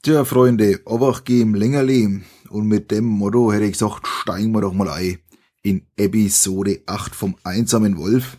Tja, 0.00 0.24
Freunde, 0.24 0.80
Obach 0.84 1.24
geben 1.24 1.56
Längerli. 1.56 2.22
Und 2.50 2.68
mit 2.68 2.92
dem 2.92 3.04
Motto 3.04 3.52
hätte 3.52 3.64
ich 3.64 3.72
gesagt, 3.72 4.06
steigen 4.06 4.52
wir 4.52 4.60
doch 4.60 4.72
mal 4.72 4.88
ein 4.88 5.18
in 5.62 5.86
Episode 5.96 6.82
8 6.86 7.16
vom 7.16 7.36
einsamen 7.42 7.98
Wolf. 7.98 8.36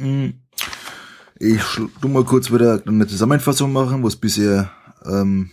Hm. 0.00 0.34
Ich 1.38 1.62
tu 2.00 2.08
mal 2.08 2.24
kurz 2.24 2.50
wieder 2.50 2.82
eine 2.84 3.06
Zusammenfassung 3.06 3.72
machen, 3.72 4.02
was 4.02 4.16
bisher 4.16 4.72
ähm, 5.04 5.50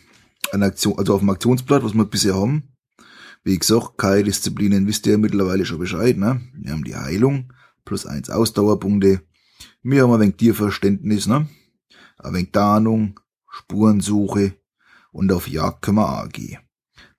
eine 0.51 0.65
Aktion, 0.65 0.97
also 0.97 1.13
auf 1.13 1.19
dem 1.19 1.29
Aktionsblatt, 1.29 1.83
was 1.83 1.93
wir 1.93 2.05
bisher 2.05 2.33
haben. 2.33 2.63
Wie 3.43 3.59
gesagt, 3.59 3.99
keine 3.99 4.23
Disziplinen 4.23 4.87
wisst 4.87 5.05
ihr 5.05 5.19
mittlerweile 5.19 5.63
schon 5.65 5.77
Bescheid, 5.77 6.17
ne? 6.17 6.41
Wir 6.55 6.71
haben 6.71 6.83
die 6.83 6.95
Heilung, 6.95 7.53
plus 7.85 8.07
eins 8.07 8.31
Ausdauerpunkte. 8.31 9.21
Wir 9.83 10.01
haben 10.01 10.13
ein 10.13 10.21
wenig 10.21 10.37
Tierverständnis, 10.37 11.27
ne? 11.27 11.47
Ein 12.17 12.33
wenig 12.33 12.51
Tarnung, 12.51 13.19
Spurensuche 13.55 14.53
und 15.11 15.31
auf 15.31 15.47
Jagd 15.47 15.81
können 15.81 15.97
wir 15.97 16.23
auch 16.23 16.29
gehen. 16.29 16.59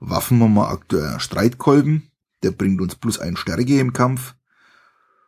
Waffen 0.01 0.41
haben 0.41 0.55
wir 0.55 0.69
aktuell 0.69 1.19
Streitkolben, 1.19 2.11
der 2.43 2.51
bringt 2.51 2.81
uns 2.83 2.95
plus 2.95 3.19
ein 3.19 3.37
Stärke 3.37 3.81
im 3.81 3.95
Kampf. 3.95 4.35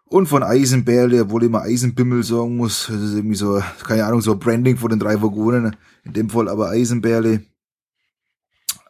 Und 0.04 0.26
von 0.26 0.42
Eisenbärle, 0.42 1.22
obwohl 1.22 1.42
ich 1.42 1.48
immer 1.48 1.62
Eisenbimmel 1.62 2.22
sagen 2.22 2.56
muss, 2.56 2.86
das 2.86 3.00
ist 3.00 3.14
irgendwie 3.14 3.36
so, 3.36 3.62
keine 3.84 4.04
Ahnung, 4.04 4.20
so 4.20 4.32
ein 4.32 4.38
Branding 4.38 4.76
von 4.76 4.90
den 4.90 4.98
drei 4.98 5.20
Vagonen, 5.20 5.76
in 6.04 6.12
dem 6.12 6.30
Fall 6.30 6.48
aber 6.48 6.70
Eisenbärle, 6.70 7.42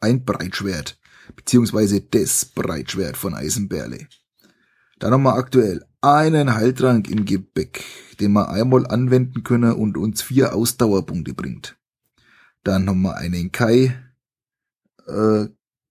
ein 0.00 0.24
Breitschwert, 0.24 0.98
beziehungsweise 1.34 2.00
das 2.00 2.44
Breitschwert 2.46 3.16
von 3.16 3.34
Eisenbärle. 3.34 4.06
Dann 4.98 5.12
haben 5.12 5.22
wir 5.22 5.34
aktuell 5.34 5.84
einen 6.00 6.54
Heiltrank 6.54 7.08
im 7.08 7.24
Gepäck, 7.24 7.84
den 8.20 8.32
wir 8.32 8.48
einmal 8.48 8.86
anwenden 8.86 9.42
können 9.44 9.72
und 9.72 9.96
uns 9.96 10.22
vier 10.22 10.54
Ausdauerpunkte 10.54 11.34
bringt. 11.34 11.77
Dann 12.68 12.86
haben 12.86 13.00
wir 13.00 13.16
einen 13.16 13.50
Kai 13.50 13.98
äh, 15.06 15.46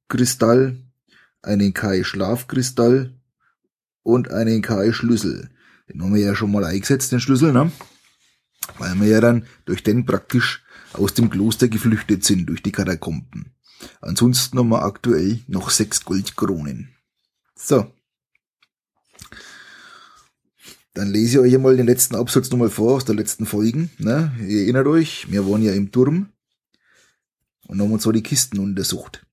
Kristall, 0.10 0.78
einen 1.42 1.74
Kai 1.74 2.04
Schlafkristall 2.04 3.20
und 4.04 4.30
einen 4.30 4.62
Kai 4.62 4.92
Schlüssel. 4.92 5.50
Den 5.90 6.04
haben 6.04 6.14
wir 6.14 6.22
ja 6.22 6.36
schon 6.36 6.52
mal 6.52 6.64
eingesetzt, 6.64 7.12
den 7.12 7.20
Schlüssel, 7.20 7.52
ne? 7.52 7.72
Weil 8.78 8.94
wir 9.00 9.08
ja 9.08 9.22
dann 9.22 9.48
durch 9.66 9.82
den 9.82 10.06
praktisch 10.06 10.64
aus 10.94 11.16
dem 11.16 11.32
Kloster 11.32 11.68
geflüchtet 11.68 12.24
sind, 12.24 12.46
durch 12.46 12.62
die 12.62 12.72
Katakomben. 12.72 13.56
Ansonsten 14.00 14.60
haben 14.60 14.70
wir 14.70 14.84
aktuell 14.84 15.40
noch 15.48 15.72
sechs 15.72 16.06
Goldkronen. 16.06 16.90
So. 17.56 17.92
Dann 20.94 21.08
lese 21.08 21.40
ich 21.40 21.40
euch 21.40 21.56
einmal 21.56 21.76
den 21.76 21.88
letzten 21.88 22.16
Absatz 22.16 22.52
nochmal 22.52 22.70
vor 22.70 22.98
aus 22.98 23.06
der 23.06 23.16
letzten 23.16 23.48
Folgen. 23.48 23.90
Ne? 23.98 24.32
Ihr 24.48 24.62
erinnert 24.62 24.86
euch, 24.86 25.32
wir 25.32 25.50
waren 25.50 25.64
ja 25.64 25.74
im 25.74 25.92
Turm 25.92 26.34
und 27.68 27.82
haben 27.82 27.92
uns 27.92 28.04
so 28.04 28.12
die 28.12 28.24
Kisten 28.24 28.60
untersucht. 28.60 29.26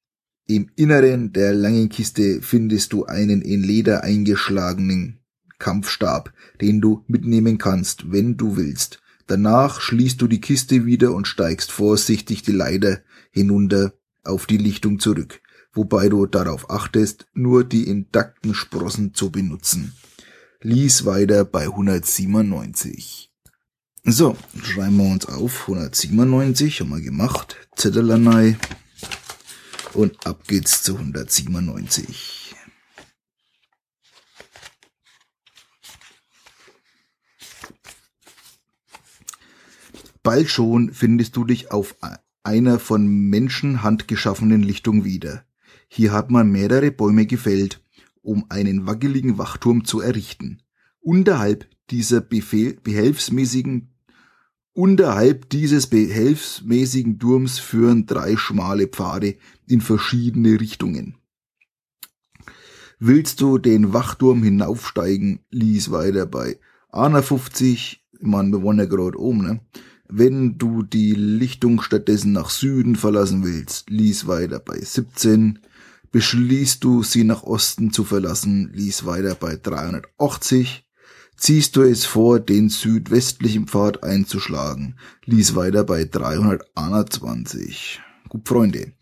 Im 0.46 0.70
Inneren 0.76 1.32
der 1.32 1.54
langen 1.54 1.88
Kiste 1.88 2.42
findest 2.42 2.92
du 2.92 3.06
einen 3.06 3.40
in 3.40 3.62
Leder 3.62 4.04
eingeschlagenen 4.04 5.20
Kampfstab, 5.58 6.32
den 6.60 6.80
du 6.80 7.04
mitnehmen 7.06 7.56
kannst, 7.56 8.12
wenn 8.12 8.36
du 8.36 8.56
willst. 8.56 9.00
Danach 9.26 9.80
schließt 9.80 10.20
du 10.20 10.26
die 10.26 10.40
Kiste 10.40 10.84
wieder 10.84 11.14
und 11.14 11.26
steigst 11.26 11.72
vorsichtig 11.72 12.42
die 12.42 12.52
Leiter 12.52 13.00
hinunter 13.30 13.94
auf 14.22 14.46
die 14.46 14.58
Lichtung 14.58 14.98
zurück, 14.98 15.40
wobei 15.72 16.10
du 16.10 16.26
darauf 16.26 16.68
achtest, 16.68 17.26
nur 17.32 17.64
die 17.64 17.88
intakten 17.88 18.54
Sprossen 18.54 19.14
zu 19.14 19.30
benutzen. 19.30 19.94
Lies 20.60 21.06
weiter 21.06 21.44
bei 21.44 21.64
197. 21.64 23.33
So, 24.06 24.36
schreiben 24.62 24.98
wir 24.98 25.10
uns 25.10 25.24
auf 25.24 25.62
197, 25.62 26.80
haben 26.80 26.90
wir 26.90 27.00
gemacht. 27.00 27.56
Zettelanei. 27.74 28.58
Und 29.94 30.26
ab 30.26 30.46
geht's 30.46 30.82
zu 30.82 30.98
197. 30.98 32.54
Bald 40.22 40.50
schon 40.50 40.92
findest 40.92 41.34
du 41.36 41.44
dich 41.44 41.72
auf 41.72 41.96
einer 42.42 42.78
von 42.78 43.08
Menschenhand 43.08 44.06
geschaffenen 44.06 44.62
Lichtung 44.62 45.04
wieder. 45.04 45.46
Hier 45.88 46.12
hat 46.12 46.30
man 46.30 46.50
mehrere 46.50 46.90
Bäume 46.90 47.24
gefällt, 47.24 47.82
um 48.20 48.44
einen 48.50 48.86
wackeligen 48.86 49.38
Wachturm 49.38 49.86
zu 49.86 50.02
errichten. 50.02 50.60
Unterhalb 51.00 51.70
dieser 51.88 52.20
Befehl, 52.20 52.74
behelfsmäßigen 52.82 53.93
Unterhalb 54.76 55.48
dieses 55.50 55.86
behelfsmäßigen 55.86 57.20
Turms 57.20 57.60
führen 57.60 58.06
drei 58.06 58.36
schmale 58.36 58.88
Pfade 58.88 59.36
in 59.68 59.80
verschiedene 59.80 60.60
Richtungen. 60.60 61.14
Willst 62.98 63.40
du 63.40 63.58
den 63.58 63.92
Wachturm 63.92 64.42
hinaufsteigen, 64.42 65.44
lies 65.50 65.92
weiter 65.92 66.26
bei 66.26 66.58
51, 66.90 68.04
ich 68.12 68.26
meine, 68.26 68.50
wir 68.50 68.62
wollen 68.62 68.80
ja 68.80 68.86
gerade 68.86 69.16
oben, 69.16 69.42
ne? 69.42 69.60
Wenn 70.08 70.58
du 70.58 70.82
die 70.82 71.14
Lichtung 71.14 71.80
stattdessen 71.80 72.32
nach 72.32 72.50
Süden 72.50 72.96
verlassen 72.96 73.44
willst, 73.44 73.88
lies 73.90 74.26
weiter 74.26 74.58
bei 74.58 74.78
17. 74.80 75.60
Beschließt 76.10 76.82
du, 76.82 77.04
sie 77.04 77.22
nach 77.22 77.44
Osten 77.44 77.92
zu 77.92 78.02
verlassen, 78.02 78.70
lies 78.72 79.06
weiter 79.06 79.36
bei 79.36 79.56
380 79.56 80.83
ziehst 81.36 81.76
du 81.76 81.82
es 81.82 82.04
vor, 82.04 82.40
den 82.40 82.68
südwestlichen 82.68 83.66
Pfad 83.66 84.02
einzuschlagen. 84.02 84.96
Lies 85.24 85.54
weiter 85.54 85.84
bei 85.84 86.04
321. 86.04 88.00
Gut, 88.28 88.48
Freunde. 88.48 88.92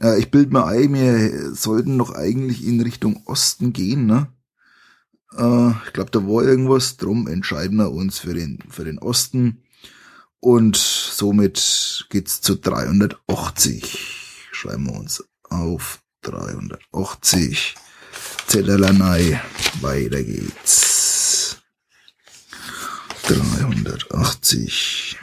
Äh, 0.00 0.18
ich 0.18 0.30
bild 0.30 0.52
mir 0.52 0.66
ein, 0.66 0.94
wir 0.94 1.54
sollten 1.54 1.96
noch 1.96 2.10
eigentlich 2.10 2.66
in 2.66 2.80
Richtung 2.80 3.22
Osten 3.26 3.72
gehen, 3.72 4.06
ne? 4.06 4.28
Äh, 5.36 5.70
ich 5.86 5.92
glaube, 5.92 6.10
da 6.10 6.20
war 6.26 6.42
irgendwas, 6.42 6.96
drum 6.96 7.28
entscheiden 7.28 7.76
wir 7.76 7.92
uns 7.92 8.18
für 8.18 8.34
den, 8.34 8.58
für 8.68 8.84
den 8.84 8.98
Osten. 8.98 9.62
Und 10.40 10.76
somit 10.76 12.06
geht's 12.08 12.40
zu 12.40 12.56
380. 12.56 14.46
Schreiben 14.52 14.86
wir 14.86 14.98
uns 14.98 15.22
auf 15.50 16.00
380. 16.22 17.74
Zellerlanei. 18.46 19.40
Weiter 19.80 20.22
geht's. 20.22 21.19
380. 23.30 25.16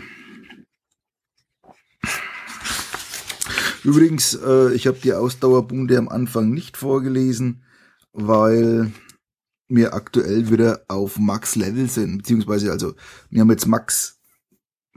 Übrigens, 3.83 4.33
äh, 4.33 4.73
ich 4.73 4.87
habe 4.87 4.97
die 5.03 5.11
Ausdauerbunde 5.11 5.97
am 5.97 6.07
Anfang 6.07 6.51
nicht 6.51 6.77
vorgelesen, 6.77 7.63
weil 8.13 8.93
wir 9.67 9.93
aktuell 9.93 10.49
wieder 10.49 10.85
auf 10.87 11.19
Max 11.19 11.57
Level 11.57 11.89
sind, 11.89 12.19
beziehungsweise 12.19 12.71
also 12.71 12.95
wir 13.29 13.41
haben 13.41 13.51
jetzt 13.51 13.67
Max 13.67 14.21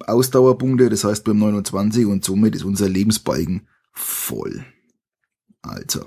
Ausdauerbunde, 0.06 0.88
das 0.88 1.02
heißt 1.02 1.24
beim 1.24 1.38
29 1.40 2.06
und 2.06 2.24
somit 2.24 2.54
ist 2.54 2.62
unser 2.62 2.88
Lebensbalken 2.88 3.66
voll. 3.92 4.64
Also. 5.62 6.04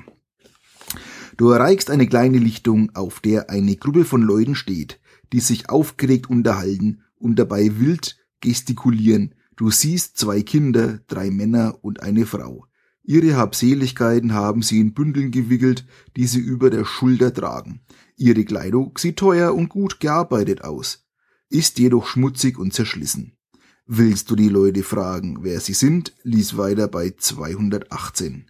Du 1.35 1.49
erreichst 1.49 1.91
eine 1.91 2.07
kleine 2.07 2.37
Lichtung, 2.37 2.95
auf 2.95 3.19
der 3.19 3.49
eine 3.49 3.75
Gruppe 3.75 4.05
von 4.05 4.21
Leuten 4.21 4.55
steht 4.55 5.01
die 5.33 5.39
sich 5.39 5.69
aufgeregt 5.69 6.29
unterhalten 6.29 7.01
und 7.15 7.37
dabei 7.37 7.79
wild 7.79 8.17
gestikulieren. 8.39 9.35
Du 9.55 9.71
siehst 9.71 10.17
zwei 10.17 10.41
Kinder, 10.41 10.99
drei 11.07 11.31
Männer 11.31 11.79
und 11.81 12.01
eine 12.01 12.25
Frau. 12.25 12.67
Ihre 13.03 13.35
Habseligkeiten 13.35 14.33
haben 14.33 14.61
sie 14.61 14.79
in 14.79 14.93
Bündeln 14.93 15.31
gewickelt, 15.31 15.85
die 16.15 16.25
sie 16.25 16.39
über 16.39 16.69
der 16.69 16.85
Schulter 16.85 17.33
tragen. 17.33 17.81
Ihre 18.15 18.45
Kleidung 18.45 18.97
sieht 18.97 19.17
teuer 19.17 19.53
und 19.53 19.69
gut 19.69 19.99
gearbeitet 19.99 20.63
aus, 20.63 21.05
ist 21.49 21.79
jedoch 21.79 22.07
schmutzig 22.07 22.57
und 22.57 22.73
zerschlissen. 22.73 23.37
Willst 23.85 24.31
du 24.31 24.37
die 24.37 24.47
Leute 24.47 24.83
fragen, 24.83 25.39
wer 25.41 25.59
sie 25.59 25.73
sind, 25.73 26.15
lies 26.23 26.55
weiter 26.55 26.87
bei 26.87 27.13
218. 27.17 28.49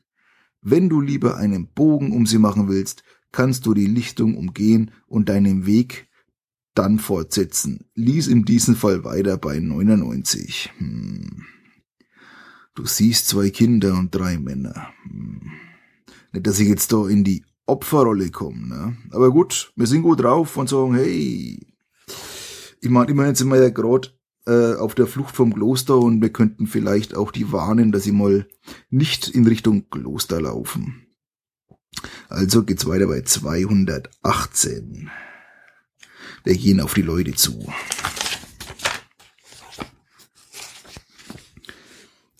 Wenn 0.61 0.89
du 0.89 1.01
lieber 1.01 1.37
einen 1.37 1.67
Bogen 1.67 2.11
um 2.11 2.27
sie 2.27 2.37
machen 2.37 2.69
willst, 2.69 3.03
kannst 3.31 3.65
du 3.65 3.73
die 3.73 3.87
Lichtung 3.87 4.37
umgehen 4.37 4.91
und 5.07 5.29
deinen 5.29 5.65
Weg 5.65 6.07
dann 6.73 6.99
fortsetzen. 6.99 7.85
Lies 7.95 8.27
in 8.27 8.45
diesem 8.45 8.75
Fall 8.75 9.03
weiter 9.03 9.37
bei 9.37 9.59
99. 9.59 10.71
Hm. 10.77 11.43
Du 12.75 12.85
siehst 12.85 13.27
zwei 13.27 13.49
Kinder 13.49 13.93
und 13.93 14.13
drei 14.13 14.37
Männer. 14.37 14.89
Hm. 15.03 15.51
Nicht, 16.31 16.47
dass 16.47 16.59
ich 16.59 16.67
jetzt 16.67 16.91
da 16.91 17.07
in 17.07 17.23
die 17.23 17.45
Opferrolle 17.65 18.29
komme, 18.31 18.67
ne? 18.67 18.97
Aber 19.11 19.31
gut, 19.31 19.71
wir 19.75 19.87
sind 19.87 20.01
gut 20.01 20.21
drauf 20.21 20.57
und 20.57 20.67
sagen, 20.67 20.95
hey, 20.95 21.65
ich 22.81 22.89
meine, 22.89 23.09
immerhin 23.11 23.35
sind 23.35 23.47
wir 23.49 23.61
ja 23.61 23.69
gerade 23.69 24.09
äh, 24.45 24.75
auf 24.75 24.95
der 24.95 25.07
Flucht 25.07 25.35
vom 25.35 25.53
Kloster 25.53 25.97
und 25.97 26.21
wir 26.21 26.33
könnten 26.33 26.67
vielleicht 26.67 27.15
auch 27.15 27.31
die 27.31 27.51
warnen, 27.51 27.91
dass 27.91 28.03
sie 28.03 28.11
mal 28.11 28.47
nicht 28.89 29.29
in 29.29 29.47
Richtung 29.47 29.89
Kloster 29.89 30.41
laufen. 30.41 31.07
Also 32.27 32.63
geht's 32.63 32.85
weiter 32.85 33.07
bei 33.07 33.21
218. 33.21 35.09
Wir 36.43 36.57
gehen 36.57 36.81
auf 36.81 36.93
die 36.93 37.01
Leute 37.01 37.33
zu. 37.33 37.65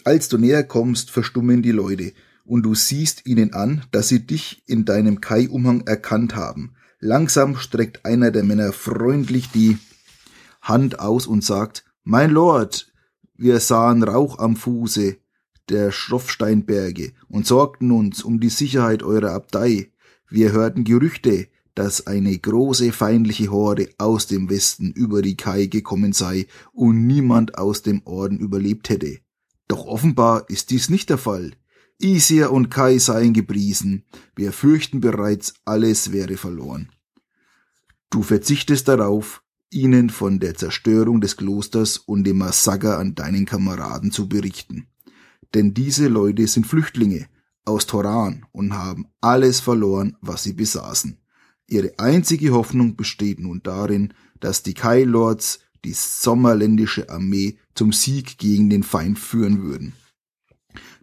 Als 0.04 0.28
du 0.28 0.38
näher 0.38 0.64
kommst, 0.64 1.12
verstummen 1.12 1.62
die 1.62 1.72
Leute, 1.72 2.14
und 2.46 2.64
du 2.64 2.76
siehst 2.76 3.26
ihnen 3.26 3.54
an, 3.54 3.86
dass 3.92 4.10
sie 4.10 4.26
dich 4.26 4.64
in 4.68 4.84
deinem 4.84 5.22
Kai-Umhang 5.22 5.88
erkannt 5.88 6.36
haben. 6.36 6.76
Langsam 7.00 7.56
streckt 7.56 8.06
einer 8.06 8.32
der 8.32 8.44
Männer 8.44 8.74
freundlich 8.74 9.50
die 9.52 9.78
Hand 10.62 11.00
aus 11.00 11.26
und 11.26 11.44
sagt, 11.44 11.86
Mein 12.04 12.32
Lord, 12.32 12.92
wir 13.38 13.62
sahen 13.62 14.04
Rauch 14.04 14.40
am 14.40 14.58
Fuße 14.58 15.18
der 15.70 15.92
Schroffsteinberge 15.94 17.14
und 17.30 17.48
sorgten 17.48 17.92
uns 17.92 18.24
um 18.24 18.42
die 18.42 18.50
Sicherheit 18.50 19.04
eurer 19.04 19.32
Abtei. 19.32 19.92
Wir 20.30 20.52
hörten 20.52 20.84
Gerüchte, 20.84 21.48
dass 21.76 22.08
eine 22.08 22.38
große 22.38 22.92
feindliche 22.92 23.50
Horde 23.50 23.90
aus 23.98 24.28
dem 24.28 24.50
Westen 24.50 24.92
über 24.92 25.22
die 25.22 25.38
Kai 25.38 25.66
gekommen 25.66 26.14
sei 26.14 26.48
und 26.72 27.08
niemand 27.08 27.58
aus 27.58 27.82
dem 27.82 28.02
Orden 28.06 28.40
überlebt 28.40 28.90
hätte. 28.90 29.20
Doch 29.68 29.86
offenbar 29.86 30.50
ist 30.50 30.70
dies 30.70 30.90
nicht 30.90 31.10
der 31.10 31.18
Fall. 31.18 31.54
Isir 32.00 32.52
und 32.52 32.70
Kai 32.70 32.98
seien 32.98 33.34
gepriesen. 33.34 34.04
Wir 34.36 34.52
fürchten 34.52 35.00
bereits, 35.00 35.54
alles 35.66 36.12
wäre 36.12 36.38
verloren. 36.38 36.92
Du 38.10 38.22
verzichtest 38.24 38.88
darauf, 38.88 39.42
ihnen 39.72 40.10
von 40.10 40.40
der 40.40 40.56
Zerstörung 40.56 41.22
des 41.22 41.38
Klosters 41.38 41.98
und 41.98 42.26
dem 42.26 42.38
Massaker 42.38 43.00
an 43.00 43.16
deinen 43.16 43.46
Kameraden 43.46 44.12
zu 44.12 44.30
berichten. 44.30 44.88
Denn 45.54 45.74
diese 45.74 46.08
Leute 46.08 46.46
sind 46.48 46.68
Flüchtlinge 46.68 47.28
aus 47.66 47.88
Toran 47.88 48.46
und 48.52 48.74
haben 48.74 49.08
alles 49.22 49.60
verloren, 49.60 50.18
was 50.22 50.44
sie 50.44 50.54
besaßen. 50.54 51.18
Ihre 51.68 51.94
einzige 51.98 52.52
Hoffnung 52.52 52.96
besteht 52.96 53.40
nun 53.40 53.62
darin, 53.64 54.14
dass 54.40 54.64
die 54.64 54.74
Kai 54.74 55.04
Lords 55.04 55.60
die 55.86 55.94
sommerländische 55.94 57.10
Armee 57.10 57.58
zum 57.76 57.92
Sieg 57.92 58.38
gegen 58.38 58.70
den 58.70 58.84
Feind 58.84 59.20
führen 59.20 59.64
würden. 59.64 59.94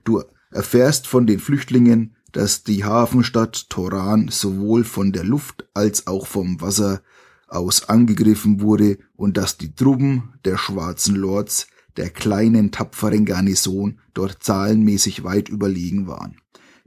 Du 0.04 0.22
erfährst 0.50 1.06
von 1.06 1.26
den 1.26 1.38
Flüchtlingen, 1.38 2.16
dass 2.32 2.62
die 2.62 2.84
Hafenstadt 2.84 3.68
Toran 3.70 4.28
sowohl 4.28 4.84
von 4.84 5.12
der 5.12 5.24
Luft 5.24 5.68
als 5.74 6.06
auch 6.06 6.26
vom 6.26 6.60
Wasser 6.60 7.02
aus 7.48 7.88
angegriffen 7.88 8.60
wurde 8.60 8.98
und 9.16 9.36
dass 9.36 9.58
die 9.58 9.74
Truppen 9.74 10.34
der 10.44 10.56
schwarzen 10.56 11.16
Lords 11.16 11.66
der 11.96 12.10
kleinen 12.10 12.70
tapferen 12.70 13.24
Garnison 13.24 13.98
dort 14.14 14.42
zahlenmäßig 14.42 15.24
weit 15.24 15.48
überlegen 15.48 16.06
waren. 16.06 16.36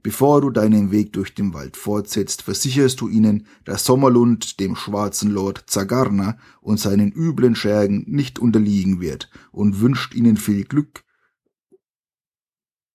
Bevor 0.04 0.42
du 0.42 0.50
deinen 0.50 0.92
Weg 0.92 1.14
durch 1.14 1.34
den 1.34 1.54
Wald 1.54 1.78
fortsetzt, 1.78 2.42
versicherst 2.42 3.00
du 3.00 3.08
ihnen, 3.08 3.48
dass 3.64 3.86
Sommerlund 3.86 4.60
dem 4.60 4.76
schwarzen 4.76 5.32
Lord 5.32 5.64
Zagarna 5.68 6.38
und 6.60 6.78
seinen 6.78 7.14
üblen 7.14 7.56
Schergen 7.56 8.04
nicht 8.08 8.38
unterliegen 8.38 9.00
wird 9.00 9.30
und 9.54 9.80
wünscht 9.80 10.14
ihnen 10.14 10.36
viel 10.36 10.66
Glück 10.66 11.06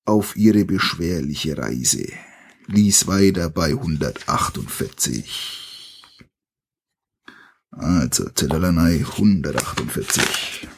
auf 0.05 0.37
ihre 0.37 0.67
beschwerliche 0.67 1.57
Reise. 1.57 2.13
Lies 2.67 3.07
weiter 3.07 3.49
bei 3.49 3.71
148. 3.71 6.05
Also, 7.71 8.29
Zettelanei 8.29 8.99
148. 8.99 10.69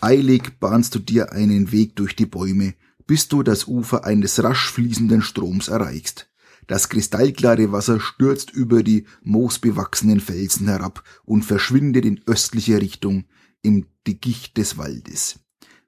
Eilig 0.00 0.58
bahnst 0.60 0.94
du 0.94 0.98
dir 0.98 1.32
einen 1.32 1.72
Weg 1.72 1.96
durch 1.96 2.16
die 2.16 2.26
Bäume, 2.26 2.74
bis 3.06 3.28
du 3.28 3.42
das 3.42 3.66
Ufer 3.66 4.04
eines 4.04 4.42
rasch 4.42 4.70
fließenden 4.70 5.20
Stroms 5.20 5.68
erreichst. 5.68 6.30
Das 6.66 6.88
kristallklare 6.88 7.72
Wasser 7.72 8.00
stürzt 8.00 8.50
über 8.50 8.82
die 8.82 9.04
moosbewachsenen 9.22 10.20
Felsen 10.20 10.68
herab 10.68 11.02
und 11.24 11.44
verschwindet 11.44 12.04
in 12.04 12.20
östlicher 12.26 12.80
Richtung 12.80 13.24
im 13.62 13.86
Dickicht 14.06 14.56
des 14.56 14.78
Waldes. 14.78 15.40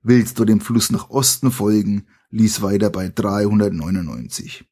Willst 0.02 0.38
du 0.38 0.44
dem 0.44 0.60
Fluss 0.60 0.90
nach 0.90 1.08
Osten 1.08 1.52
folgen, 1.52 2.06
lies 2.30 2.60
weiter 2.60 2.90
bei 2.90 3.08
399. 3.08 4.64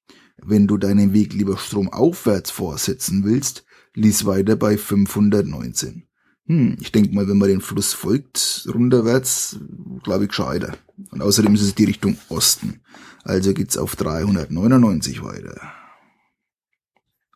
Wenn 0.43 0.67
du 0.67 0.77
deinen 0.77 1.13
Weg 1.13 1.33
lieber 1.33 1.57
stromaufwärts 1.57 2.51
vorsetzen 2.51 3.25
willst, 3.25 3.65
lies 3.95 4.27
weiter 4.27 4.57
bei 4.57 4.77
519. 4.77 6.10
Hm, 6.51 6.77
ich 6.81 6.91
denke 6.91 7.15
mal, 7.15 7.29
wenn 7.29 7.39
man 7.39 7.49
den 7.49 7.61
Fluss 7.61 7.93
folgt, 7.93 8.67
runterwärts, 8.75 9.61
glaube 10.03 10.25
ich, 10.25 10.31
gescheiter. 10.31 10.77
Und 11.13 11.23
außerdem 11.23 11.55
ist 11.55 11.63
es 11.63 11.77
die 11.77 11.85
Richtung 11.85 12.19
Osten. 12.29 12.81
Also 13.23 13.55
geht's 13.55 13.77
auf 13.77 13.95
399 13.95 15.23
weiter. 15.23 15.61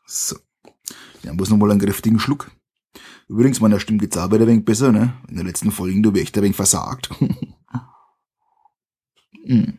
So. 0.04 0.36
Ja, 1.22 1.32
muss 1.32 1.48
nochmal 1.48 1.70
einen 1.70 1.78
kräftigen 1.78 2.18
Schluck. 2.18 2.50
Übrigens, 3.28 3.60
meiner 3.60 3.78
Stimme 3.78 3.98
geht's 3.98 4.16
auch 4.16 4.28
ein 4.28 4.46
wenig 4.48 4.64
besser, 4.64 4.90
ne? 4.90 5.14
In 5.28 5.36
der 5.36 5.44
letzten 5.44 5.70
Folge, 5.70 6.02
du 6.02 6.12
echt 6.14 6.36
ein 6.36 6.42
wenig 6.42 6.56
versagt. 6.56 7.08
hm. 9.46 9.78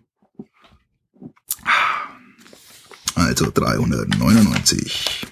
Also 3.15 3.51
399. 3.53 5.24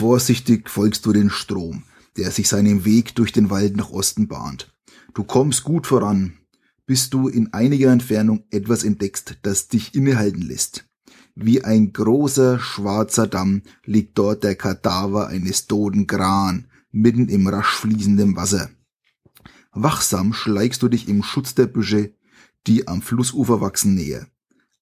Vorsichtig 0.00 0.70
folgst 0.70 1.04
du 1.04 1.12
den 1.12 1.28
Strom, 1.28 1.82
der 2.16 2.30
sich 2.30 2.48
seinen 2.48 2.86
Weg 2.86 3.14
durch 3.16 3.32
den 3.32 3.50
Wald 3.50 3.76
nach 3.76 3.90
Osten 3.90 4.28
bahnt. 4.28 4.74
Du 5.12 5.24
kommst 5.24 5.62
gut 5.62 5.86
voran, 5.86 6.38
bis 6.86 7.10
du 7.10 7.28
in 7.28 7.52
einiger 7.52 7.92
Entfernung 7.92 8.44
etwas 8.50 8.82
entdeckst, 8.82 9.36
das 9.42 9.68
dich 9.68 9.94
innehalten 9.94 10.40
lässt. 10.40 10.88
Wie 11.34 11.62
ein 11.64 11.92
großer 11.92 12.58
schwarzer 12.58 13.26
Damm 13.26 13.60
liegt 13.84 14.16
dort 14.16 14.42
der 14.42 14.54
Kadaver 14.54 15.28
eines 15.28 15.66
toten 15.66 16.06
Gran 16.06 16.68
mitten 16.90 17.28
im 17.28 17.46
rasch 17.46 17.74
fließenden 17.74 18.36
Wasser. 18.36 18.70
Wachsam 19.72 20.32
schleichst 20.32 20.80
du 20.80 20.88
dich 20.88 21.10
im 21.10 21.22
Schutz 21.22 21.54
der 21.54 21.66
Büsche, 21.66 22.14
die 22.66 22.88
am 22.88 23.02
Flussufer 23.02 23.60
wachsen, 23.60 23.96
näher. 23.96 24.26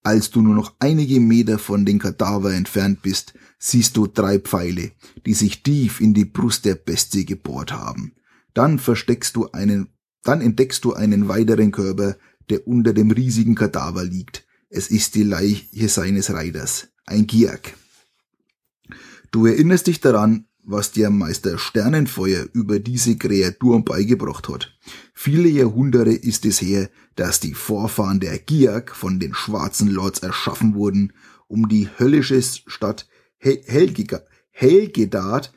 Als 0.09 0.31
du 0.31 0.41
nur 0.41 0.55
noch 0.55 0.73
einige 0.79 1.21
Meter 1.21 1.59
von 1.59 1.85
den 1.85 1.99
Kadaver 1.99 2.55
entfernt 2.55 3.03
bist, 3.03 3.35
siehst 3.59 3.95
du 3.95 4.07
drei 4.07 4.39
Pfeile, 4.39 4.93
die 5.27 5.35
sich 5.35 5.63
tief 5.63 6.01
in 6.01 6.15
die 6.15 6.25
Brust 6.25 6.65
der 6.65 6.77
Bestie 6.77 7.27
gebohrt 7.27 7.73
haben. 7.73 8.15
Dann 8.55 8.79
versteckst 8.79 9.37
du 9.37 9.51
einen, 9.51 9.89
dann 10.23 10.41
entdeckst 10.41 10.83
du 10.87 10.95
einen 10.95 11.29
weiteren 11.29 11.73
Körper, 11.73 12.17
der 12.49 12.67
unter 12.67 12.95
dem 12.95 13.11
riesigen 13.11 13.55
Kadaver 13.55 14.03
liegt. 14.03 14.47
Es 14.71 14.89
ist 14.89 15.15
die 15.15 15.25
Leiche 15.25 15.91
seines 15.91 16.33
Reiters, 16.33 16.89
ein 17.05 17.27
Giak. 17.27 17.75
Du 19.31 19.45
erinnerst 19.45 19.89
dich 19.89 20.01
daran, 20.01 20.47
was 20.69 20.93
der 20.93 21.09
Meister 21.09 21.59
Sternenfeuer 21.59 22.47
über 22.53 22.79
diese 22.79 23.17
Kreatur 23.17 23.83
beigebracht 23.85 24.49
hat. 24.49 24.77
Viele 25.15 25.49
Jahrhunderte 25.49 26.13
ist 26.13 26.45
es 26.45 26.61
her, 26.61 26.91
dass 27.17 27.41
die 27.41 27.55
Vorfahren 27.55 28.21
der 28.21 28.39
Giak 28.39 28.95
von 28.95 29.19
den 29.19 29.35
schwarzen 29.35 29.89
Lords 29.89 30.19
erschaffen 30.19 30.75
wurden, 30.75 31.15
um 31.47 31.69
die 31.69 31.89
höllische 31.99 32.43
Stadt 32.43 33.09
Helgedad 33.39 35.53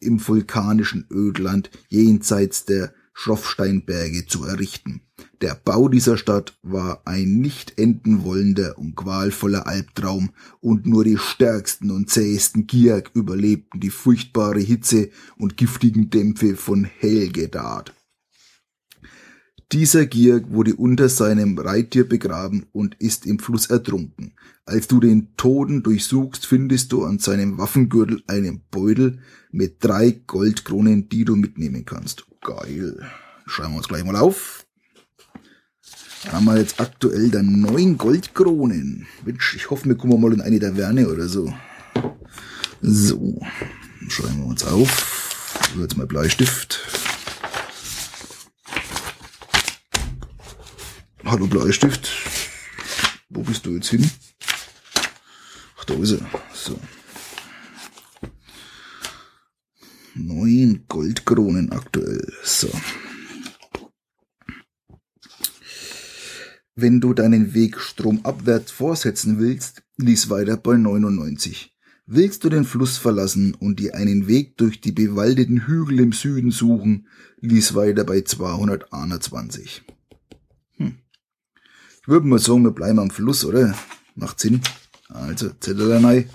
im 0.00 0.26
vulkanischen 0.26 1.06
Ödland 1.10 1.70
jenseits 1.88 2.64
der 2.64 2.94
Schroffsteinberge 3.12 4.26
zu 4.26 4.44
errichten. 4.44 5.02
Der 5.44 5.60
Bau 5.62 5.90
dieser 5.90 6.16
Stadt 6.16 6.58
war 6.62 7.02
ein 7.04 7.34
nicht 7.42 7.78
enden 7.78 8.24
wollender 8.24 8.78
und 8.78 8.96
qualvoller 8.96 9.66
Albtraum, 9.66 10.30
und 10.62 10.86
nur 10.86 11.04
die 11.04 11.18
stärksten 11.18 11.90
und 11.90 12.08
zähesten 12.08 12.66
Giak 12.66 13.10
überlebten 13.12 13.78
die 13.78 13.90
furchtbare 13.90 14.60
Hitze 14.60 15.10
und 15.36 15.58
giftigen 15.58 16.08
Dämpfe 16.08 16.56
von 16.56 16.84
Helgedad. 16.84 17.92
Dieser 19.70 20.06
Gier 20.06 20.50
wurde 20.50 20.76
unter 20.76 21.10
seinem 21.10 21.58
Reittier 21.58 22.08
begraben 22.08 22.64
und 22.72 22.94
ist 22.98 23.26
im 23.26 23.38
Fluss 23.38 23.66
ertrunken. 23.66 24.32
Als 24.64 24.88
du 24.88 24.98
den 24.98 25.36
Toten 25.36 25.82
durchsuchst, 25.82 26.46
findest 26.46 26.90
du 26.90 27.04
an 27.04 27.18
seinem 27.18 27.58
Waffengürtel 27.58 28.22
einen 28.28 28.62
Beutel 28.70 29.18
mit 29.50 29.84
drei 29.84 30.22
Goldkronen, 30.26 31.10
die 31.10 31.26
du 31.26 31.36
mitnehmen 31.36 31.84
kannst. 31.84 32.24
Geil. 32.40 32.96
Schreiben 33.44 33.74
wir 33.74 33.76
uns 33.76 33.88
gleich 33.88 34.04
mal 34.04 34.16
auf. 34.16 34.63
Haben 36.32 36.46
wir 36.46 36.58
jetzt 36.58 36.80
aktuell 36.80 37.30
dann 37.30 37.60
neun 37.60 37.96
Goldkronen. 37.96 39.06
Mensch, 39.24 39.54
ich 39.56 39.70
hoffe, 39.70 39.86
wir 39.86 39.96
kommen 39.96 40.20
mal 40.20 40.32
in 40.32 40.40
eine 40.40 40.58
Taverne 40.58 41.08
oder 41.08 41.28
so. 41.28 41.52
So. 42.80 43.40
Schreiben 44.08 44.38
wir 44.38 44.46
uns 44.46 44.64
auf. 44.64 45.70
Jetzt 45.78 45.96
mal 45.96 46.06
Bleistift. 46.06 46.80
Hallo 51.24 51.46
Bleistift. 51.46 52.10
Wo 53.28 53.42
bist 53.42 53.64
du 53.66 53.70
jetzt 53.70 53.88
hin? 53.88 54.10
Ach, 55.78 55.84
da 55.84 55.94
ist 55.94 56.12
er. 56.12 56.26
So. 56.52 56.78
Neun 60.14 60.84
Goldkronen 60.88 61.72
aktuell. 61.72 62.32
So. 62.44 62.70
Wenn 66.76 67.00
du 67.00 67.14
deinen 67.14 67.54
Weg 67.54 67.78
stromabwärts 67.78 68.72
vorsetzen 68.72 69.38
willst, 69.38 69.84
lies 69.96 70.28
weiter 70.28 70.56
bei 70.56 70.76
99. 70.76 71.72
Willst 72.06 72.42
du 72.42 72.48
den 72.48 72.64
Fluss 72.64 72.98
verlassen 72.98 73.54
und 73.54 73.78
dir 73.78 73.94
einen 73.94 74.26
Weg 74.26 74.56
durch 74.56 74.80
die 74.80 74.90
bewaldeten 74.90 75.66
Hügel 75.66 76.00
im 76.00 76.12
Süden 76.12 76.50
suchen, 76.50 77.06
lies 77.40 77.76
weiter 77.76 78.02
bei 78.02 78.22
221. 78.22 79.84
Hm. 80.76 80.98
Ich 82.02 82.08
würde 82.08 82.26
mal 82.26 82.40
sagen, 82.40 82.64
wir 82.64 82.72
bleiben 82.72 82.98
am 82.98 83.10
Fluss, 83.10 83.44
oder? 83.44 83.74
Macht 84.16 84.40
Sinn. 84.40 84.60
Also, 85.08 85.50
Zettelanei. 85.60 86.28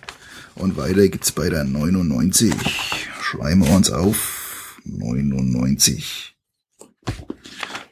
Und 0.55 0.77
weiter 0.77 1.08
geht's 1.10 1.34
bei 1.34 1.50
der 1.50 1.65
99. 1.65 2.53
Schreiben 3.22 3.65
wir 3.65 3.75
uns 3.75 3.91
auf. 3.91 4.79
99. 4.86 6.38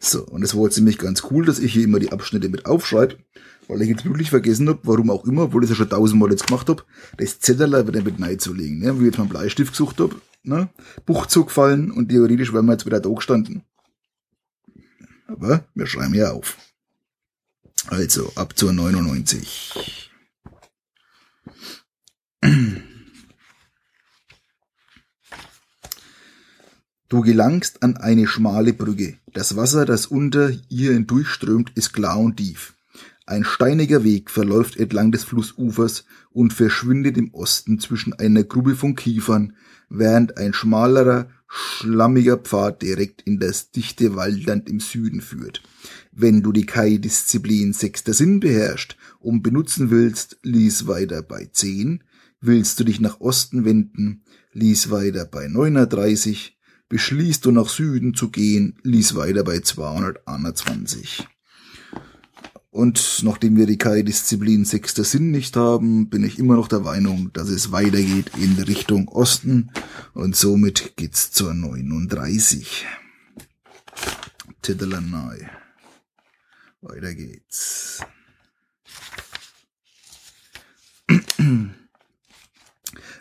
So, 0.08 0.24
und 0.26 0.42
es 0.42 0.56
war 0.56 0.64
jetzt 0.64 0.78
nämlich 0.78 0.98
ganz 0.98 1.24
cool, 1.32 1.46
dass 1.46 1.60
ich 1.60 1.74
hier 1.74 1.84
immer 1.84 2.00
die 2.00 2.14
Abschnitte 2.14 2.48
mit 2.48 2.66
aufschreibe, 2.66 3.18
weil 3.68 3.82
ich 3.82 3.90
jetzt 3.90 4.06
wirklich 4.06 4.30
vergessen 4.30 4.70
habe, 4.70 4.80
warum 4.84 5.10
auch 5.12 5.26
immer, 5.26 5.44
obwohl 5.44 5.66
ich 5.66 5.70
es 5.70 5.78
ja 5.78 5.84
schon 5.84 5.90
tausendmal 5.90 6.32
jetzt 6.32 6.48
gemacht 6.48 6.70
habe, 6.70 6.84
das 7.18 7.42
Zettel 7.42 7.86
wieder 7.86 8.02
mit 8.02 8.18
Neid 8.18 8.40
zu 8.40 8.54
legen. 8.54 8.80
Ne? 8.80 8.96
Wie 8.96 9.02
ich 9.02 9.08
jetzt 9.08 9.18
meinen 9.18 9.28
Bleistift 9.28 9.72
gesucht 9.72 10.00
habe, 10.00 10.16
ne? 10.44 10.70
Buch 11.06 11.26
zugefallen 11.26 11.92
und 11.92 12.08
theoretisch 12.08 12.54
wären 12.54 12.68
wir 12.68 12.72
jetzt 12.74 12.86
wieder 12.86 13.02
da 13.02 13.10
gestanden. 13.10 13.64
Aber 15.28 15.66
wir 15.76 15.88
schreiben 15.88 16.14
ja 16.14 16.32
auf. 16.32 16.58
Also, 17.88 18.32
ab 18.36 18.58
zur 18.58 18.72
99. 18.72 20.10
Du 27.10 27.22
gelangst 27.22 27.84
an 27.84 27.96
eine 27.96 28.28
schmale 28.28 28.74
Brücke. 28.74 29.16
Das 29.32 29.56
Wasser, 29.56 29.86
das 29.86 30.08
unter 30.08 30.52
ihr 30.68 30.92
hindurchströmt, 30.92 31.72
ist 31.76 31.94
klar 31.94 32.20
und 32.20 32.36
tief. 32.36 32.74
Ein 33.26 33.46
steiniger 33.46 34.04
Weg 34.04 34.30
verläuft 34.30 34.76
entlang 34.76 35.14
des 35.14 35.24
Flussufers 35.24 36.04
und 36.32 36.52
verschwindet 36.52 37.18
im 37.18 37.34
Osten 37.34 37.80
zwischen 37.80 38.12
einer 38.14 38.44
Gruppe 38.44 38.76
von 38.76 38.96
Kiefern, 38.96 39.54
während 39.90 40.38
ein 40.38 40.54
schmalerer, 40.54 41.30
schlammiger 41.48 42.38
Pfad 42.38 42.82
direkt 42.82 43.22
in 43.22 43.40
das 43.40 43.72
dichte 43.72 44.18
Waldland 44.18 44.70
im 44.70 44.82
Süden 44.82 45.22
führt. 45.22 45.62
Wenn 46.12 46.42
du 46.42 46.52
die 46.52 46.66
Kai-Disziplin 46.66 47.72
sechster 47.72 48.14
Sinn 48.14 48.42
beherrscht 48.42 48.98
und 49.20 49.44
benutzen 49.44 49.92
willst, 49.92 50.40
lies 50.44 50.88
weiter 50.88 51.22
bei 51.22 51.50
10. 51.50 52.04
Willst 52.42 52.82
du 52.82 52.84
dich 52.84 53.00
nach 53.00 53.22
Osten 53.22 53.64
wenden, 53.64 54.24
lies 54.52 54.92
weiter 54.92 55.24
bei 55.24 55.48
39. 55.48 56.57
Beschließt 56.90 57.46
du 57.46 57.52
nach 57.52 57.68
Süden 57.68 58.14
zu 58.14 58.30
gehen, 58.30 58.78
lies 58.84 59.16
weiter 59.16 59.44
bei 59.44 59.60
221. 59.60 61.28
Und 62.70 63.24
nachdem 63.24 63.58
wir 63.58 63.66
die 63.66 63.78
Kai-Disziplin 63.78 64.64
sechster 64.64 65.04
Sinn 65.04 65.32
nicht 65.32 65.58
haben, 65.58 66.10
bin 66.10 66.24
ich 66.24 66.38
immer 66.38 66.56
noch 66.56 66.68
der 66.68 66.82
Meinung, 66.82 67.32
dass 67.34 67.50
es 67.50 67.72
weitergeht 67.72 68.32
in 68.38 68.54
Richtung 68.62 69.08
Osten 69.08 69.72
und 70.14 70.36
somit 70.36 70.94
geht's 70.96 71.32
zur 71.32 71.54
39. 71.54 72.86
Titelanei. 74.62 75.50
Weiter 76.82 77.16
geht's. 77.16 78.02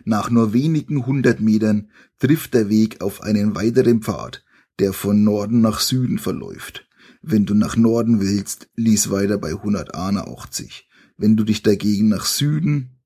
Nach 0.04 0.30
nur 0.30 0.52
wenigen 0.52 1.06
hundert 1.06 1.40
Metern 1.40 1.90
trifft 2.18 2.54
der 2.54 2.68
Weg 2.68 3.00
auf 3.00 3.22
einen 3.22 3.54
weiteren 3.54 4.02
Pfad, 4.02 4.44
der 4.78 4.92
von 4.92 5.24
Norden 5.24 5.60
nach 5.60 5.80
Süden 5.80 6.18
verläuft. 6.18 6.88
Wenn 7.22 7.46
du 7.46 7.54
nach 7.54 7.76
Norden 7.76 8.20
willst, 8.20 8.68
lies 8.76 9.10
weiter 9.10 9.38
bei 9.38 9.50
181. 9.50 10.88
Wenn 11.16 11.36
du 11.36 11.44
dich 11.44 11.62
dagegen 11.62 12.08
nach 12.08 12.24
Süden, 12.24 13.00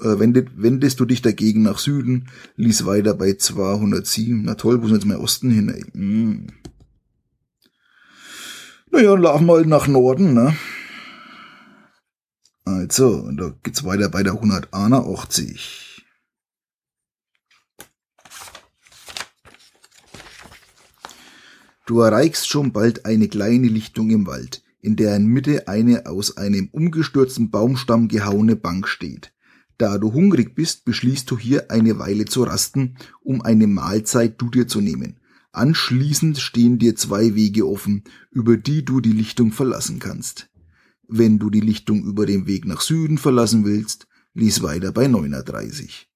äh, 0.00 0.18
wendet, 0.18 0.50
wendest 0.56 1.00
du 1.00 1.04
dich 1.04 1.22
dagegen 1.22 1.62
nach 1.62 1.78
Süden, 1.78 2.28
lies 2.56 2.84
weiter 2.86 3.14
bei 3.14 3.34
207. 3.34 4.42
Na 4.44 4.54
toll, 4.54 4.82
wo 4.82 4.86
sind 4.86 4.96
jetzt 4.96 5.06
mein 5.06 5.18
Osten 5.18 5.50
hin? 5.50 5.68
Ey? 5.68 5.84
Hm. 5.92 6.46
Naja, 8.90 9.14
laufen 9.14 9.46
wir 9.46 9.54
halt 9.54 9.68
nach 9.68 9.86
Norden, 9.86 10.34
ne? 10.34 10.56
Also, 12.64 13.30
da 13.32 13.54
geht's 13.62 13.84
weiter 13.84 14.08
bei 14.08 14.22
der 14.22 14.34
181. 14.34 15.89
Du 21.90 21.98
erreichst 21.98 22.48
schon 22.48 22.70
bald 22.70 23.04
eine 23.04 23.26
kleine 23.26 23.66
Lichtung 23.66 24.10
im 24.10 24.28
Wald, 24.28 24.62
in 24.80 24.94
deren 24.94 25.26
Mitte 25.26 25.66
eine 25.66 26.06
aus 26.06 26.36
einem 26.36 26.68
umgestürzten 26.70 27.50
Baumstamm 27.50 28.06
gehauene 28.06 28.54
Bank 28.54 28.86
steht. 28.86 29.32
Da 29.76 29.98
du 29.98 30.12
hungrig 30.12 30.54
bist, 30.54 30.84
beschließt 30.84 31.28
du 31.28 31.36
hier 31.36 31.72
eine 31.72 31.98
Weile 31.98 32.26
zu 32.26 32.44
rasten, 32.44 32.94
um 33.22 33.42
eine 33.42 33.66
Mahlzeit 33.66 34.40
du 34.40 34.50
dir 34.50 34.68
zu 34.68 34.80
nehmen. 34.80 35.18
Anschließend 35.50 36.38
stehen 36.38 36.78
dir 36.78 36.94
zwei 36.94 37.34
Wege 37.34 37.66
offen, 37.66 38.04
über 38.30 38.56
die 38.56 38.84
du 38.84 39.00
die 39.00 39.10
Lichtung 39.10 39.50
verlassen 39.50 39.98
kannst. 39.98 40.48
Wenn 41.08 41.40
du 41.40 41.50
die 41.50 41.58
Lichtung 41.58 42.04
über 42.04 42.24
den 42.24 42.46
Weg 42.46 42.66
nach 42.66 42.82
Süden 42.82 43.18
verlassen 43.18 43.64
willst, 43.64 44.06
lies 44.32 44.62
weiter 44.62 44.92
bei 44.92 45.08
39. 45.08 46.09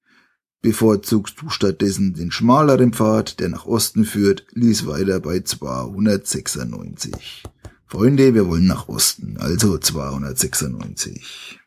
Bevorzugst 0.65 1.39
du 1.39 1.49
stattdessen 1.51 2.15
den 2.15 2.31
schmaleren 2.31 2.91
Pfad, 2.91 3.39
der 3.39 3.49
nach 3.49 3.67
Osten 3.67 4.03
führt, 4.03 4.47
lies 4.49 4.87
weiter 4.87 5.19
bei 5.19 5.41
296. 5.41 7.43
Freunde, 7.85 8.33
wir 8.33 8.47
wollen 8.47 8.65
nach 8.65 8.87
Osten, 8.87 9.37
also 9.37 9.77
296. 9.77 11.59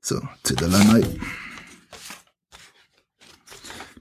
So, 0.00 0.20
Zitterlanei. 0.42 1.06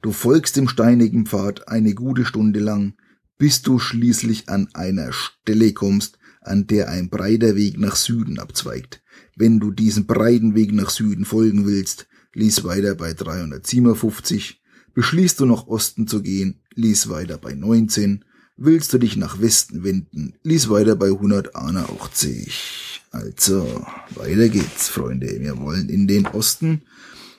Du 0.02 0.12
folgst 0.12 0.56
dem 0.56 0.68
steinigen 0.68 1.28
Pfad 1.28 1.68
eine 1.68 1.94
gute 1.94 2.26
Stunde 2.26 2.62
lang, 2.62 2.96
bis 3.38 3.62
du 3.62 3.78
schließlich 3.78 4.50
an 4.50 4.70
einer 4.74 5.14
Stelle 5.14 5.72
kommst, 5.74 6.18
an 6.42 6.66
der 6.66 6.90
ein 6.90 7.12
breiter 7.12 7.56
Weg 7.56 7.78
nach 7.78 7.96
Süden 7.96 8.40
abzweigt. 8.40 9.04
Wenn 9.36 9.60
du 9.60 9.70
diesen 9.70 10.08
breiten 10.08 10.56
Weg 10.56 10.74
nach 10.74 10.90
Süden 10.90 11.26
folgen 11.26 11.68
willst, 11.68 12.08
lies 12.34 12.64
weiter 12.64 12.96
bei 12.96 13.14
357, 13.14 14.62
beschließt 14.94 15.40
du 15.40 15.46
nach 15.46 15.68
Osten 15.68 16.08
zu 16.08 16.22
gehen, 16.22 16.62
lies 16.74 17.10
weiter 17.10 17.38
bei 17.38 17.54
19, 17.54 18.26
willst 18.58 18.94
du 18.94 18.98
dich 18.98 19.16
nach 19.18 19.42
Westen 19.42 19.84
wenden, 19.84 20.36
lies 20.44 20.70
weiter 20.70 20.96
bei 20.96 21.08
181. 21.08 23.02
Also, 23.12 23.86
weiter 24.16 24.50
geht's, 24.50 24.90
Freunde. 24.90 25.40
Wir 25.40 25.60
wollen 25.60 25.90
in 25.90 26.08
den 26.08 26.26
Osten 26.26 26.84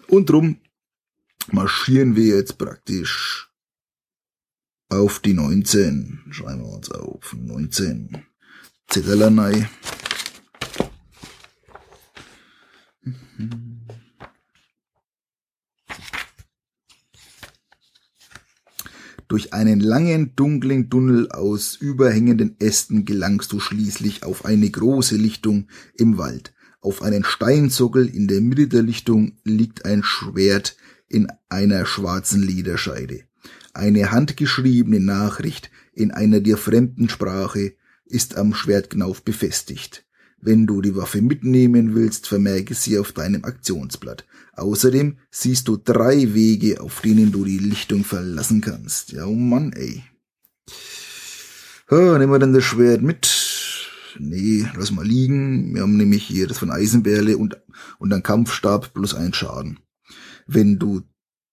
und 0.09 0.31
drum 0.31 0.59
marschieren 1.51 2.15
wir 2.17 2.37
jetzt 2.37 2.59
praktisch 2.59 3.51
auf 4.89 5.19
die 5.19 5.35
19. 5.35 6.27
Schreiben 6.31 6.61
wir 6.61 6.73
uns 6.73 6.91
auf. 6.91 7.35
19. 7.35 8.25
Zetterlernei. 8.89 9.69
Mhm. 13.37 13.74
Durch 19.28 19.54
einen 19.54 19.81
langen, 19.81 20.37
dunklen 20.37 20.90
Tunnel 20.90 21.31
aus 21.31 21.76
überhängenden 21.76 22.61
Ästen 22.61 23.04
gelangst 23.04 23.52
du 23.52 23.61
schließlich 23.61 24.23
auf 24.23 24.45
eine 24.45 24.69
große 24.69 25.16
Lichtung 25.16 25.69
im 25.95 26.19
Wald. 26.19 26.52
Auf 26.81 27.02
einen 27.02 27.25
Steinsockel 27.25 28.07
in 28.07 28.28
der 28.28 28.43
Mitte 28.43 28.69
der 28.69 28.83
Lichtung 28.83 29.38
liegt 29.45 29.87
ein 29.87 30.02
Schwert 30.02 30.76
in 31.09 31.28
einer 31.49 31.87
schwarzen 31.87 32.43
Lederscheide. 32.43 33.25
Eine 33.73 34.11
handgeschriebene 34.11 35.00
Nachricht 35.00 35.71
in 35.95 36.11
einer 36.11 36.40
dir 36.40 36.59
fremden 36.59 37.09
Sprache 37.09 37.75
ist 38.04 38.37
am 38.37 38.54
Schwertknauf 38.54 39.23
befestigt. 39.23 40.03
Wenn 40.47 40.67
du 40.67 40.83
die 40.83 40.95
Waffe 40.95 41.23
mitnehmen 41.23 41.95
willst, 41.95 42.27
vermerke 42.27 42.75
sie 42.75 42.99
auf 42.99 43.13
deinem 43.13 43.47
Aktionsblatt. 43.47 44.27
Außerdem 44.53 45.17
siehst 45.31 45.69
du 45.69 45.79
drei 45.79 46.35
Wege, 46.35 46.83
auf 46.83 47.01
denen 47.01 47.33
du 47.33 47.47
die 47.47 47.57
Lichtung 47.57 48.05
verlassen 48.05 48.61
kannst. 48.61 49.13
Ja, 49.13 49.25
oh 49.25 49.35
Mann, 49.35 49.73
ey. 49.73 50.05
Ha, 51.91 52.19
nehmen 52.19 52.31
wir 52.31 52.39
denn 52.39 52.53
das 52.53 52.63
Schwert 52.63 53.01
mit? 53.01 53.27
Nee, 54.19 54.67
lass 54.77 54.91
mal 54.91 55.07
liegen. 55.07 55.75
Wir 55.75 55.81
haben 55.81 55.97
nämlich 55.97 56.25
hier 56.25 56.47
das 56.47 56.59
von 56.59 56.71
Eisenbärle 56.71 57.39
und, 57.39 57.57
und 57.99 58.13
ein 58.13 58.23
Kampfstab 58.23 58.93
plus 58.93 59.15
ein 59.15 59.33
Schaden. 59.33 59.79
Wenn 60.47 60.79
du 60.79 61.01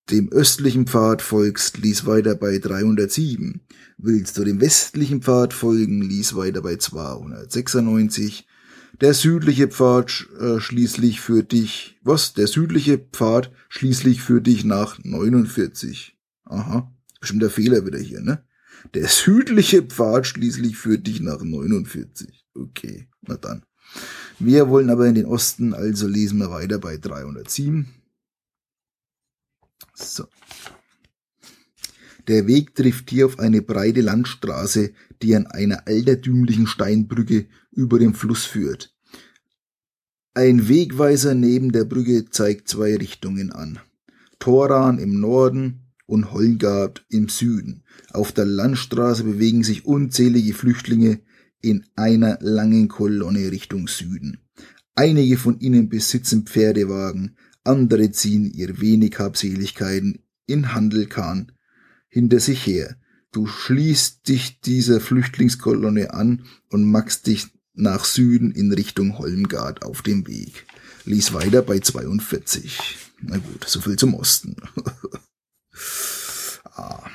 dem 0.09 0.29
östlichen 0.33 0.85
Pfad 0.85 1.21
folgst, 1.21 1.77
lies 1.77 2.05
weiter 2.05 2.35
bei 2.35 2.57
307. 2.57 3.61
Willst 3.97 4.37
du 4.37 4.43
dem 4.43 4.59
westlichen 4.59 5.21
Pfad 5.21 5.53
folgen, 5.53 6.01
lies 6.01 6.35
weiter 6.35 6.61
bei 6.61 6.75
296. 6.75 8.47
Der 8.99 9.13
südliche 9.13 9.67
Pfad 9.67 10.27
äh, 10.39 10.59
schließlich 10.59 11.21
für 11.21 11.43
dich, 11.43 11.97
was? 12.03 12.33
Der 12.33 12.47
südliche 12.47 12.97
Pfad 12.97 13.51
schließlich 13.69 14.21
für 14.21 14.41
dich 14.41 14.63
nach 14.63 14.99
49. 15.03 16.17
Aha, 16.45 16.91
bestimmt 17.19 17.41
der 17.41 17.49
Fehler 17.49 17.85
wieder 17.85 17.99
hier, 17.99 18.21
ne? 18.21 18.43
Der 18.93 19.07
südliche 19.07 19.83
Pfad 19.83 20.27
schließlich 20.27 20.77
für 20.77 20.97
dich 20.97 21.21
nach 21.21 21.41
49. 21.41 22.45
Okay, 22.53 23.07
na 23.21 23.37
dann. 23.37 23.63
Wir 24.39 24.69
wollen 24.69 24.89
aber 24.89 25.07
in 25.07 25.15
den 25.15 25.25
Osten, 25.25 25.73
also 25.73 26.07
lesen 26.07 26.39
wir 26.39 26.51
weiter 26.51 26.79
bei 26.79 26.97
307. 26.97 27.87
So. 29.93 30.25
Der 32.27 32.47
Weg 32.47 32.75
trifft 32.75 33.09
hier 33.09 33.25
auf 33.25 33.39
eine 33.39 33.61
breite 33.61 34.01
Landstraße, 34.01 34.93
die 35.21 35.35
an 35.35 35.47
einer 35.47 35.87
altertümlichen 35.87 36.67
Steinbrücke 36.67 37.47
über 37.71 37.99
den 37.99 38.13
Fluss 38.13 38.45
führt. 38.45 38.95
Ein 40.33 40.69
Wegweiser 40.69 41.35
neben 41.35 41.71
der 41.71 41.85
Brücke 41.85 42.29
zeigt 42.29 42.67
zwei 42.67 42.95
Richtungen 42.95 43.51
an. 43.51 43.79
Toran 44.39 44.97
im 44.97 45.19
Norden 45.19 45.91
und 46.05 46.31
Holgard 46.31 47.05
im 47.09 47.29
Süden. 47.29 47.83
Auf 48.11 48.31
der 48.31 48.45
Landstraße 48.45 49.23
bewegen 49.23 49.63
sich 49.63 49.85
unzählige 49.85 50.53
Flüchtlinge 50.53 51.19
in 51.61 51.85
einer 51.95 52.37
langen 52.41 52.87
Kolonne 52.87 53.51
Richtung 53.51 53.87
Süden. 53.87 54.39
Einige 54.95 55.37
von 55.37 55.59
ihnen 55.59 55.89
besitzen 55.89 56.45
Pferdewagen, 56.45 57.37
andere 57.63 58.11
ziehen 58.11 58.45
ihr 58.45 58.81
wenig 58.81 59.19
Habseligkeiten 59.19 60.23
in 60.47 60.73
Handelkahn 60.73 61.51
hinter 62.09 62.39
sich 62.39 62.65
her. 62.65 62.97
Du 63.31 63.47
schließt 63.47 64.27
dich 64.27 64.59
dieser 64.59 64.99
Flüchtlingskolonne 64.99 66.13
an 66.13 66.43
und 66.69 66.83
machst 66.83 67.27
dich 67.27 67.47
nach 67.73 68.03
Süden 68.03 68.51
in 68.51 68.73
Richtung 68.73 69.17
Holmgard 69.17 69.83
auf 69.83 70.01
dem 70.01 70.27
Weg. 70.27 70.65
Lies 71.05 71.33
weiter 71.33 71.61
bei 71.61 71.79
42. 71.79 72.97
Na 73.21 73.37
gut, 73.37 73.63
so 73.65 73.79
viel 73.79 73.95
zum 73.95 74.15
Osten. 74.15 74.57
ah. 76.65 77.09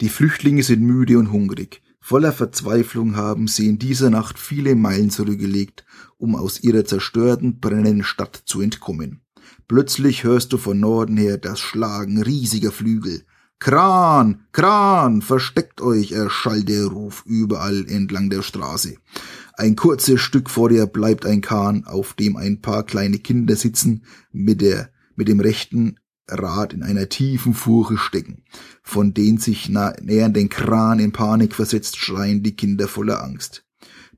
Die 0.00 0.08
Flüchtlinge 0.08 0.62
sind 0.62 0.82
müde 0.82 1.18
und 1.18 1.30
hungrig. 1.30 1.82
Voller 2.00 2.32
Verzweiflung 2.32 3.16
haben 3.16 3.46
sie 3.46 3.68
in 3.68 3.78
dieser 3.78 4.08
Nacht 4.08 4.38
viele 4.38 4.74
Meilen 4.74 5.10
zurückgelegt, 5.10 5.84
um 6.16 6.34
aus 6.34 6.60
ihrer 6.60 6.86
zerstörten, 6.86 7.60
brennenden 7.60 8.04
Stadt 8.04 8.42
zu 8.46 8.62
entkommen. 8.62 9.20
Plötzlich 9.68 10.24
hörst 10.24 10.52
du 10.52 10.58
von 10.58 10.80
Norden 10.80 11.16
her 11.16 11.38
das 11.38 11.60
Schlagen 11.60 12.22
riesiger 12.22 12.72
Flügel. 12.72 13.24
Kran, 13.60 14.44
Kran, 14.52 15.20
versteckt 15.20 15.80
euch, 15.80 16.12
erschallt 16.12 16.68
der 16.68 16.86
Ruf 16.86 17.24
überall 17.26 17.86
entlang 17.88 18.30
der 18.30 18.42
Straße. 18.42 18.94
Ein 19.54 19.74
kurzes 19.74 20.20
Stück 20.20 20.48
vor 20.48 20.68
dir 20.68 20.86
bleibt 20.86 21.26
ein 21.26 21.40
Kahn, 21.40 21.84
auf 21.84 22.14
dem 22.14 22.36
ein 22.36 22.60
paar 22.60 22.84
kleine 22.84 23.18
Kinder 23.18 23.56
sitzen, 23.56 24.04
mit 24.30 24.60
der, 24.60 24.90
mit 25.16 25.26
dem 25.26 25.40
rechten 25.40 25.98
Rad 26.28 26.72
in 26.72 26.82
einer 26.82 27.08
tiefen 27.08 27.54
Furche 27.54 27.98
stecken. 27.98 28.44
Von 28.82 29.14
den 29.14 29.38
sich 29.38 29.68
nähernden 29.68 30.48
Kran 30.48 31.00
in 31.00 31.12
Panik 31.12 31.54
versetzt 31.54 31.96
schreien 31.96 32.42
die 32.42 32.54
Kinder 32.54 32.86
voller 32.86 33.22
Angst. 33.24 33.64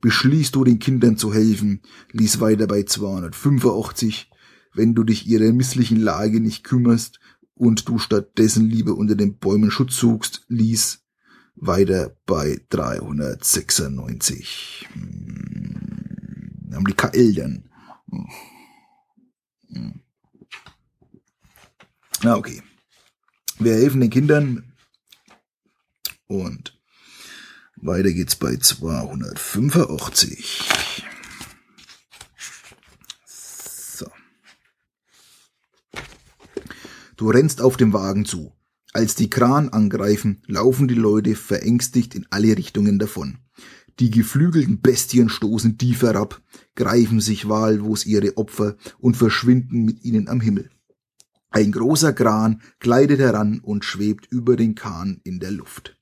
Beschließt 0.01 0.55
du 0.55 0.63
den 0.63 0.79
Kindern 0.79 1.17
zu 1.17 1.33
helfen, 1.33 1.81
lies 2.11 2.39
weiter 2.39 2.67
bei 2.67 2.83
285, 2.83 4.30
wenn 4.73 4.95
du 4.95 5.03
dich 5.03 5.27
ihrer 5.27 5.51
misslichen 5.51 5.99
Lage 5.99 6.39
nicht 6.39 6.63
kümmerst, 6.63 7.19
und 7.61 7.87
du 7.87 7.99
stattdessen 7.99 8.67
lieber 8.67 8.95
unter 8.95 9.13
den 9.13 9.37
Bäumen 9.37 9.69
Schutz 9.69 9.97
suchst, 9.97 10.45
ließ 10.47 11.03
weiter 11.53 12.17
bei 12.25 12.59
396. 12.69 14.87
Hm. 14.93 16.71
Haben 16.73 16.85
die 16.85 16.95
KL 16.95 17.35
dann. 17.35 17.69
Hm. 18.09 18.27
Na, 22.23 22.35
okay. 22.35 22.63
Wir 23.59 23.75
helfen 23.75 24.01
den 24.01 24.09
Kindern. 24.09 24.73
Und 26.25 26.81
weiter 27.75 28.11
geht's 28.11 28.35
bei 28.35 28.55
285. 28.55 31.10
Du 37.21 37.29
rennst 37.29 37.61
auf 37.61 37.77
dem 37.77 37.93
Wagen 37.93 38.25
zu. 38.25 38.51
Als 38.93 39.13
die 39.13 39.29
Kran 39.29 39.69
angreifen, 39.69 40.41
laufen 40.47 40.87
die 40.87 40.95
Leute 40.95 41.35
verängstigt 41.35 42.15
in 42.15 42.25
alle 42.31 42.57
Richtungen 42.57 42.97
davon. 42.97 43.37
Die 43.99 44.09
geflügelten 44.09 44.81
Bestien 44.81 45.29
stoßen 45.29 45.77
tief 45.77 46.01
herab, 46.01 46.41
greifen 46.73 47.19
sich 47.19 47.47
wahllos 47.47 48.07
ihre 48.07 48.37
Opfer 48.37 48.75
und 48.97 49.17
verschwinden 49.17 49.85
mit 49.85 50.03
ihnen 50.03 50.29
am 50.29 50.41
Himmel. 50.41 50.71
Ein 51.51 51.71
großer 51.71 52.11
Kran 52.11 52.63
gleitet 52.79 53.19
heran 53.19 53.59
und 53.59 53.85
schwebt 53.85 54.25
über 54.31 54.55
den 54.55 54.73
Kahn 54.73 55.21
in 55.23 55.39
der 55.39 55.51
Luft. 55.51 55.99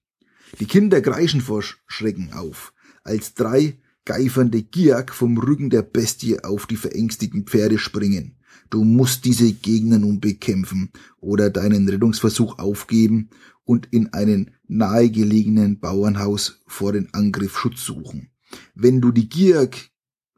Die 0.62 0.67
Kinder 0.67 1.01
kreischen 1.01 1.41
vor 1.41 1.62
Schrecken 1.86 2.32
auf, 2.32 2.71
als 3.03 3.34
drei 3.34 3.77
geifernde 4.05 4.63
Giak 4.63 5.13
vom 5.13 5.38
Rücken 5.38 5.69
der 5.69 5.82
Bestie 5.82 6.41
auf 6.41 6.65
die 6.65 6.77
verängstigten 6.77 7.43
Pferde 7.43 7.77
springen. 7.77 8.38
Du 8.69 8.83
musst 8.83 9.25
diese 9.25 9.51
Gegner 9.51 9.99
nun 9.99 10.19
bekämpfen 10.19 10.91
oder 11.19 11.49
deinen 11.49 11.88
Rettungsversuch 11.88 12.59
aufgeben 12.59 13.29
und 13.63 13.88
in 13.91 14.13
einen 14.13 14.51
nahegelegenen 14.67 15.79
Bauernhaus 15.79 16.62
vor 16.67 16.93
den 16.93 17.13
Angriff 17.13 17.57
Schutz 17.57 17.83
suchen. 17.83 18.29
Wenn 18.75 19.01
du 19.01 19.12
die 19.12 19.29
Gier, 19.29 19.69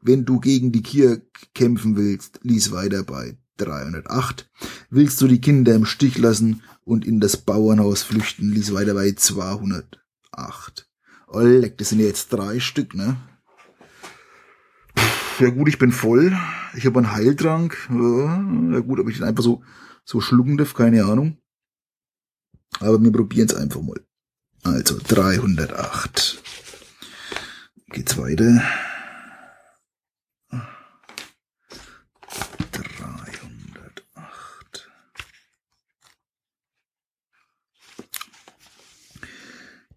wenn 0.02 0.24
du 0.24 0.40
gegen 0.40 0.72
die 0.72 0.82
Gier 0.82 1.22
kämpfen 1.54 1.96
willst, 1.96 2.40
lies 2.42 2.72
weiter 2.72 3.04
bei 3.04 3.38
308. 3.58 4.50
Willst 4.90 5.20
du 5.20 5.28
die 5.28 5.40
Kinder 5.40 5.74
im 5.74 5.84
Stich 5.84 6.18
lassen 6.18 6.62
und 6.84 7.06
in 7.06 7.20
das 7.20 7.36
Bauernhaus 7.36 8.02
flüchten, 8.02 8.50
lies 8.50 8.72
weiter 8.72 8.94
bei 8.94 9.12
208. 9.12 10.88
Oleg, 11.28 11.78
das 11.78 11.90
sind 11.90 12.00
jetzt 12.00 12.32
drei 12.32 12.60
Stück, 12.60 12.94
ne? 12.94 13.16
Ja 15.40 15.50
gut, 15.50 15.68
ich 15.68 15.78
bin 15.78 15.92
voll, 15.92 16.36
ich 16.74 16.86
habe 16.86 16.98
einen 16.98 17.12
Heiltrank, 17.12 17.88
ja 17.90 18.80
gut, 18.80 19.00
ob 19.00 19.08
ich 19.08 19.18
den 19.18 19.26
einfach 19.26 19.42
so, 19.42 19.62
so 20.04 20.20
schlucken 20.20 20.56
darf, 20.56 20.74
keine 20.74 21.04
Ahnung. 21.04 21.38
Aber 22.80 23.02
wir 23.02 23.12
probieren 23.12 23.48
es 23.48 23.54
einfach 23.54 23.82
mal. 23.82 24.00
Also 24.62 24.98
308. 25.06 26.42
Geht's 27.90 28.16
weiter. 28.16 28.62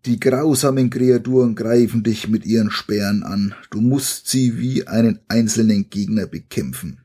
Die 0.06 0.20
grausamen 0.20 0.92
Kreaturen 0.92 1.56
greifen 1.56 2.04
dich 2.04 2.28
mit 2.28 2.46
ihren 2.46 2.70
Speeren 2.70 3.24
an. 3.24 3.56
Du 3.72 3.82
musst 3.82 4.28
sie 4.28 4.60
wie 4.60 4.88
einen 4.88 5.20
einzelnen 5.28 5.90
Gegner 5.90 6.28
bekämpfen. 6.28 7.02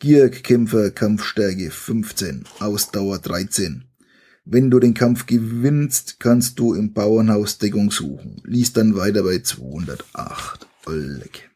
Gierk-Kämpfer, 0.00 0.90
Kampfstärke 0.90 1.70
15, 1.70 2.46
Ausdauer 2.58 3.18
13. 3.18 3.84
Wenn 4.44 4.70
du 4.70 4.80
den 4.80 4.94
Kampf 4.94 5.26
gewinnst, 5.26 6.18
kannst 6.18 6.58
du 6.58 6.74
im 6.74 6.92
Bauernhaus 6.92 7.58
Deckung 7.58 7.92
suchen. 7.92 8.40
Lies 8.44 8.72
dann 8.72 8.96
weiter 8.96 9.22
bei 9.22 9.38
208. 9.38 10.66
Oleg. 10.86 11.50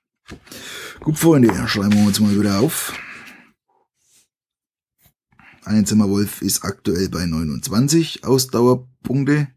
Gut, 1.01 1.19
Freunde, 1.19 1.53
schreiben 1.67 1.95
wir 1.95 2.07
uns 2.07 2.21
mal 2.21 2.39
wieder 2.39 2.61
auf. 2.61 2.93
Einzimmer 5.65 6.09
Wolf 6.09 6.43
ist 6.43 6.65
aktuell 6.65 7.09
bei 7.09 7.27
29 7.27 8.23
Ausdauerpunkte. 9.03 9.49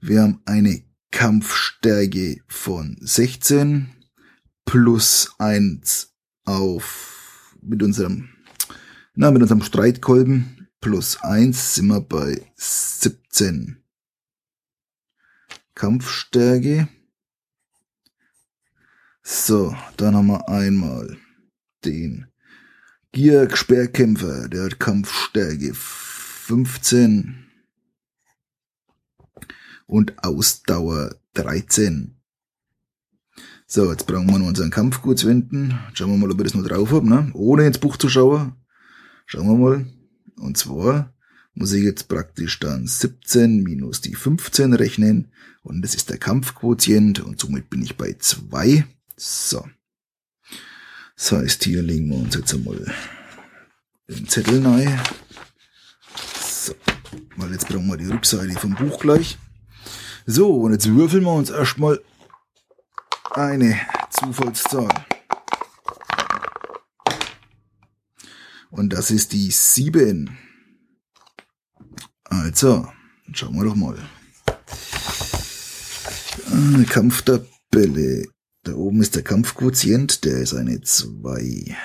Wir 0.00 0.22
haben 0.22 0.40
eine 0.44 0.84
Kampfstärke 1.10 2.40
von 2.46 2.96
16 3.00 3.90
plus 4.64 5.34
1 5.38 6.14
auf 6.44 7.56
mit 7.60 7.82
unserem 7.82 8.30
na 9.14 9.30
mit 9.30 9.42
unserem 9.42 9.62
Streitkolben 9.62 10.68
plus 10.80 11.20
1 11.20 11.74
sind 11.74 11.88
wir 11.88 12.00
bei 12.00 12.40
17 12.56 13.82
Kampfstärke. 15.74 16.88
So, 19.22 19.76
dann 19.96 20.14
haben 20.14 20.28
wir 20.28 20.48
einmal 20.48 21.18
den 21.84 22.26
Gier 23.12 23.54
Speerkämpfer, 23.54 24.48
der 24.48 24.64
hat 24.64 24.80
Kampfstärke 24.80 25.74
15 25.74 27.49
und 29.90 30.22
Ausdauer 30.22 31.16
13. 31.34 32.16
So, 33.66 33.90
jetzt 33.90 34.06
brauchen 34.06 34.28
wir 34.28 34.38
noch 34.38 34.46
unseren 34.46 34.70
Kampfgutswenden. 34.70 35.78
Schauen 35.94 36.10
wir 36.10 36.16
mal, 36.16 36.30
ob 36.30 36.38
wir 36.38 36.44
das 36.44 36.54
noch 36.54 36.66
drauf 36.66 36.92
haben, 36.92 37.08
ne? 37.08 37.30
Ohne 37.34 37.66
ins 37.66 37.78
Buch 37.78 37.96
zu 37.96 38.08
schauen. 38.08 38.54
Schauen 39.26 39.46
wir 39.48 39.56
mal. 39.56 39.86
Und 40.36 40.56
zwar 40.56 41.12
muss 41.54 41.72
ich 41.72 41.82
jetzt 41.82 42.08
praktisch 42.08 42.58
dann 42.60 42.86
17 42.86 43.62
minus 43.62 44.00
die 44.00 44.14
15 44.14 44.74
rechnen. 44.74 45.32
Und 45.62 45.82
das 45.82 45.94
ist 45.94 46.08
der 46.08 46.18
Kampfquotient. 46.18 47.20
Und 47.20 47.40
somit 47.40 47.68
bin 47.68 47.82
ich 47.82 47.96
bei 47.96 48.14
2. 48.18 48.84
So. 49.16 49.66
Das 51.16 51.32
heißt, 51.32 51.64
hier 51.64 51.82
legen 51.82 52.08
wir 52.08 52.16
uns 52.16 52.34
jetzt 52.34 52.54
einmal 52.54 52.92
den 54.08 54.28
Zettel 54.28 54.66
rein. 54.66 55.00
So, 56.40 56.74
weil 57.36 57.52
jetzt 57.52 57.68
brauchen 57.68 57.88
wir 57.88 57.96
die 57.96 58.06
Rückseite 58.06 58.58
vom 58.58 58.74
Buch 58.74 59.00
gleich. 59.00 59.36
So, 60.32 60.54
und 60.54 60.70
jetzt 60.70 60.86
würfeln 60.86 61.24
wir 61.24 61.32
uns 61.32 61.50
erstmal 61.50 62.00
eine 63.32 63.80
Zufallszahl. 64.10 64.88
Und 68.70 68.92
das 68.92 69.10
ist 69.10 69.32
die 69.32 69.50
7. 69.50 70.38
Also, 72.22 72.86
schauen 73.32 73.56
wir 73.56 73.64
doch 73.64 73.74
mal. 73.74 73.98
Eine 76.52 76.84
Kampftabelle. 76.84 78.28
Da 78.62 78.74
oben 78.74 79.00
ist 79.00 79.16
der 79.16 79.24
Kampfquotient, 79.24 80.24
der 80.24 80.42
ist 80.42 80.54
eine 80.54 80.80
2. 80.80 81.76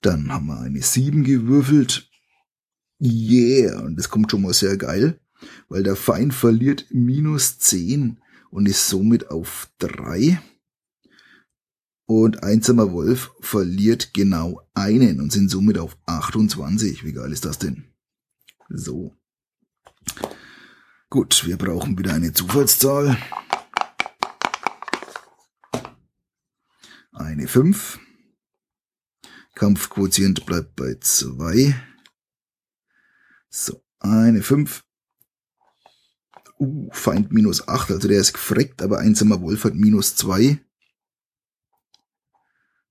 Dann 0.00 0.32
haben 0.32 0.46
wir 0.46 0.58
eine 0.58 0.82
7 0.82 1.22
gewürfelt. 1.22 2.10
Yeah, 3.00 3.78
und 3.78 3.94
das 3.94 4.08
kommt 4.08 4.32
schon 4.32 4.42
mal 4.42 4.54
sehr 4.54 4.76
geil, 4.76 5.20
weil 5.68 5.82
der 5.82 5.96
Feind 5.96 6.34
verliert 6.34 6.86
minus 6.90 7.58
10 7.58 8.20
und 8.50 8.66
ist 8.66 8.88
somit 8.88 9.30
auf 9.30 9.68
3. 9.78 10.40
Und 12.06 12.42
einsamer 12.42 12.92
Wolf 12.92 13.30
verliert 13.40 14.12
genau 14.12 14.60
einen 14.74 15.20
und 15.20 15.32
sind 15.32 15.48
somit 15.48 15.78
auf 15.78 15.96
28. 16.06 17.04
Wie 17.04 17.12
geil 17.12 17.32
ist 17.32 17.44
das 17.44 17.58
denn? 17.58 17.84
So. 18.68 19.16
Gut, 21.08 21.46
wir 21.46 21.56
brauchen 21.56 21.98
wieder 21.98 22.14
eine 22.14 22.32
Zufallszahl. 22.32 23.16
Eine 27.12 27.48
5. 27.48 28.00
Kampfquotient 29.54 30.44
bleibt 30.44 30.74
bei 30.76 30.96
2. 31.00 31.74
So, 33.48 33.84
eine 34.00 34.42
5. 34.42 34.84
Uh, 36.62 36.88
Feind 36.92 37.32
minus 37.32 37.66
8, 37.66 37.90
also 37.90 38.06
der 38.06 38.20
ist 38.20 38.34
gefreckt, 38.34 38.82
aber 38.82 38.98
einsamer 38.98 39.40
Wolf 39.42 39.64
hat 39.64 39.74
minus 39.74 40.14
2. 40.14 40.60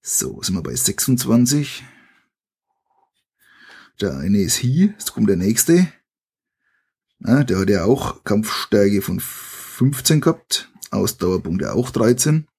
So, 0.02 0.42
sind 0.42 0.56
wir 0.56 0.62
bei 0.62 0.76
26. 0.76 1.82
Der 4.02 4.18
eine 4.18 4.40
ist 4.40 4.58
hier, 4.58 4.88
jetzt 4.88 5.14
kommt 5.14 5.30
der 5.30 5.38
nächste. 5.38 5.88
Ja, 7.20 7.46
der 7.46 7.60
hat 7.60 7.70
ja 7.70 7.86
auch 7.86 8.26
Kampfstärke 8.26 9.02
von 9.02 9.22
15 9.22 10.20
gehabt, 10.20 10.70
Ausdauerpunkte 10.90 11.72
auch 11.72 11.92
13. 11.92 12.50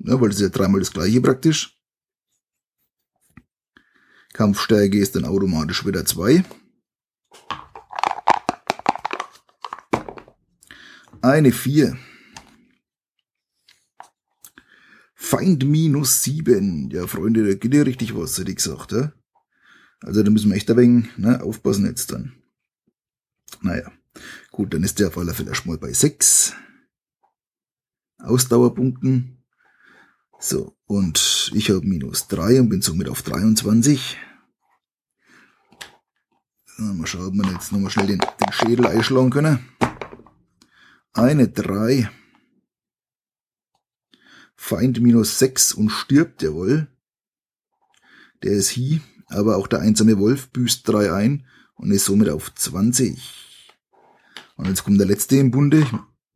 Ja, 0.00 0.20
weil 0.20 0.28
das 0.28 0.36
ist 0.36 0.42
ja 0.42 0.48
dreimal 0.50 0.80
das 0.80 0.92
gleiche 0.92 1.22
praktisch. 1.22 1.74
Kampfstärke 4.34 4.98
ist 4.98 5.16
dann 5.16 5.24
automatisch 5.24 5.86
wieder 5.86 6.04
2. 6.04 6.44
Eine 11.22 11.52
4. 11.52 11.96
Feind 15.14 15.64
minus 15.64 16.22
7. 16.22 16.90
Ja, 16.90 17.06
Freunde, 17.06 17.46
da 17.46 17.54
geht 17.54 17.74
ja 17.74 17.82
richtig 17.82 18.14
was, 18.14 18.38
hätte 18.38 18.50
ich 18.50 18.56
gesagt. 18.56 18.92
Ja? 18.92 19.12
Also 20.00 20.22
da 20.22 20.30
müssen 20.30 20.50
wir 20.50 20.56
echt 20.56 20.70
ein 20.70 20.76
wenig 20.76 21.18
ne, 21.18 21.42
aufpassen 21.42 21.86
jetzt 21.86 22.12
dann. 22.12 22.34
Naja, 23.60 23.90
gut, 24.50 24.74
dann 24.74 24.82
ist 24.82 24.98
der 24.98 25.08
auf 25.08 25.18
alle 25.18 25.34
Fälle 25.34 25.48
erstmal 25.48 25.78
bei 25.78 25.92
6 25.92 26.54
Ausdauerpunkten. 28.18 29.44
So, 30.38 30.76
und 30.86 31.50
ich 31.54 31.70
habe 31.70 31.86
minus 31.86 32.28
3 32.28 32.60
und 32.60 32.68
bin 32.68 32.82
somit 32.82 33.08
auf 33.08 33.22
23. 33.22 34.18
So, 36.76 36.82
mal 36.82 37.06
schauen, 37.06 37.28
ob 37.28 37.34
wir 37.34 37.52
jetzt 37.52 37.72
nochmal 37.72 37.90
schnell 37.90 38.06
den, 38.06 38.18
den 38.18 38.52
Schädel 38.52 38.86
einschlagen 38.86 39.30
können. 39.30 39.60
Eine 41.16 41.48
3. 41.48 42.10
Feind 44.54 45.00
minus 45.00 45.38
6 45.38 45.72
und 45.72 45.88
stirbt, 45.88 46.42
jawohl. 46.42 46.88
Der 48.42 48.52
ist 48.52 48.68
hier, 48.68 49.00
aber 49.28 49.56
auch 49.56 49.66
der 49.66 49.80
einsame 49.80 50.18
Wolf 50.18 50.50
büßt 50.50 50.86
3 50.86 51.14
ein 51.14 51.46
und 51.76 51.90
ist 51.90 52.04
somit 52.04 52.28
auf 52.28 52.54
20. 52.54 53.16
Und 54.56 54.68
jetzt 54.68 54.84
kommt 54.84 55.00
der 55.00 55.06
letzte 55.06 55.38
im 55.38 55.50
Bunde. 55.50 55.86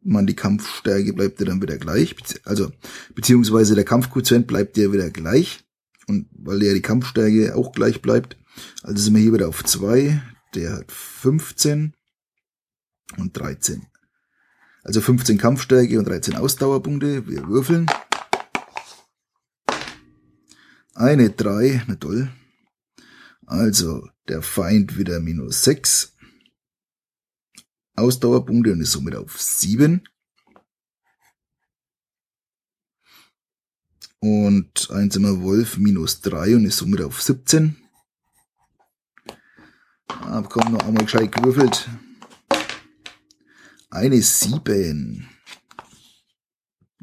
Man, 0.03 0.27
die 0.27 0.35
Kampfstärke 0.35 1.13
bleibt 1.13 1.41
ja 1.41 1.47
dann 1.47 1.61
wieder 1.61 1.77
gleich. 1.77 2.17
Also, 2.47 2.73
beziehungsweise 3.15 3.75
der 3.75 3.85
Kampfquotient 3.85 4.47
bleibt 4.47 4.79
ja 4.79 4.91
wieder 4.95 5.11
gleich. 5.11 5.63
Und 6.07 6.31
weil 6.33 6.63
ja 6.63 6.73
die 6.73 6.81
Kampfstärke 6.81 7.55
auch 7.55 7.73
gleich 7.73 8.01
bleibt, 8.01 8.39
also 8.83 8.97
sind 8.97 9.15
wir 9.15 9.21
hier 9.21 9.35
wieder 9.35 9.49
auf 9.49 9.63
2. 9.63 10.23
Der 10.55 10.73
hat 10.73 10.91
15 10.91 11.93
und 13.19 13.37
13. 13.37 13.90
Also 14.83 15.01
15 15.01 15.39
Kampfstärke 15.39 15.99
und 15.99 16.07
13 16.07 16.37
Ausdauerpunkte. 16.37 17.27
Wir 17.27 17.47
würfeln. 17.47 17.87
Eine 20.95 21.31
3, 21.31 21.85
na 21.87 21.97
toll. 21.97 22.31
Also 23.47 24.09
der 24.29 24.43
Feind 24.43 24.97
wieder 24.97 25.21
minus 25.21 25.65
6. 25.65 26.17
Ausdauerpunkte 27.97 28.73
und 28.73 28.81
ist 28.81 28.93
somit 28.93 29.15
auf 29.15 29.41
7. 29.41 30.03
Und 34.21 34.91
einsamer 34.91 35.41
Wolf 35.43 35.79
minus 35.79 36.21
3 36.21 36.57
und 36.57 36.65
ist 36.67 36.77
somit 36.77 37.01
auf 37.01 37.23
17. 37.23 37.77
Ah, 40.09 40.43
komm, 40.43 40.73
noch 40.73 40.83
einmal 40.83 41.05
gescheit 41.05 41.33
gewürfelt. 41.33 41.89
Eine 43.91 44.23
7. 44.23 45.29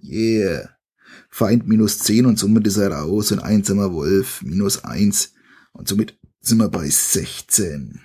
Yeah. 0.02 0.70
Feind 1.30 1.68
minus 1.68 2.00
10 2.00 2.26
und 2.26 2.40
somit 2.40 2.66
ist 2.66 2.78
er 2.78 2.94
raus 2.94 3.34
und 3.34 3.40
einsamer 3.40 3.92
Wolf 3.92 4.42
minus 4.42 4.86
1 4.86 5.34
und 5.74 5.90
somit 5.90 6.18
sind 6.40 6.60
wir 6.60 6.70
bei 6.70 6.90
16. 6.90 8.00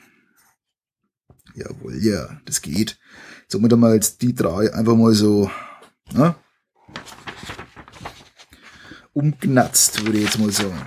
Jawohl, 1.55 2.03
ja, 2.03 2.41
das 2.45 2.61
geht. 2.61 2.99
Somit 3.47 3.71
haben 3.73 3.81
wir 3.81 3.95
jetzt 3.95 4.21
die 4.21 4.35
drei 4.35 4.75
einfach 4.75 4.97
mal 4.97 5.15
so 5.15 5.49
ne, 6.13 6.35
umgnatzt, 9.13 10.05
würde 10.05 10.19
ich 10.19 10.25
jetzt 10.25 10.41
mal 10.41 10.51
sagen. 10.51 10.87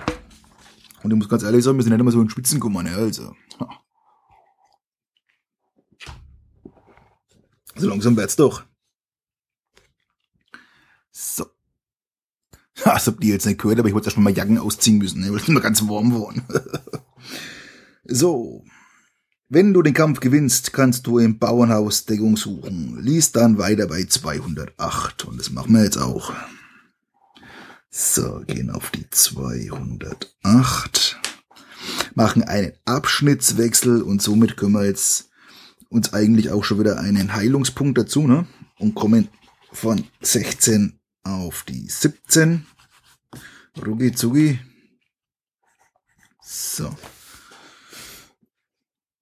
Und 1.02 1.12
ich 1.12 1.16
muss 1.16 1.28
ganz 1.30 1.44
ehrlich 1.44 1.64
sagen, 1.64 1.78
wir 1.78 1.82
sind 1.82 1.92
nicht 1.92 2.00
immer 2.00 2.12
so 2.12 2.20
in 2.20 2.28
Spitzen 2.28 2.60
gekommen, 2.60 2.84
ne, 2.84 2.94
also. 2.94 3.34
So 7.76 7.88
langsam 7.88 8.16
wird's 8.16 8.36
doch. 8.36 8.64
So. 11.10 11.46
Das 12.84 13.06
habt 13.06 13.24
ihr 13.24 13.32
jetzt 13.32 13.46
nicht 13.46 13.60
gehört, 13.60 13.78
aber 13.78 13.88
ich 13.88 13.94
wollte 13.94 14.08
erst 14.08 14.18
mal 14.18 14.36
Jacken 14.36 14.58
ausziehen 14.58 14.98
müssen, 14.98 15.20
ne, 15.20 15.32
weil 15.32 15.40
es 15.40 15.62
ganz 15.62 15.82
warm 15.82 16.14
waren. 16.14 16.42
so. 18.04 18.64
Wenn 19.48 19.72
du 19.72 19.80
den 19.80 19.94
Kampf 19.94 20.18
gewinnst, 20.18 20.72
kannst 20.72 21.06
du 21.06 21.18
im 21.18 21.38
Bauernhaus 21.38 22.04
Deckung 22.04 22.36
suchen. 22.36 22.98
Lies 23.00 23.30
dann 23.30 23.58
weiter 23.58 23.86
bei 23.86 24.04
208. 24.04 25.24
Und 25.24 25.38
das 25.38 25.50
machen 25.50 25.72
wir 25.72 25.84
jetzt 25.84 25.98
auch. 25.98 26.32
So, 27.88 28.42
gehen 28.46 28.70
auf 28.70 28.90
die 28.90 29.08
208. 29.08 31.20
Machen 32.14 32.42
einen 32.42 32.72
Abschnittswechsel 32.84 34.02
und 34.02 34.20
somit 34.20 34.56
können 34.56 34.72
wir 34.72 34.84
jetzt 34.84 35.25
uns 35.88 36.12
eigentlich 36.12 36.50
auch 36.50 36.64
schon 36.64 36.80
wieder 36.80 37.00
einen 37.00 37.34
Heilungspunkt 37.34 37.98
dazu, 37.98 38.26
ne? 38.26 38.46
Und 38.78 38.94
kommen 38.94 39.28
von 39.72 40.04
16 40.20 40.98
auf 41.22 41.64
die 41.64 41.88
17. 41.88 42.66
Rugi 43.84 44.12
zugi. 44.12 44.58
So. 46.40 46.94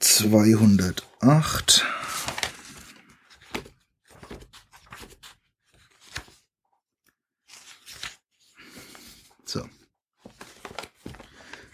208. 0.01 1.85
So. 9.45 9.69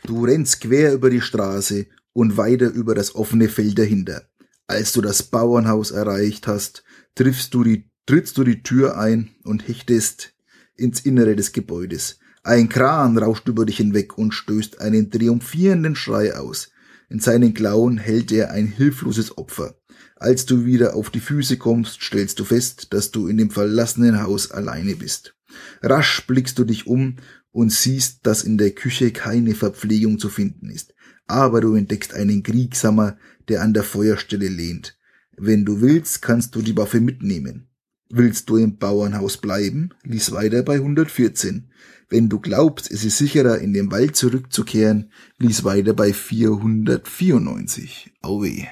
Du 0.05 0.25
rennst 0.25 0.61
quer 0.61 0.93
über 0.95 1.11
die 1.11 1.21
Straße 1.21 1.87
und 2.13 2.37
weiter 2.37 2.71
über 2.71 2.95
das 2.95 3.15
offene 3.15 3.49
Feld 3.49 3.79
dahinter. 3.79 4.30
Als 4.71 4.93
du 4.93 5.01
das 5.01 5.25
Bauernhaus 5.25 5.91
erreicht 5.91 6.47
hast, 6.47 6.85
triffst 7.17 7.55
du 7.55 7.65
die, 7.65 7.91
trittst 8.07 8.39
du 8.39 8.45
die 8.45 8.63
Tür 8.63 8.97
ein 8.97 9.31
und 9.43 9.67
hechtest 9.67 10.33
ins 10.77 11.01
Innere 11.01 11.35
des 11.35 11.51
Gebäudes. 11.51 12.21
Ein 12.45 12.69
Kran 12.69 13.19
rauscht 13.19 13.49
über 13.49 13.67
dich 13.67 13.79
hinweg 13.79 14.17
und 14.17 14.31
stößt 14.31 14.81
einen 14.81 15.11
triumphierenden 15.11 15.97
Schrei 15.97 16.37
aus. 16.37 16.71
In 17.09 17.19
seinen 17.19 17.53
Klauen 17.53 17.99
hält 17.99 18.31
er 18.31 18.53
ein 18.53 18.69
hilfloses 18.69 19.37
Opfer. 19.37 19.75
Als 20.15 20.47
du 20.47 20.65
wieder 20.65 20.95
auf 20.95 21.11
die 21.11 21.19
Füße 21.19 21.57
kommst, 21.57 22.01
stellst 22.01 22.39
du 22.39 22.45
fest, 22.45 22.93
dass 22.93 23.11
du 23.11 23.27
in 23.27 23.39
dem 23.39 23.51
verlassenen 23.51 24.23
Haus 24.23 24.53
alleine 24.53 24.95
bist. 24.95 25.35
Rasch 25.83 26.25
blickst 26.29 26.61
du 26.61 26.65
dich 26.65 26.87
um 26.87 27.17
und 27.51 27.73
siehst, 27.73 28.25
dass 28.25 28.45
in 28.45 28.57
der 28.57 28.71
Küche 28.71 29.11
keine 29.11 29.57
Verpflegung 29.57 30.21
zu 30.21 30.29
finden 30.29 30.71
ist. 30.71 30.95
Aber 31.27 31.61
du 31.61 31.75
entdeckst 31.75 32.15
einen 32.15 32.45
Kriegsamer, 32.45 33.17
der 33.51 33.61
an 33.63 33.75
der 33.75 33.83
Feuerstelle 33.83 34.49
lehnt. 34.49 34.97
Wenn 35.37 35.67
du 35.67 35.83
willst, 35.83 36.23
kannst 36.23 36.55
du 36.55 36.63
die 36.63 36.77
Waffe 36.77 37.01
mitnehmen. 37.01 37.69
Willst 38.09 38.49
du 38.49 38.57
im 38.57 38.79
Bauernhaus 38.79 39.37
bleiben? 39.37 39.91
Lies 40.03 40.33
weiter 40.33 40.63
bei 40.63 40.77
114. 40.77 41.71
Wenn 42.09 42.29
du 42.29 42.41
glaubst, 42.41 42.91
es 42.91 43.05
ist 43.05 43.19
sicherer, 43.19 43.59
in 43.59 43.73
den 43.73 43.93
Wald 43.93 44.17
zurückzukehren, 44.17 45.13
lies 45.39 45.63
weiter 45.65 45.95
bei 45.95 46.13
494. 46.13 48.13
Auweh. 48.23 48.67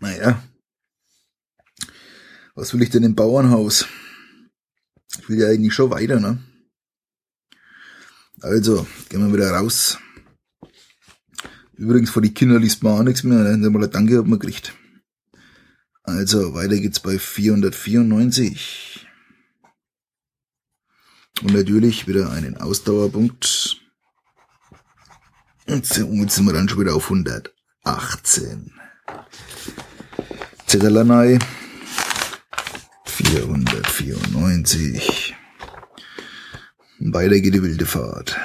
Naja. 0.00 0.42
Was 2.54 2.72
will 2.72 2.82
ich 2.82 2.90
denn 2.90 3.02
im 3.02 3.16
Bauernhaus? 3.16 3.86
Ich 5.20 5.28
will 5.28 5.40
ja 5.40 5.48
eigentlich 5.48 5.74
schon 5.74 5.90
weiter, 5.90 6.20
ne? 6.20 6.38
Also, 8.40 8.86
gehen 9.08 9.26
wir 9.26 9.32
wieder 9.32 9.50
raus. 9.50 9.98
Übrigens, 11.76 12.10
vor 12.10 12.22
die 12.22 12.34
Kinder 12.34 12.58
liest 12.58 12.82
man 12.82 12.92
auch 12.92 13.02
nichts 13.02 13.24
mehr, 13.24 13.44
wir 13.44 13.70
mal 13.70 13.84
ein 13.84 13.90
Danke 13.90 14.18
hat 14.18 14.26
man 14.26 14.38
gekriegt. 14.38 14.74
Also, 16.02 16.54
weiter 16.54 16.76
geht's 16.76 17.00
bei 17.00 17.18
494. 17.18 19.06
Und 21.42 21.52
natürlich 21.52 22.06
wieder 22.06 22.30
einen 22.30 22.58
Ausdauerpunkt. 22.58 23.80
Und 25.66 25.86
jetzt 25.86 26.34
sind 26.34 26.46
wir 26.46 26.52
dann 26.52 26.68
schon 26.68 26.80
wieder 26.80 26.94
auf 26.94 27.04
118. 27.04 28.72
Zetterlanei. 30.66 31.38
494. 33.06 35.34
Und 37.00 37.14
weiter 37.14 37.40
geht 37.40 37.54
die 37.54 37.62
wilde 37.62 37.86
Fahrt. 37.86 38.38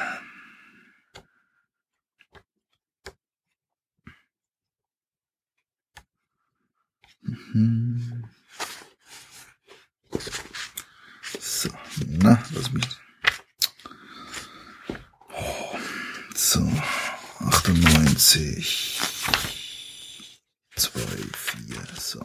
So, 11.39 11.69
na, 12.07 12.41
lass 12.53 12.71
mich. 12.71 12.87
So, 16.35 16.71
98. 17.39 18.99
2, 20.75 20.99
4, 21.01 21.77
so. 21.99 22.21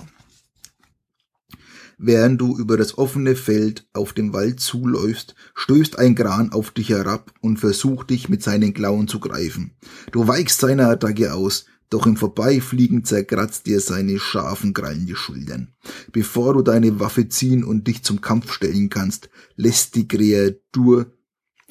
Während 1.99 2.41
du 2.41 2.59
über 2.59 2.77
das 2.77 2.99
offene 2.99 3.37
Feld 3.37 3.87
auf 3.93 4.13
den 4.13 4.33
Wald 4.33 4.61
zuläufst, 4.61 5.35
stößt 5.55 5.99
ein 5.99 6.15
Gran 6.15 6.53
auf 6.53 6.71
dich 6.71 6.91
herab 6.91 7.33
und 7.41 7.59
versucht 7.59 8.11
dich 8.11 8.29
mit 8.29 8.43
seinen 8.43 8.75
Klauen 8.75 9.09
zu 9.09 9.21
greifen. 9.21 9.77
Du 10.13 10.27
weichst 10.27 10.61
seiner 10.61 10.89
Attacke 10.89 11.33
aus, 11.35 11.67
doch 11.91 12.07
im 12.07 12.17
Vorbeifliegen 12.17 13.05
zerkratzt 13.05 13.67
dir 13.67 13.81
seine 13.81 14.19
scharfen 14.19 14.75
Krallen 14.75 15.07
die 15.07 15.15
Schultern. 15.15 15.75
Bevor 16.13 16.55
du 16.55 16.63
deine 16.63 16.99
Waffe 17.01 17.29
ziehen 17.29 17.65
und 17.65 17.87
dich 17.87 18.03
zum 18.03 18.21
Kampf 18.21 18.53
stellen 18.53 18.89
kannst, 18.91 19.29
lässt 19.57 19.95
die 19.95 20.09
Kreatur 20.09 21.13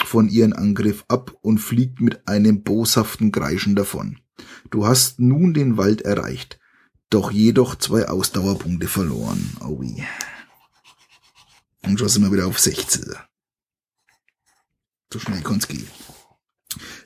von 0.04 0.30
ihren 0.30 0.54
Angriff 0.54 1.06
ab 1.08 1.36
und 1.42 1.60
fliegt 1.60 2.02
mit 2.02 2.28
einem 2.28 2.64
boshaften 2.64 3.32
Kreischen 3.32 3.76
davon. 3.76 4.20
Du 4.70 4.86
hast 4.86 5.20
nun 5.20 5.54
den 5.54 5.78
Wald 5.78 6.02
erreicht, 6.02 6.60
doch 7.10 7.32
jedoch 7.32 7.76
zwei 7.76 8.08
Ausdauerpunkte 8.08 8.88
verloren. 8.88 9.56
Aui. 9.60 10.04
Und 11.84 12.00
schon 12.00 12.10
sind 12.10 12.24
wir 12.24 12.32
wieder 12.32 12.48
auf 12.48 12.60
16. 12.60 13.14
So 15.12 15.20
schnell 15.20 15.42
kann's 15.42 15.68
gehen. 15.68 15.88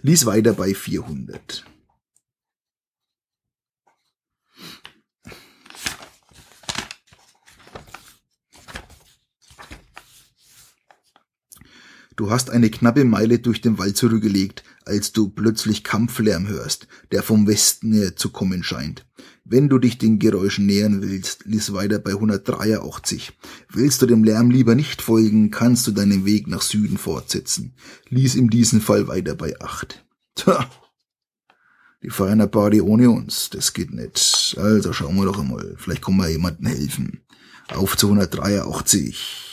Lies 0.02 0.26
weiter 0.26 0.54
bei 0.54 0.74
400. 0.74 1.66
Du 12.18 12.32
hast 12.32 12.50
eine 12.50 12.72
knappe 12.72 13.06
Meile 13.06 13.38
durch 13.38 13.62
den 13.62 13.78
Wald 13.78 13.96
zurückgelegt, 13.96 14.64
als 14.86 15.12
du 15.12 15.30
plötzlich 15.30 15.84
Kampflärm 15.84 16.48
hörst, 16.48 16.88
der 17.12 17.22
vom 17.22 17.46
Westen 17.46 17.94
her 17.94 18.16
zu 18.16 18.32
kommen 18.32 18.64
scheint. 18.64 19.06
Wenn 19.46 19.70
du 19.70 19.78
dich 19.78 20.00
den 20.00 20.18
Geräuschen 20.18 20.66
nähern 20.66 21.04
willst, 21.04 21.46
lies 21.46 21.74
weiter 21.74 22.00
bei 22.00 22.14
183. 22.14 23.38
Willst 23.72 24.02
du 24.02 24.08
dem 24.08 24.24
Lärm 24.24 24.50
lieber 24.50 24.74
nicht 24.74 25.04
folgen, 25.04 25.52
kannst 25.52 25.86
du 25.86 25.92
deinen 25.92 26.26
Weg 26.26 26.48
nach 26.48 26.64
Süden 26.64 26.98
fortsetzen. 26.98 27.76
Lies 28.10 28.34
in 28.34 28.50
diesem 28.50 28.82
Fall 28.82 29.08
weiter 29.08 29.36
bei 29.36 29.54
8. 29.62 30.04
Tja, 30.34 30.68
die 32.02 32.10
feiern 32.10 32.42
eine 32.42 32.48
Party 32.48 32.82
ohne 32.82 33.12
uns. 33.12 33.52
Das 33.52 33.74
geht 33.74 33.94
nicht. 33.94 34.56
Also 34.58 34.92
schauen 34.92 35.18
wir 35.18 35.26
doch 35.26 35.40
einmal. 35.40 35.76
Vielleicht 35.78 36.04
kann 36.04 36.18
wir 36.18 36.30
jemandem 36.30 36.66
helfen. 36.66 37.22
Auf 37.68 37.96
zu 37.96 38.08
183. 38.08 39.47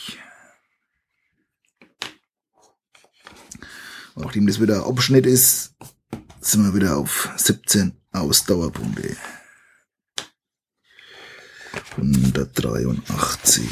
Nachdem 4.17 4.47
das 4.47 4.61
wieder 4.61 4.87
Abschnitt 4.87 5.27
ist, 5.27 5.75
sind 6.41 6.65
wir 6.65 6.75
wieder 6.75 6.97
auf 6.97 7.31
17 7.37 7.93
Ausdauerpunkte. 8.13 9.17
183. 11.97 13.65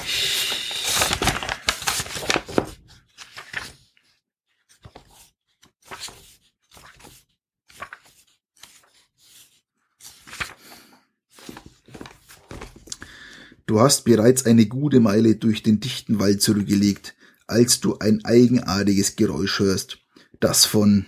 Du 13.66 13.80
hast 13.80 14.04
bereits 14.04 14.44
eine 14.44 14.66
gute 14.66 14.98
Meile 14.98 15.36
durch 15.36 15.62
den 15.62 15.78
dichten 15.78 16.18
Wald 16.18 16.42
zurückgelegt, 16.42 17.14
als 17.46 17.80
du 17.80 17.96
ein 17.98 18.24
eigenartiges 18.24 19.14
Geräusch 19.16 19.60
hörst 19.60 20.01
das 20.42 20.64
von 20.64 21.06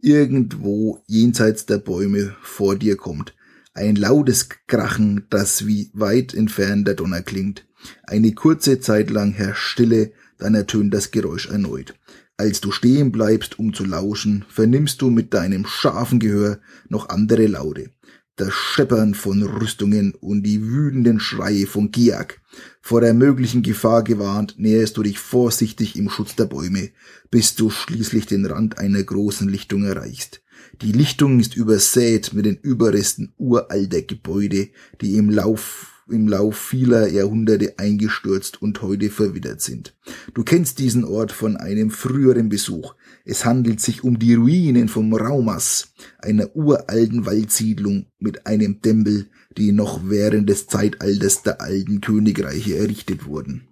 irgendwo 0.00 1.02
jenseits 1.06 1.64
der 1.64 1.78
Bäume 1.78 2.34
vor 2.42 2.76
dir 2.76 2.96
kommt. 2.96 3.34
Ein 3.72 3.96
lautes 3.96 4.48
Krachen, 4.66 5.26
das 5.30 5.66
wie 5.66 5.90
weit 5.94 6.34
entfernt 6.34 6.86
der 6.86 6.94
Donner 6.94 7.22
klingt. 7.22 7.66
Eine 8.02 8.32
kurze 8.32 8.80
Zeit 8.80 9.10
lang 9.10 9.32
herrscht 9.32 9.68
Stille, 9.68 10.12
dann 10.38 10.54
ertönt 10.54 10.92
das 10.92 11.10
Geräusch 11.10 11.48
erneut. 11.48 11.94
Als 12.36 12.60
du 12.60 12.72
stehen 12.72 13.12
bleibst, 13.12 13.58
um 13.58 13.72
zu 13.72 13.84
lauschen, 13.84 14.44
vernimmst 14.48 15.00
du 15.00 15.08
mit 15.08 15.32
deinem 15.34 15.66
scharfen 15.66 16.18
Gehör 16.18 16.58
noch 16.88 17.08
andere 17.08 17.46
Laute 17.46 17.90
das 18.36 18.52
Scheppern 18.52 19.14
von 19.14 19.42
Rüstungen 19.42 20.14
und 20.14 20.42
die 20.42 20.62
wütenden 20.62 21.20
Schreie 21.20 21.66
von 21.66 21.90
Giak. 21.90 22.40
Vor 22.80 23.00
der 23.00 23.14
möglichen 23.14 23.62
Gefahr 23.62 24.02
gewarnt, 24.02 24.54
näherst 24.58 24.96
du 24.96 25.02
dich 25.02 25.18
vorsichtig 25.18 25.96
im 25.96 26.10
Schutz 26.10 26.34
der 26.34 26.46
Bäume, 26.46 26.90
bis 27.30 27.54
du 27.54 27.70
schließlich 27.70 28.26
den 28.26 28.46
Rand 28.46 28.78
einer 28.78 29.02
großen 29.02 29.48
Lichtung 29.48 29.84
erreichst. 29.84 30.42
Die 30.82 30.92
Lichtung 30.92 31.38
ist 31.38 31.56
übersät 31.56 32.32
mit 32.34 32.46
den 32.46 32.56
Überresten 32.56 33.32
uralter 33.38 34.02
Gebäude, 34.02 34.68
die 35.00 35.16
im 35.16 35.30
Lauf 35.30 35.93
im 36.08 36.28
Lauf 36.28 36.56
vieler 36.56 37.08
Jahrhunderte 37.08 37.78
eingestürzt 37.78 38.60
und 38.60 38.82
heute 38.82 39.10
verwittert 39.10 39.60
sind. 39.60 39.96
Du 40.34 40.44
kennst 40.44 40.78
diesen 40.78 41.04
Ort 41.04 41.32
von 41.32 41.56
einem 41.56 41.90
früheren 41.90 42.48
Besuch. 42.48 42.94
Es 43.24 43.44
handelt 43.44 43.80
sich 43.80 44.04
um 44.04 44.18
die 44.18 44.34
Ruinen 44.34 44.88
vom 44.88 45.14
Raumas, 45.14 45.92
einer 46.18 46.54
uralten 46.54 47.26
Waldsiedlung 47.26 48.06
mit 48.18 48.46
einem 48.46 48.82
Tempel, 48.82 49.26
die 49.56 49.72
noch 49.72 50.08
während 50.08 50.48
des 50.48 50.66
Zeitalters 50.66 51.42
der 51.42 51.60
alten 51.60 52.00
Königreiche 52.00 52.76
errichtet 52.76 53.26
wurden. 53.26 53.68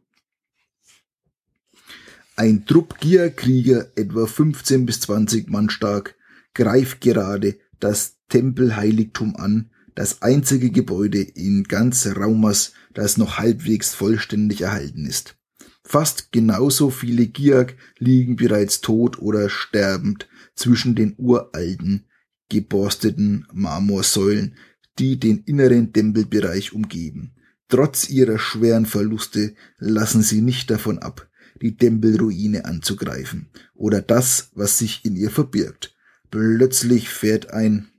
Ein 2.35 2.65
Trupp 2.65 2.99
Gierkrieger, 2.99 3.89
etwa 3.95 4.27
15 4.27 4.87
bis 4.87 5.01
20 5.01 5.51
Mann 5.51 5.69
stark, 5.69 6.15
greift 6.55 7.01
gerade 7.01 7.57
das 7.79 8.17
Tempelheiligtum 8.29 9.37
an, 9.37 9.71
das 9.95 10.23
einzige 10.23 10.71
Gebäude 10.71 11.21
in 11.21 11.65
ganz 11.65 12.07
Raumas, 12.07 12.73
das 12.95 13.17
noch 13.17 13.39
halbwegs 13.39 13.95
vollständig 13.95 14.63
erhalten 14.63 15.07
ist. 15.07 15.37
Fast 15.85 16.33
genauso 16.33 16.91
viele 16.91 17.27
Giak 17.27 17.77
liegen 17.99 18.37
bereits 18.37 18.81
tot 18.81 19.19
oder 19.19 19.49
sterbend 19.49 20.29
zwischen 20.55 20.95
den 20.95 21.15
uralten, 21.19 22.07
geborsteten 22.49 23.47
Marmorsäulen, 23.53 24.57
die 24.99 25.19
den 25.19 25.39
inneren 25.45 25.93
Tempelbereich 25.93 26.73
umgeben. 26.73 27.35
Trotz 27.69 28.09
ihrer 28.09 28.39
schweren 28.39 28.87
Verluste 28.87 29.55
lassen 29.79 30.23
sie 30.23 30.43
nicht 30.43 30.71
davon 30.71 30.99
ab, 30.99 31.29
die 31.61 31.77
Tempelruine 31.77 32.65
anzugreifen 32.65 33.49
oder 33.75 34.03
das, 34.03 34.51
was 34.55 34.79
sich 34.79 35.05
in 35.05 35.17
ihr 35.17 35.31
verbirgt. 35.31 35.97
Plötzlich 36.31 37.09
fährt 37.09 37.51
ein 37.51 37.92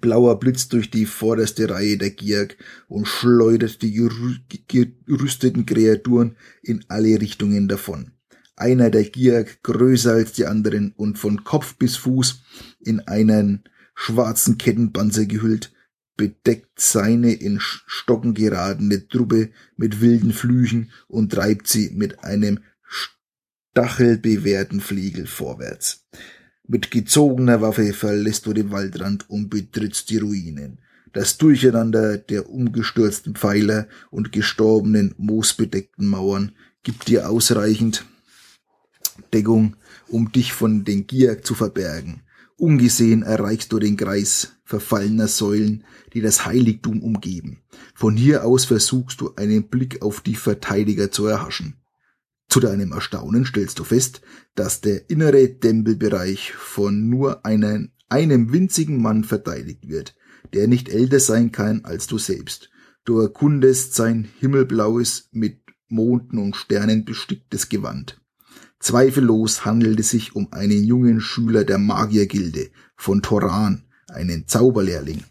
blauer 0.00 0.38
Blitz 0.38 0.68
durch 0.68 0.90
die 0.90 1.06
vorderste 1.06 1.68
Reihe 1.70 1.98
der 1.98 2.10
Giag 2.10 2.56
und 2.88 3.06
schleudert 3.06 3.82
die 3.82 3.92
gerüsteten 3.92 5.66
Kreaturen 5.66 6.36
in 6.62 6.84
alle 6.88 7.20
Richtungen 7.20 7.68
davon. 7.68 8.12
Einer 8.56 8.90
der 8.90 9.04
Giag, 9.04 9.62
größer 9.62 10.12
als 10.12 10.32
die 10.32 10.46
anderen 10.46 10.92
und 10.96 11.18
von 11.18 11.44
Kopf 11.44 11.76
bis 11.76 11.96
Fuß 11.96 12.42
in 12.80 13.00
einen 13.00 13.64
schwarzen 13.94 14.58
Kettenpanzer 14.58 15.26
gehüllt, 15.26 15.72
bedeckt 16.16 16.78
seine 16.78 17.32
in 17.32 17.58
Stocken 17.60 18.34
geratene 18.34 19.08
Truppe 19.08 19.50
mit 19.76 20.02
wilden 20.02 20.34
Flüchen 20.34 20.90
und 21.08 21.32
treibt 21.32 21.66
sie 21.66 21.90
mit 21.94 22.22
einem 22.22 22.60
stachelbewehrten 23.72 24.80
Fliegel 24.80 25.26
vorwärts. 25.26 26.06
Mit 26.72 26.92
gezogener 26.92 27.60
Waffe 27.60 27.92
verlässt 27.92 28.46
du 28.46 28.52
den 28.52 28.70
Waldrand 28.70 29.28
und 29.28 29.50
betrittst 29.50 30.08
die 30.08 30.18
Ruinen. 30.18 30.78
Das 31.12 31.36
Durcheinander 31.36 32.16
der 32.16 32.48
umgestürzten 32.48 33.34
Pfeiler 33.34 33.88
und 34.12 34.30
gestorbenen, 34.30 35.12
moosbedeckten 35.18 36.06
Mauern 36.06 36.52
gibt 36.84 37.08
dir 37.08 37.28
ausreichend 37.28 38.04
Deckung, 39.32 39.74
um 40.06 40.30
dich 40.30 40.52
von 40.52 40.84
den 40.84 41.08
Gier 41.08 41.42
zu 41.42 41.56
verbergen. 41.56 42.22
Ungesehen 42.56 43.24
erreichst 43.24 43.72
du 43.72 43.80
den 43.80 43.96
Kreis 43.96 44.52
verfallener 44.62 45.26
Säulen, 45.26 45.82
die 46.14 46.20
das 46.20 46.46
Heiligtum 46.46 47.02
umgeben. 47.02 47.62
Von 47.96 48.16
hier 48.16 48.44
aus 48.44 48.64
versuchst 48.64 49.20
du 49.20 49.34
einen 49.34 49.64
Blick 49.64 50.02
auf 50.02 50.20
die 50.20 50.36
Verteidiger 50.36 51.10
zu 51.10 51.26
erhaschen. 51.26 51.79
Zu 52.50 52.58
deinem 52.58 52.90
Erstaunen 52.90 53.46
stellst 53.46 53.78
du 53.78 53.84
fest, 53.84 54.22
dass 54.56 54.80
der 54.80 55.08
innere 55.08 55.60
Tempelbereich 55.60 56.52
von 56.52 57.08
nur 57.08 57.46
einen, 57.46 57.92
einem 58.08 58.52
winzigen 58.52 59.00
Mann 59.00 59.22
verteidigt 59.22 59.88
wird, 59.88 60.16
der 60.52 60.66
nicht 60.66 60.88
älter 60.88 61.20
sein 61.20 61.52
kann 61.52 61.84
als 61.84 62.08
du 62.08 62.18
selbst. 62.18 62.68
Du 63.04 63.20
erkundest 63.20 63.94
sein 63.94 64.28
himmelblaues, 64.40 65.28
mit 65.30 65.60
Monden 65.88 66.38
und 66.38 66.56
Sternen 66.56 67.04
besticktes 67.04 67.68
Gewand. 67.68 68.20
Zweifellos 68.80 69.64
handelt 69.64 70.00
es 70.00 70.10
sich 70.10 70.34
um 70.34 70.52
einen 70.52 70.82
jungen 70.82 71.20
Schüler 71.20 71.64
der 71.64 71.78
Magiergilde 71.78 72.70
von 72.96 73.22
Toran, 73.22 73.84
einen 74.08 74.48
Zauberlehrling. 74.48 75.22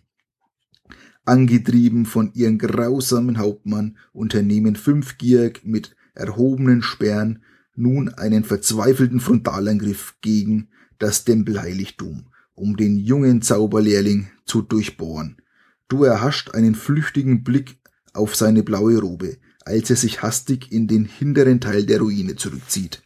Angetrieben 1.25 2.05
von 2.05 2.31
ihrem 2.33 2.57
grausamen 2.57 3.39
Hauptmann 3.39 3.97
unternehmen 4.13 4.77
fünf 4.77 5.17
Gierk 5.17 5.65
mit 5.65 5.95
erhobenen 6.13 6.81
Sperren 6.81 7.43
nun 7.75 8.09
einen 8.09 8.43
verzweifelten 8.43 9.19
Frontalangriff 9.19 10.15
gegen 10.21 10.69
das 10.97 11.23
Tempelheiligtum, 11.23 12.27
um 12.53 12.75
den 12.75 12.97
jungen 12.97 13.41
Zauberlehrling 13.41 14.27
zu 14.45 14.61
durchbohren. 14.61 15.37
Du 15.87 16.03
erhascht 16.03 16.51
einen 16.51 16.75
flüchtigen 16.75 17.43
Blick 17.43 17.79
auf 18.13 18.35
seine 18.35 18.63
blaue 18.63 18.99
Robe, 18.99 19.37
als 19.65 19.89
er 19.89 19.95
sich 19.95 20.21
hastig 20.21 20.71
in 20.71 20.87
den 20.87 21.05
hinteren 21.05 21.61
Teil 21.61 21.85
der 21.85 21.99
Ruine 21.99 22.35
zurückzieht. 22.35 23.01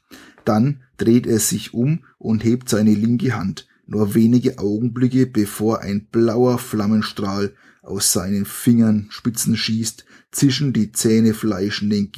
Dann 0.45 0.81
dreht 0.97 1.27
er 1.27 1.39
sich 1.39 1.73
um 1.73 2.03
und 2.17 2.43
hebt 2.43 2.69
seine 2.69 2.93
linke 2.93 3.35
Hand, 3.35 3.67
nur 3.85 4.15
wenige 4.15 4.59
Augenblicke 4.59 5.27
bevor 5.27 5.81
ein 5.81 6.07
blauer 6.07 6.57
Flammenstrahl 6.57 7.53
aus 7.81 8.13
seinen 8.13 8.45
Fingern 8.45 9.07
Spitzen 9.09 9.57
schießt, 9.57 10.05
zischen 10.31 10.73
die 10.73 10.91
Zähne 10.91 11.33
fleischenden 11.33 12.11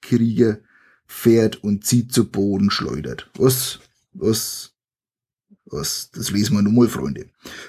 Gierkrieger 0.00 0.58
fährt 1.06 1.62
und 1.62 1.84
zieht 1.84 2.12
zu 2.12 2.30
Boden 2.30 2.70
schleudert. 2.70 3.30
Was, 3.36 3.80
was, 4.12 4.72
was, 5.66 6.10
das 6.12 6.30
lesen 6.30 6.54
wir 6.56 6.62
nun 6.62 6.74
mal, 6.74 6.88
Freunde. 6.88 7.26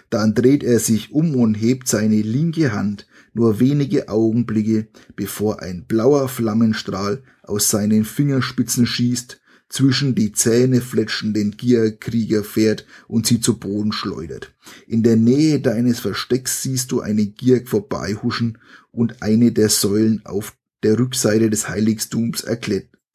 Dann 0.09 0.33
dreht 0.33 0.63
er 0.63 0.79
sich 0.79 1.11
um 1.11 1.35
und 1.35 1.55
hebt 1.55 1.87
seine 1.87 2.21
linke 2.21 2.73
Hand 2.73 3.07
nur 3.33 3.59
wenige 3.59 4.09
Augenblicke, 4.09 4.87
bevor 5.15 5.61
ein 5.61 5.85
blauer 5.85 6.27
Flammenstrahl 6.27 7.23
aus 7.43 7.69
seinen 7.69 8.03
Fingerspitzen 8.03 8.87
schießt, 8.87 9.39
zwischen 9.69 10.15
die 10.15 10.31
Zähne 10.31 10.79
fletschenden 10.79 11.51
Gierkrieger 11.51 12.43
fährt 12.43 12.85
und 13.07 13.27
sie 13.27 13.41
zu 13.41 13.59
Boden 13.59 13.91
schleudert. 13.91 14.53
In 14.87 15.03
der 15.03 15.17
Nähe 15.17 15.59
deines 15.59 15.99
Verstecks 15.99 16.63
siehst 16.63 16.91
du 16.91 17.01
eine 17.01 17.25
Gierk 17.25 17.67
vorbeihuschen 17.67 18.59
und 18.91 19.21
eine 19.21 19.51
der 19.51 19.67
Säulen 19.67 20.25
auf 20.25 20.55
der 20.87 20.97
Rückseite 20.97 21.49
des 21.49 21.67
Heiligtums 21.67 22.45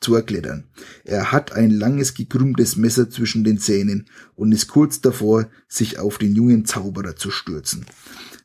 zu 0.01 0.15
erklettern. 0.15 0.65
Er 1.05 1.33
hat 1.33 1.53
ein 1.53 1.71
langes 1.71 2.13
gekrümmtes 2.13 2.77
Messer 2.77 3.09
zwischen 3.09 3.45
den 3.45 3.59
Zähnen 3.59 4.07
und 4.35 4.53
ist 4.53 4.69
kurz 4.69 5.01
davor, 5.01 5.49
sich 5.69 5.99
auf 5.99 6.19
den 6.19 6.35
jungen 6.35 6.67
Zauberer 6.67 7.17
zu 7.17 7.31
stürzen. 7.31 7.87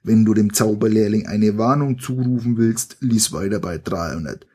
Wenn 0.01 0.23
du 0.23 0.33
dem 0.33 0.53
Zauberlehrling 0.53 1.27
eine 1.27 1.57
Warnung 1.57 1.99
zurufen 1.99 2.57
willst, 2.57 2.97
lies 3.01 3.33
weiter 3.33 3.59
bei 3.59 3.77
300. 3.77 4.47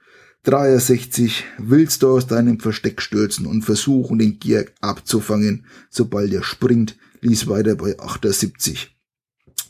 63 0.45 1.45
willst 1.59 2.03
du 2.03 2.09
aus 2.09 2.27
deinem 2.27 2.59
Versteck 2.59 3.03
stürzen 3.03 3.45
und 3.45 3.63
versuchen, 3.63 4.19
den 4.19 4.39
Gier 4.39 4.67
abzufangen, 4.81 5.67
sobald 5.91 6.33
er 6.33 6.43
springt, 6.43 6.97
lies 7.21 7.47
weiter 7.47 7.77
bei 7.77 7.99
78. 7.99 8.97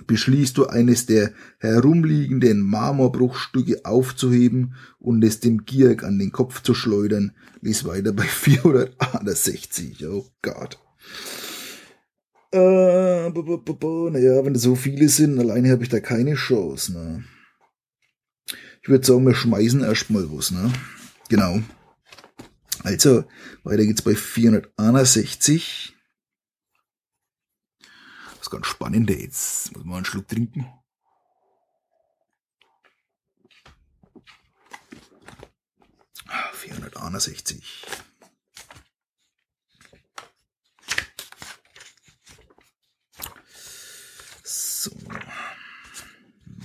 Beschließt 0.07 0.57
du 0.57 0.67
eines 0.67 1.07
der 1.07 1.33
herumliegenden 1.59 2.61
Marmorbruchstücke 2.61 3.85
aufzuheben 3.85 4.75
und 4.99 5.23
es 5.23 5.41
dem 5.41 5.65
Gierk 5.65 6.03
an 6.03 6.19
den 6.19 6.33
Kopf 6.33 6.63
zu 6.63 6.75
schleudern, 6.75 7.33
lies 7.61 7.85
weiter 7.85 8.13
bei 8.13 8.23
461. 8.27 10.07
Oh 10.07 10.27
Gott. 10.41 10.79
Äh, 12.53 13.31
naja, 13.31 14.45
wenn 14.45 14.53
das 14.53 14.63
so 14.63 14.75
viele 14.75 15.09
sind, 15.09 15.39
alleine 15.39 15.71
habe 15.71 15.83
ich 15.83 15.89
da 15.89 16.01
keine 16.01 16.35
Chance. 16.35 16.93
Ne? 16.93 17.25
Ich 18.83 18.89
würde 18.89 19.07
sagen, 19.07 19.27
wir 19.27 19.35
schmeißen 19.35 19.83
erstmal 19.83 20.31
was, 20.31 20.51
ne? 20.51 20.71
Genau. 21.29 21.61
Also, 22.83 23.25
weiter 23.63 23.87
geht's 23.87 24.03
bei 24.03 24.15
461. 24.15 25.95
Ganz 28.53 28.67
spannend 28.67 29.09
jetzt. 29.09 29.75
Muss 29.75 29.85
man 29.87 29.97
einen 29.97 30.05
Schluck 30.05 30.29
trinken. 30.29 30.67
461. 36.53 37.87
So. 44.45 44.91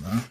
Na. 0.02 0.24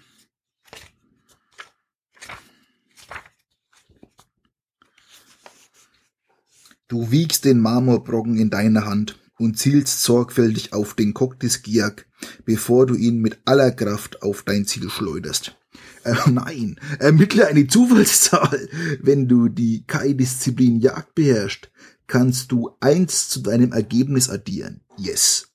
Du 6.88 7.10
wiegst 7.10 7.46
den 7.46 7.60
Marmorbrocken 7.62 8.38
in 8.38 8.52
deiner 8.52 8.86
Hand 8.86 9.18
und 9.38 9.58
zielst 9.58 10.04
sorgfältig 10.04 10.74
auf 10.74 10.94
den 10.94 11.14
Cock 11.14 11.40
des 11.40 11.62
Giak, 11.62 12.08
bevor 12.46 12.86
du 12.86 12.96
ihn 12.96 13.20
mit 13.20 13.40
aller 13.46 13.72
Kraft 13.72 14.22
auf 14.22 14.44
dein 14.44 14.66
Ziel 14.66 14.90
schleuderst. 14.90 15.56
Äh, 16.04 16.16
nein, 16.30 16.80
ermittle 17.00 17.48
eine 17.48 17.68
Zufallszahl. 17.68 18.70
Wenn 19.02 19.28
du 19.28 19.50
die 19.50 19.84
Kai-Disziplin 19.86 20.80
Jagd 20.80 21.16
beherrschst, 21.16 21.70
kannst 22.08 22.52
du 22.52 22.72
eins 22.80 23.30
zu 23.30 23.42
deinem 23.42 23.74
Ergebnis 23.74 24.30
addieren. 24.30 24.82
Yes. 24.98 25.50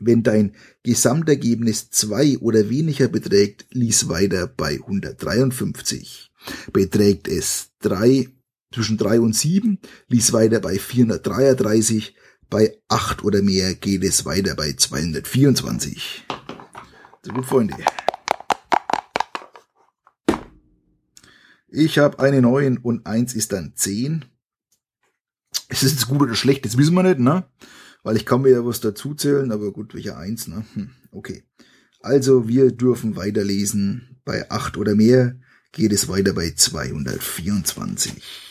Wenn 0.00 0.22
dein 0.22 0.54
Gesamtergebnis 0.84 1.90
zwei 1.90 2.38
oder 2.38 2.70
weniger 2.70 3.08
beträgt, 3.08 3.66
lies 3.70 4.08
weiter 4.08 4.46
bei 4.46 4.74
153. 4.74 6.30
Beträgt 6.72 7.26
es 7.26 7.70
drei 7.80 8.28
zwischen 8.72 8.98
3 8.98 9.20
und 9.20 9.34
7, 9.34 9.78
lies 10.08 10.32
weiter 10.32 10.60
bei 10.60 10.78
433, 10.78 12.14
bei 12.50 12.78
8 12.88 13.24
oder 13.24 13.42
mehr 13.42 13.74
geht 13.74 14.04
es 14.04 14.24
weiter 14.24 14.54
bei 14.54 14.72
224. 14.72 16.26
So 17.22 17.32
gut, 17.32 17.44
Freunde. 17.44 17.74
Ich 21.68 21.98
habe 21.98 22.18
eine 22.20 22.40
9 22.40 22.78
und 22.78 23.06
1 23.06 23.34
ist 23.34 23.52
dann 23.52 23.72
10. 23.74 24.24
Ist 25.68 25.82
es 25.82 25.92
jetzt 25.92 26.08
gut 26.08 26.22
oder 26.22 26.34
schlecht? 26.34 26.64
Das 26.64 26.78
wissen 26.78 26.94
wir 26.94 27.02
nicht, 27.02 27.18
ne? 27.18 27.44
Weil 28.02 28.16
ich 28.16 28.24
kann 28.24 28.42
mir 28.42 28.50
ja 28.50 28.64
was 28.64 28.80
dazu 28.80 29.14
zählen, 29.14 29.52
aber 29.52 29.72
gut, 29.72 29.94
welcher 29.94 30.16
1, 30.16 30.48
ne? 30.48 30.64
Hm, 30.72 30.90
okay. 31.10 31.44
Also 32.00 32.48
wir 32.48 32.72
dürfen 32.72 33.16
weiterlesen. 33.16 34.20
Bei 34.24 34.50
8 34.50 34.78
oder 34.78 34.94
mehr 34.94 35.38
geht 35.72 35.92
es 35.92 36.08
weiter 36.08 36.32
bei 36.32 36.52
224. 36.52 38.47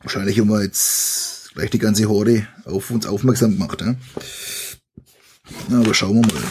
Wahrscheinlich 0.00 0.38
haben 0.38 0.48
wir 0.48 0.62
jetzt 0.62 1.50
gleich 1.54 1.70
die 1.70 1.78
ganze 1.78 2.08
Horde 2.08 2.46
auf 2.64 2.90
uns 2.90 3.06
aufmerksam 3.06 3.52
gemacht. 3.52 3.80
Ja? 3.80 3.96
Aber 5.76 5.92
schauen 5.92 6.24
wir 6.24 6.34
mal. 6.34 6.42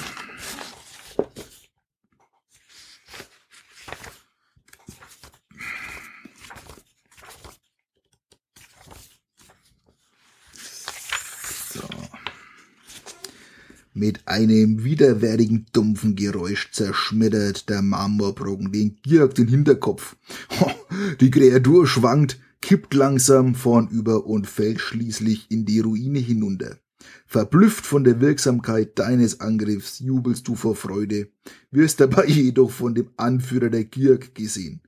Mit 13.94 14.28
einem 14.28 14.84
widerwärtigen, 14.84 15.66
dumpfen 15.74 16.16
Geräusch 16.16 16.72
zerschmettert 16.72 17.68
der 17.68 17.82
Marmorbrocken 17.82 18.72
den 18.72 19.00
Georg 19.02 19.34
den 19.34 19.48
Hinterkopf. 19.48 20.18
Die 21.20 21.32
Kreatur 21.32 21.88
schwankt, 21.88 22.38
kippt 22.62 22.94
langsam 22.94 23.56
vornüber 23.56 24.26
und 24.26 24.48
fällt 24.48 24.80
schließlich 24.80 25.50
in 25.50 25.66
die 25.66 25.80
Ruine 25.80 26.20
hinunter. 26.20 26.78
Verblüfft 27.26 27.86
von 27.86 28.04
der 28.04 28.22
Wirksamkeit 28.22 28.98
deines 28.98 29.40
Angriffs 29.40 30.00
jubelst 30.00 30.48
du 30.48 30.56
vor 30.56 30.76
Freude, 30.76 31.30
wirst 31.72 32.00
dabei 32.00 32.26
jedoch 32.28 32.72
von 32.72 32.96
dem 32.96 33.10
Anführer 33.18 33.70
der 33.70 33.86
Kirk 33.86 34.36
gesehen. 34.36 34.82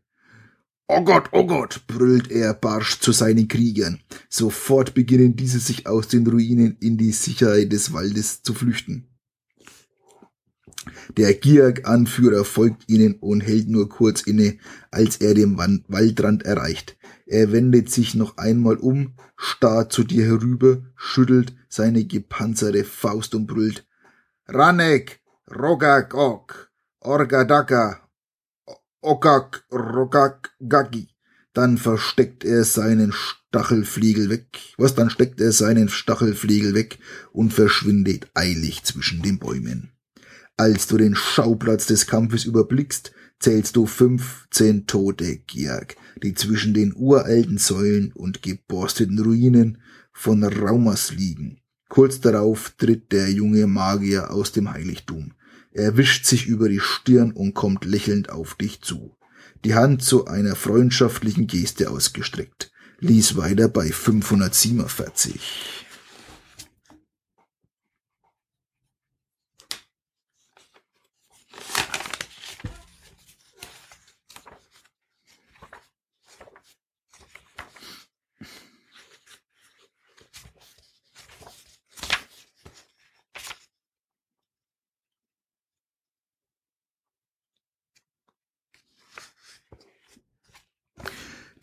Oh 0.87 1.03
Gott, 1.03 1.29
oh 1.33 1.45
Gott, 1.45 1.83
brüllt 1.85 2.31
er 2.31 2.55
barsch 2.55 2.99
zu 2.99 3.11
seinen 3.11 3.47
Kriegern. 3.47 3.99
Sofort 4.27 4.95
beginnen 4.95 5.35
diese 5.35 5.59
sich 5.59 5.85
aus 5.85 6.07
den 6.07 6.25
Ruinen 6.25 6.77
in 6.79 6.97
die 6.97 7.11
Sicherheit 7.11 7.71
des 7.71 7.93
Waldes 7.93 8.41
zu 8.41 8.55
flüchten. 8.55 9.05
Der 11.15 11.33
Giag-Anführer 11.33 12.43
folgt 12.43 12.89
ihnen 12.89 13.15
und 13.15 13.41
hält 13.41 13.69
nur 13.69 13.87
kurz 13.87 14.21
inne, 14.21 14.57
als 14.89 15.17
er 15.17 15.35
den 15.35 15.57
Waldrand 15.57 16.43
erreicht. 16.43 16.97
Er 17.31 17.51
wendet 17.51 17.91
sich 17.91 18.15
noch 18.15 18.37
einmal 18.37 18.77
um, 18.77 19.13
starrt 19.37 19.93
zu 19.93 20.03
dir 20.03 20.25
herüber, 20.25 20.81
schüttelt 20.95 21.55
seine 21.67 22.03
gepanzerte 22.05 22.83
Faust 22.83 23.35
und 23.35 23.45
brüllt. 23.45 23.85
Ranek, 24.47 25.19
Rogagok, 25.47 26.71
Orgadaka, 27.01 28.09
Okak, 29.01 29.63
Rogak, 29.71 30.55
Gagi. 30.67 31.09
Dann 31.53 31.77
versteckt 31.77 32.43
er 32.43 32.63
seinen 32.63 33.11
Stachelfliegel 33.11 34.31
weg. 34.31 34.57
Was, 34.77 34.95
dann 34.95 35.11
steckt 35.11 35.39
er 35.39 35.51
seinen 35.51 35.87
Stachelfliegel 35.87 36.73
weg 36.73 36.97
und 37.31 37.53
verschwindet 37.53 38.27
eilig 38.33 38.83
zwischen 38.85 39.21
den 39.21 39.37
Bäumen. 39.37 39.91
Als 40.57 40.87
du 40.87 40.97
den 40.97 41.13
Schauplatz 41.13 41.85
des 41.85 42.07
Kampfes 42.07 42.45
überblickst, 42.45 43.11
zählst 43.39 43.75
du 43.75 43.85
15 43.85 44.87
tote 44.87 45.37
Giag, 45.37 45.95
die 46.21 46.33
zwischen 46.33 46.73
den 46.73 46.93
uralten 46.95 47.57
Säulen 47.57 48.11
und 48.13 48.41
geborsteten 48.43 49.19
Ruinen 49.19 49.79
von 50.11 50.43
Raumas 50.43 51.11
liegen. 51.13 51.61
Kurz 51.87 52.19
darauf 52.19 52.73
tritt 52.77 53.11
der 53.11 53.31
junge 53.31 53.65
Magier 53.65 54.31
aus 54.31 54.51
dem 54.51 54.71
Heiligtum. 54.71 55.33
Er 55.71 55.97
wischt 55.97 56.25
sich 56.25 56.45
über 56.45 56.69
die 56.69 56.79
Stirn 56.79 57.31
und 57.31 57.53
kommt 57.53 57.85
lächelnd 57.85 58.29
auf 58.29 58.55
dich 58.55 58.81
zu. 58.81 59.15
Die 59.65 59.75
Hand 59.75 60.03
zu 60.03 60.25
einer 60.25 60.55
freundschaftlichen 60.55 61.47
Geste 61.47 61.89
ausgestreckt. 61.89 62.71
Lies 62.99 63.37
weiter 63.37 63.69
bei 63.69 63.91
547. 63.91 65.87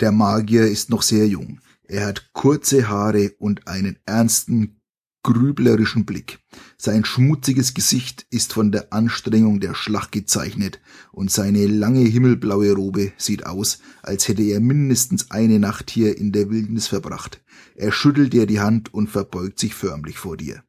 Der 0.00 0.12
Magier 0.12 0.66
ist 0.66 0.90
noch 0.90 1.02
sehr 1.02 1.26
jung. 1.26 1.60
Er 1.84 2.06
hat 2.06 2.32
kurze 2.32 2.88
Haare 2.88 3.32
und 3.38 3.66
einen 3.66 3.98
ernsten, 4.04 4.80
grüblerischen 5.22 6.04
Blick. 6.04 6.38
Sein 6.76 7.04
schmutziges 7.04 7.74
Gesicht 7.74 8.26
ist 8.30 8.52
von 8.52 8.70
der 8.70 8.92
Anstrengung 8.92 9.58
der 9.58 9.74
Schlacht 9.74 10.12
gezeichnet 10.12 10.80
und 11.10 11.32
seine 11.32 11.66
lange 11.66 12.00
himmelblaue 12.00 12.72
Robe 12.72 13.12
sieht 13.16 13.44
aus, 13.44 13.80
als 14.02 14.28
hätte 14.28 14.42
er 14.42 14.60
mindestens 14.60 15.30
eine 15.32 15.58
Nacht 15.58 15.90
hier 15.90 16.16
in 16.16 16.30
der 16.30 16.50
Wildnis 16.50 16.86
verbracht. 16.86 17.42
Er 17.74 17.90
schüttelt 17.90 18.34
dir 18.34 18.46
die 18.46 18.60
Hand 18.60 18.94
und 18.94 19.10
verbeugt 19.10 19.58
sich 19.58 19.74
förmlich 19.74 20.18
vor 20.18 20.36
dir. 20.36 20.62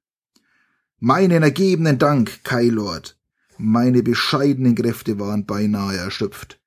Meinen 0.99 1.43
ergebenen 1.43 1.99
Dank, 1.99 2.43
Kailord. 2.43 3.19
Meine 3.59 4.01
bescheidenen 4.01 4.73
Kräfte 4.73 5.19
waren 5.19 5.45
beinahe 5.45 5.97
erschöpft. 5.97 6.59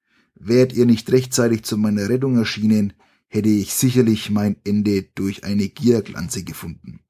Wärt 0.42 0.72
ihr 0.72 0.86
nicht 0.86 1.12
rechtzeitig 1.12 1.64
zu 1.64 1.76
meiner 1.76 2.08
Rettung 2.08 2.38
erschienen, 2.38 2.94
hätte 3.28 3.50
ich 3.50 3.74
sicherlich 3.74 4.30
mein 4.30 4.56
Ende 4.64 5.02
durch 5.14 5.44
eine 5.44 5.68
Gierglanze 5.68 6.44
gefunden. 6.44 7.00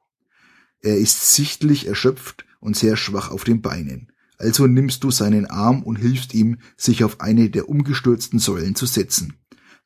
Er 0.81 0.99
ist 0.99 1.35
sichtlich 1.37 1.87
erschöpft 1.87 2.45
und 2.59 2.77
sehr 2.77 2.97
schwach 2.97 3.31
auf 3.31 3.45
den 3.45 3.63
Beinen. 3.63 4.11
Also 4.37 4.67
nimmst 4.67 5.05
du 5.05 5.13
seinen 5.13 5.47
Arm 5.47 5.85
und 5.85 5.97
hilfst 5.97 6.35
ihm, 6.35 6.59
sich 6.77 7.05
auf 7.05 7.21
eine 7.21 7.51
der 7.51 7.69
umgestürzten 7.69 8.41
Säulen 8.41 8.75
zu 8.75 8.87
setzen. 8.87 9.35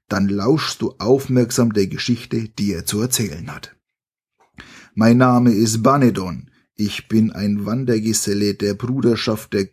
Dann 0.08 0.28
lauschst 0.28 0.80
du 0.80 0.94
aufmerksam 0.98 1.74
der 1.74 1.86
Geschichte, 1.86 2.48
die 2.48 2.72
er 2.72 2.86
zu 2.86 2.98
erzählen 3.00 3.52
hat. 3.52 3.76
Mein 4.94 5.18
Name 5.18 5.52
ist 5.52 5.82
Banedon. 5.82 6.50
Ich 6.76 7.08
bin 7.08 7.30
ein 7.30 7.66
Wandergeselle 7.66 8.54
der 8.54 8.72
Bruderschaft 8.72 9.52
der 9.52 9.68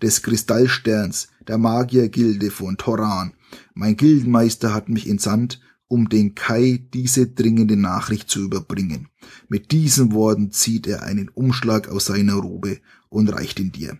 des 0.00 0.22
Kristallsterns, 0.22 1.28
der 1.48 1.58
Magiergilde 1.58 2.50
von 2.50 2.76
Toran. 2.76 3.34
Mein 3.74 3.96
Gildenmeister 3.96 4.72
hat 4.74 4.88
mich 4.88 5.08
entsandt, 5.08 5.60
um 5.88 6.08
den 6.08 6.34
Kai 6.34 6.86
diese 6.94 7.26
dringende 7.26 7.76
Nachricht 7.76 8.30
zu 8.30 8.42
überbringen. 8.42 9.08
Mit 9.48 9.72
diesen 9.72 10.12
Worten 10.12 10.50
zieht 10.50 10.86
er 10.86 11.02
einen 11.02 11.28
Umschlag 11.28 11.88
aus 11.88 12.06
seiner 12.06 12.34
Robe 12.34 12.78
und 13.10 13.28
reicht 13.28 13.60
ihn 13.60 13.72
dir. 13.72 13.98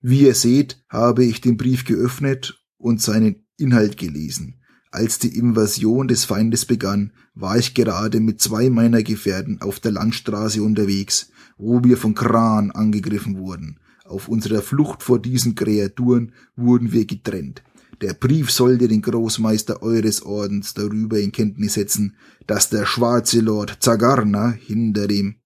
Wie 0.00 0.20
ihr 0.20 0.34
seht, 0.34 0.84
habe 0.90 1.24
ich 1.24 1.40
den 1.40 1.56
Brief 1.56 1.84
geöffnet 1.84 2.62
und 2.76 3.00
seinen 3.00 3.46
Inhalt 3.56 3.96
gelesen. 3.96 4.60
Als 4.90 5.18
die 5.18 5.36
Invasion 5.36 6.08
des 6.08 6.24
Feindes 6.24 6.66
begann, 6.66 7.12
war 7.34 7.58
ich 7.58 7.74
gerade 7.74 8.20
mit 8.20 8.40
zwei 8.40 8.68
meiner 8.68 9.02
Gefährten 9.02 9.60
auf 9.62 9.80
der 9.80 9.92
Landstraße 9.92 10.62
unterwegs, 10.62 11.30
wo 11.56 11.82
wir 11.82 11.96
von 11.96 12.14
Kran 12.14 12.70
angegriffen 12.70 13.38
wurden. 13.38 13.80
Auf 14.04 14.28
unserer 14.28 14.60
Flucht 14.60 15.02
vor 15.02 15.18
diesen 15.18 15.54
Kreaturen 15.54 16.32
wurden 16.56 16.92
wir 16.92 17.06
getrennt. 17.06 17.62
Der 18.02 18.12
Brief 18.12 18.50
sollte 18.50 18.86
den 18.86 19.00
Großmeister 19.00 19.82
eures 19.82 20.22
Ordens 20.22 20.74
darüber 20.74 21.18
in 21.18 21.32
Kenntnis 21.32 21.74
setzen, 21.74 22.16
dass 22.46 22.68
der 22.68 22.84
schwarze 22.84 23.40
Lord 23.40 23.78
Zagarna 23.80 24.50
hinter 24.50 25.06
dem 25.06 25.36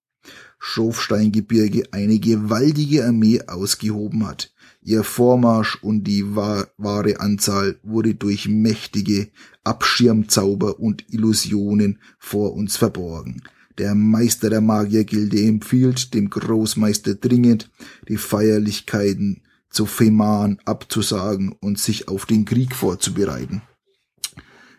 Schofsteingebirge 0.59 1.85
eine 1.93 2.19
gewaltige 2.19 3.07
Armee 3.07 3.41
ausgehoben 3.47 4.27
hat. 4.27 4.53
Ihr 4.83 5.05
Vormarsch 5.05 5.81
und 5.83 6.05
die 6.05 6.35
wahre 6.35 7.21
Anzahl 7.21 7.79
wurde 7.85 8.15
durch 8.15 8.49
mächtige 8.49 9.29
Abschirmzauber 9.63 10.81
und 10.81 11.05
Illusionen 11.13 12.01
vor 12.19 12.55
uns 12.55 12.77
verborgen. 12.77 13.43
Der 13.79 13.95
Meister 13.95 14.51
der 14.51 14.61
Magiergilde 14.61 15.41
empfiehlt 15.41 16.13
dem 16.13 16.31
Großmeister 16.31 17.15
dringend, 17.15 17.71
die 18.09 18.17
Feierlichkeiten 18.17 19.43
zu 19.71 19.87
Fehmarn 19.87 20.59
abzusagen 20.65 21.55
und 21.61 21.79
sich 21.79 22.09
auf 22.09 22.27
den 22.27 22.45
Krieg 22.45 22.75
vorzubereiten. 22.75 23.63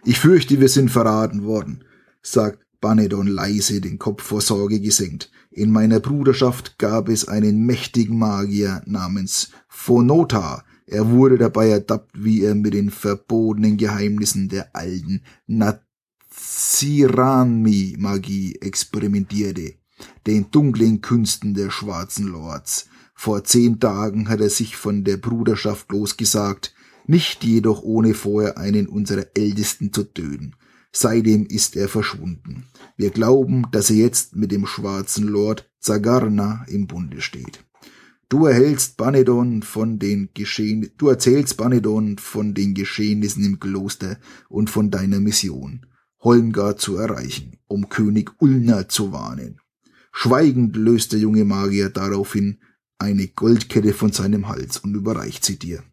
Ich 0.04 0.20
fürchte, 0.20 0.60
wir 0.60 0.70
sind 0.70 0.92
verraten 0.92 1.44
worden, 1.44 1.84
sagt 2.22 2.66
Banedon 2.82 3.28
leise, 3.28 3.82
den 3.82 4.00
Kopf 4.00 4.24
vor 4.24 4.42
Sorge 4.42 4.80
gesenkt. 4.80 5.32
In 5.52 5.72
meiner 5.72 6.00
Bruderschaft 6.00 6.78
gab 6.78 7.10
es 7.10 7.28
einen 7.28 7.66
mächtigen 7.66 8.18
Magier 8.18 8.82
namens 8.86 9.52
Phonota. 9.68 10.64
Er 10.86 11.10
wurde 11.10 11.38
dabei 11.38 11.70
ertappt, 11.70 12.12
wie 12.24 12.44
er 12.44 12.56
mit 12.56 12.74
den 12.74 12.90
verbotenen 12.90 13.78
Geheimnissen 13.78 14.50
der 14.50 14.76
alten 14.76 15.22
Nat 15.48 15.84
Sirami-Magie 16.32 18.60
experimentierte, 18.62 19.74
den 20.28 20.52
dunklen 20.52 21.02
Künsten 21.02 21.54
der 21.54 21.72
schwarzen 21.72 22.28
Lords. 22.28 22.88
Vor 23.16 23.44
zehn 23.44 23.80
Tagen 23.80 24.30
hat 24.30 24.40
er 24.40 24.50
sich 24.50 24.78
von 24.78 25.04
der 25.04 25.18
Bruderschaft 25.18 25.92
losgesagt, 25.92 26.74
nicht 27.06 27.44
jedoch 27.44 27.82
ohne 27.82 28.14
vorher 28.14 28.58
einen 28.58 28.88
unserer 28.88 29.26
Ältesten 29.34 29.92
zu 29.92 30.04
töten. 30.04 30.56
Seitdem 30.92 31.46
ist 31.46 31.76
er 31.76 31.90
verschwunden. 31.90 32.66
Wir 32.98 33.10
glauben, 33.10 33.68
dass 33.72 33.90
er 33.90 33.98
jetzt 33.98 34.36
mit 34.36 34.52
dem 34.52 34.66
schwarzen 34.66 35.28
Lord 35.28 35.70
Zagarna 35.80 36.66
im 36.68 36.88
Bunde 36.88 37.22
steht. 37.22 37.66
Du 38.28 38.46
erhältst 38.46 38.98
Banedon 38.98 39.64
von 39.64 39.98
den 39.98 40.30
Geschehen, 40.36 40.92
du 40.98 41.10
erzählst 41.10 41.58
Banedon 41.58 42.20
von 42.20 42.54
den 42.54 42.76
Geschehnissen 42.76 43.44
im 43.44 43.60
Kloster 43.60 44.18
und 44.50 44.70
von 44.70 44.92
deiner 44.92 45.20
Mission. 45.20 45.86
Holmgard 46.22 46.82
zu 46.82 46.98
erreichen, 46.98 47.58
um 47.68 47.90
König 47.90 48.32
Ulna 48.40 48.90
zu 48.90 49.12
warnen. 49.12 49.62
Schweigend 50.12 50.76
löst 50.76 51.14
der 51.14 51.20
junge 51.20 51.46
Magier 51.46 51.90
daraufhin 51.90 52.60
eine 52.98 53.28
Goldkette 53.28 53.94
von 53.94 54.12
seinem 54.12 54.50
Hals 54.50 54.78
und 54.78 54.94
überreicht 54.96 55.46
sie 55.46 55.58
dir. 55.58 55.84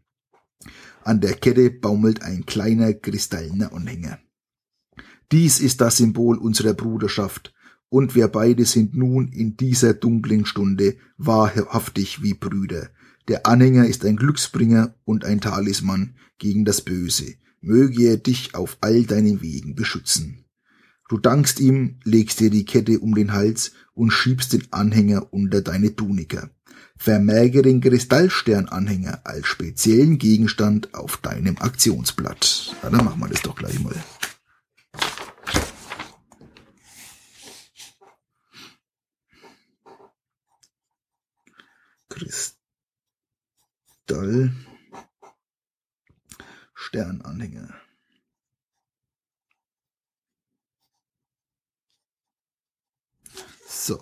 An 1.05 1.21
der 1.21 1.35
Kette 1.35 1.71
baumelt 1.71 2.23
ein 2.23 2.45
kleiner 2.45 2.93
kristallener 2.93 3.73
Anhänger. 3.73 4.19
Dies 5.31 5.61
ist 5.61 5.81
das 5.81 5.99
Symbol 5.99 6.39
unserer 6.39 6.75
Bruderschaft, 6.75 7.53
und 7.89 8.17
wir 8.17 8.27
beide 8.27 8.65
sind 8.65 8.97
nun 8.97 9.29
in 9.29 9.57
dieser 9.57 9.95
dunklen 9.95 10.45
Stunde 10.45 10.97
wahrhaftig 11.19 12.21
wie 12.23 12.35
Brüder. 12.35 12.91
Der 13.29 13.47
Anhänger 13.47 13.87
ist 13.87 14.05
ein 14.05 14.17
Glücksbringer 14.17 14.97
und 15.05 15.25
ein 15.25 15.41
Talisman 15.41 16.17
gegen 16.39 16.65
das 16.65 16.81
Böse 16.81 17.37
möge 17.67 18.05
er 18.05 18.17
dich 18.17 18.55
auf 18.55 18.79
all 18.81 19.03
deinen 19.03 19.43
Wegen 19.43 19.75
beschützen. 19.75 20.45
Du 21.09 21.19
dankst 21.19 21.61
ihm, 21.61 21.99
legst 22.05 22.41
dir 22.41 22.51
die 22.51 22.65
Kette 22.65 23.01
um 23.01 23.15
den 23.15 23.33
Hals 23.33 23.73
und 23.93 24.11
schiebst 24.11 24.53
den 24.53 24.73
Anhänger 24.73 25.33
unter 25.33 25.63
deine 25.63 25.95
Tunika. 25.95 26.51
Vermerke 26.97 27.63
den 27.63 27.81
Kristallsternanhänger 27.81 29.21
als 29.25 29.47
speziellen 29.47 30.19
Gegenstand 30.19 30.95
auf 30.95 31.17
deinem 31.19 31.59
Aktionsblatt. 31.59 32.75
Ja, 32.83 32.91
dann 32.91 33.05
machen 33.05 33.21
wir 33.21 33.29
das 33.29 33.43
doch 33.43 33.55
gleich 33.57 33.79
mal. 33.81 33.95
Kristall 42.09 42.57
Sternanhänger. 46.87 47.75
So. 53.69 54.01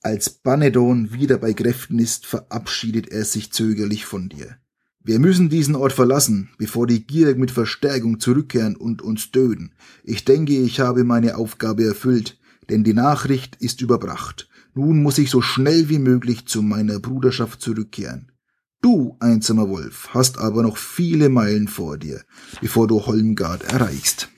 Als 0.00 0.30
Banedon 0.30 1.12
wieder 1.12 1.36
bei 1.36 1.52
Kräften 1.52 1.98
ist, 1.98 2.24
verabschiedet 2.24 3.08
er 3.08 3.26
sich 3.26 3.52
zögerlich 3.52 4.06
von 4.06 4.30
dir. 4.30 4.56
Wir 5.00 5.18
müssen 5.18 5.50
diesen 5.50 5.76
Ort 5.76 5.92
verlassen, 5.92 6.48
bevor 6.56 6.86
die 6.86 7.06
Gier 7.06 7.36
mit 7.36 7.50
Verstärkung 7.50 8.20
zurückkehren 8.20 8.76
und 8.76 9.02
uns 9.02 9.30
töten. 9.30 9.74
Ich 10.04 10.24
denke, 10.24 10.54
ich 10.54 10.80
habe 10.80 11.04
meine 11.04 11.36
Aufgabe 11.36 11.84
erfüllt, 11.84 12.38
denn 12.70 12.82
die 12.82 12.94
Nachricht 12.94 13.56
ist 13.56 13.82
überbracht. 13.82 14.48
Nun 14.72 15.02
muss 15.02 15.18
ich 15.18 15.28
so 15.28 15.42
schnell 15.42 15.90
wie 15.90 15.98
möglich 15.98 16.46
zu 16.46 16.62
meiner 16.62 16.98
Bruderschaft 16.98 17.60
zurückkehren. 17.60 18.32
Du, 18.80 19.16
einsamer 19.18 19.68
Wolf, 19.68 20.08
hast 20.10 20.38
aber 20.38 20.62
noch 20.62 20.76
viele 20.76 21.28
Meilen 21.28 21.66
vor 21.66 21.98
dir, 21.98 22.22
bevor 22.60 22.86
du 22.86 23.06
Holmgard 23.06 23.64
erreichst. 23.64 24.28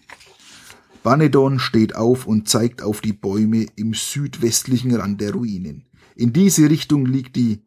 Banedon 1.02 1.58
steht 1.58 1.94
auf 1.94 2.26
und 2.26 2.48
zeigt 2.48 2.82
auf 2.82 3.00
die 3.00 3.12
Bäume 3.12 3.66
im 3.76 3.94
südwestlichen 3.94 4.94
Rand 4.94 5.20
der 5.20 5.32
Ruinen. 5.32 5.86
In 6.14 6.32
diese 6.32 6.68
Richtung 6.68 7.06
liegt 7.06 7.36
die 7.36 7.62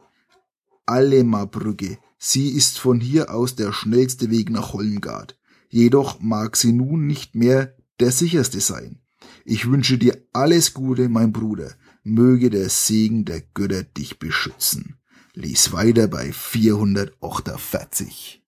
Alema-Brücke. 0.86 1.97
Sie 2.17 2.49
ist 2.49 2.80
von 2.80 2.99
hier 2.99 3.34
aus 3.34 3.55
der 3.55 3.71
schnellste 3.71 4.30
Weg 4.30 4.49
nach 4.49 4.74
Holmgard. 4.74 5.38
Jedoch 5.69 6.19
mag 6.21 6.55
sie 6.55 6.74
nun 6.74 7.07
nicht 7.07 7.36
mehr 7.36 7.76
der 7.99 8.11
sicherste 8.11 8.59
sein. 8.59 8.99
Ich 9.45 9.69
wünsche 9.69 9.97
dir 9.97 10.26
alles 10.34 10.74
Gute, 10.74 11.09
mein 11.09 11.34
Bruder. 11.34 11.71
Möge 12.03 12.49
der 12.49 12.69
Segen 12.69 13.26
der 13.26 13.41
Götter 13.41 13.84
dich 13.84 14.19
beschützen. 14.19 14.97
Lies 15.36 15.72
weiter 15.72 16.08
bei 16.08 16.32
448. 16.32 18.44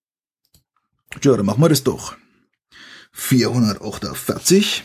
Tja, 1.19 1.35
dann 1.35 1.45
machen 1.45 1.61
wir 1.61 1.69
das 1.69 1.83
doch. 1.83 2.15
448. 3.11 4.83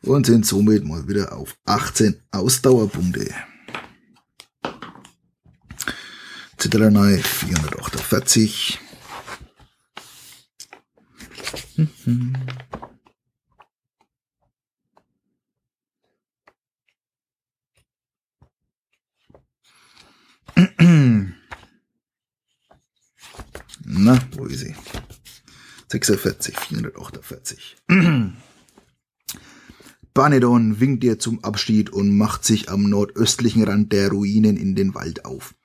und 0.02 0.26
sind 0.26 0.46
somit 0.46 0.86
mal 0.86 1.10
wieder 1.10 1.34
auf 1.34 1.58
18 1.66 2.22
Ausdauerpunkte. 2.32 3.36
Zitteranei 6.58 7.18
448. 7.18 8.80
Mhm. 11.76 12.34
Na, 23.86 24.20
wo 24.36 24.46
ist 24.46 24.60
sie? 24.60 24.76
46, 25.90 26.58
448. 26.58 27.78
Banedon 30.14 30.80
winkt 30.80 31.04
dir 31.04 31.20
zum 31.20 31.44
Abschied 31.44 31.90
und 31.90 32.18
macht 32.18 32.46
sich 32.46 32.70
am 32.70 32.90
nordöstlichen 32.90 33.64
Rand 33.64 33.92
der 33.92 34.10
Ruinen 34.10 34.58
in 34.58 34.76
den 34.76 34.96
Wald 34.96 35.26
auf. 35.26 35.56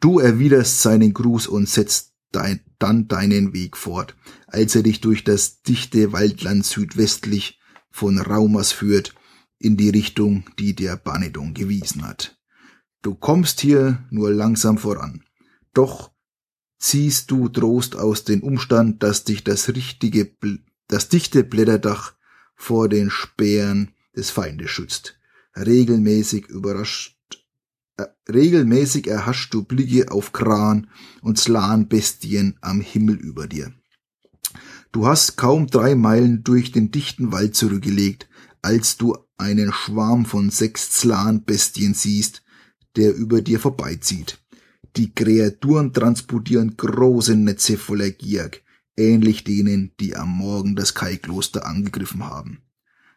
Du 0.00 0.18
erwiderst 0.18 0.82
seinen 0.82 1.14
Gruß 1.14 1.46
und 1.46 1.68
setzt 1.68 2.14
dein, 2.32 2.60
dann 2.78 3.08
deinen 3.08 3.52
Weg 3.52 3.76
fort, 3.76 4.16
als 4.52 4.74
er 4.74 4.82
dich 4.82 5.00
durch 5.00 5.24
das 5.24 5.62
dichte 5.62 6.12
Waldland 6.12 6.64
südwestlich 6.64 7.60
von 7.90 8.18
Raumas 8.18 8.72
führt, 8.72 9.14
in 9.58 9.76
die 9.76 9.90
Richtung, 9.90 10.44
die 10.58 10.74
der 10.74 10.96
Banedon 10.96 11.54
gewiesen 11.54 12.06
hat. 12.06 12.38
Du 13.02 13.14
kommst 13.14 13.60
hier 13.60 14.06
nur 14.10 14.30
langsam 14.30 14.78
voran. 14.78 15.24
Doch 15.74 16.10
ziehst 16.78 17.30
du 17.30 17.48
Trost 17.48 17.96
aus 17.96 18.24
dem 18.24 18.42
Umstand, 18.42 19.02
dass 19.02 19.24
dich 19.24 19.44
das 19.44 19.68
richtige, 19.68 20.34
das 20.88 21.08
dichte 21.08 21.44
Blätterdach 21.44 22.14
vor 22.56 22.88
den 22.88 23.10
Speeren 23.10 23.92
des 24.16 24.30
Feindes 24.30 24.70
schützt. 24.70 25.18
Regelmäßig 25.56 26.46
überrascht, 26.46 27.16
äh, 27.96 28.06
regelmäßig 28.28 29.06
erhascht 29.06 29.52
du 29.52 29.62
Blicke 29.62 30.10
auf 30.10 30.32
Kran 30.32 30.88
und 31.22 31.38
Slan-Bestien 31.38 32.58
am 32.60 32.80
Himmel 32.80 33.16
über 33.16 33.46
dir. 33.46 33.72
Du 34.92 35.06
hast 35.06 35.36
kaum 35.36 35.68
drei 35.68 35.94
Meilen 35.94 36.42
durch 36.42 36.72
den 36.72 36.90
dichten 36.90 37.30
Wald 37.30 37.54
zurückgelegt, 37.54 38.28
als 38.60 38.96
du 38.96 39.16
einen 39.36 39.72
Schwarm 39.72 40.26
von 40.26 40.50
sechs 40.50 40.90
Zlan-Bestien 40.90 41.94
siehst, 41.94 42.42
der 42.96 43.14
über 43.14 43.40
dir 43.40 43.60
vorbeizieht. 43.60 44.38
Die 44.96 45.14
Kreaturen 45.14 45.92
transportieren 45.92 46.76
große 46.76 47.36
Netze 47.36 47.78
voller 47.78 48.10
Gierk, 48.10 48.62
ähnlich 48.96 49.44
denen, 49.44 49.92
die 50.00 50.16
am 50.16 50.30
Morgen 50.30 50.74
das 50.74 50.94
Kai-Kloster 50.94 51.64
angegriffen 51.64 52.24
haben. 52.24 52.62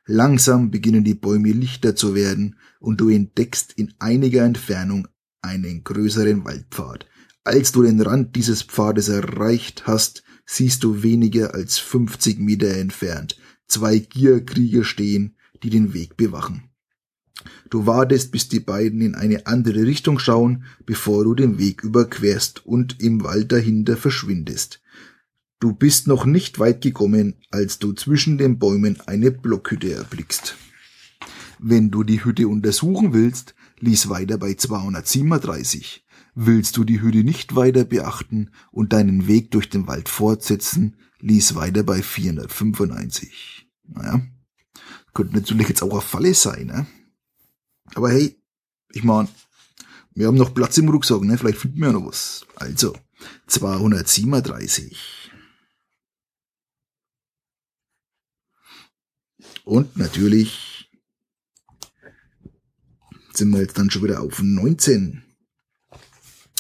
Langsam 0.06 0.70
beginnen 0.70 1.04
die 1.04 1.16
Bäume 1.16 1.54
lichter 1.54 1.96
zu 1.96 2.14
werden 2.14 2.58
und 2.80 3.02
du 3.02 3.10
entdeckst 3.10 3.74
in 3.74 3.94
einiger 3.98 4.44
Entfernung 4.44 5.08
einen 5.42 5.84
größeren 5.84 6.46
Waldpfad. 6.46 7.08
Als 7.44 7.72
du 7.72 7.82
den 7.82 8.00
Rand 8.00 8.36
dieses 8.36 8.62
Pfades 8.62 9.10
erreicht 9.10 9.88
hast, 9.88 10.24
siehst 10.46 10.84
du 10.84 11.04
weniger 11.04 11.54
als 11.54 11.80
50 11.80 12.40
Meter 12.40 12.76
entfernt 12.76 13.38
zwei 13.74 13.98
Gierkrieger 13.98 14.84
stehen, 14.84 15.36
die 15.64 15.70
den 15.70 15.94
Weg 15.94 16.16
bewachen. 16.16 16.70
Du 17.70 17.88
wartest, 17.88 18.32
bis 18.32 18.48
die 18.48 18.60
beiden 18.60 19.02
in 19.02 19.16
eine 19.16 19.48
andere 19.48 19.84
Richtung 19.84 20.20
schauen, 20.20 20.66
bevor 20.86 21.24
du 21.24 21.34
den 21.34 21.58
Weg 21.58 21.84
überquerst 21.84 22.66
und 22.66 23.02
im 23.02 23.24
Wald 23.24 23.52
dahinter 23.52 23.98
verschwindest. 23.98 24.82
Du 25.60 25.74
bist 25.74 26.08
noch 26.08 26.26
nicht 26.26 26.60
weit 26.60 26.82
gekommen, 26.82 27.36
als 27.50 27.80
du 27.80 27.94
zwischen 27.94 28.38
den 28.38 28.60
Bäumen 28.60 29.00
eine 29.08 29.32
Blockhütte 29.32 29.94
erblickst. 29.94 30.56
Wenn 31.58 31.90
du 31.90 32.04
die 32.04 32.24
Hütte 32.24 32.48
untersuchen 32.48 33.14
willst, 33.14 33.56
lies 33.80 34.10
weiter 34.10 34.38
bei 34.38 34.54
237. 34.54 36.03
Willst 36.36 36.78
du 36.78 36.84
die 36.84 37.02
Hütte 37.02 37.24
nicht 37.24 37.56
weiter 37.56 37.86
beachten 37.86 38.52
und 38.72 38.94
deinen 38.94 39.28
Weg 39.28 39.52
durch 39.52 39.70
den 39.70 39.88
Wald 39.88 40.10
fortsetzen, 40.10 40.98
lies 41.20 41.56
weiter 41.56 41.84
bei 41.84 42.02
495. 42.02 43.68
Naja, 43.84 44.22
könnte 45.14 45.36
natürlich 45.36 45.70
jetzt 45.70 45.84
auch 45.84 45.92
eine 45.92 46.02
Falle 46.02 46.34
sein, 46.34 46.68
ne? 46.68 46.88
Aber 47.96 48.10
hey, 48.10 48.36
ich 48.92 49.04
mein, 49.04 49.28
wir 50.16 50.28
haben 50.28 50.38
noch 50.38 50.54
Platz 50.54 50.78
im 50.78 50.90
Rucksack, 50.90 51.22
ne? 51.22 51.38
Vielleicht 51.38 51.60
finden 51.60 51.82
wir 51.82 51.92
noch 51.92 52.06
was. 52.06 52.46
Also, 52.56 52.96
237. 53.48 55.32
Und 59.64 59.96
natürlich 59.96 60.90
sind 63.34 63.52
wir 63.52 63.62
jetzt 63.62 63.78
dann 63.78 63.90
schon 63.90 64.04
wieder 64.04 64.22
auf 64.22 64.42
19 64.42 65.24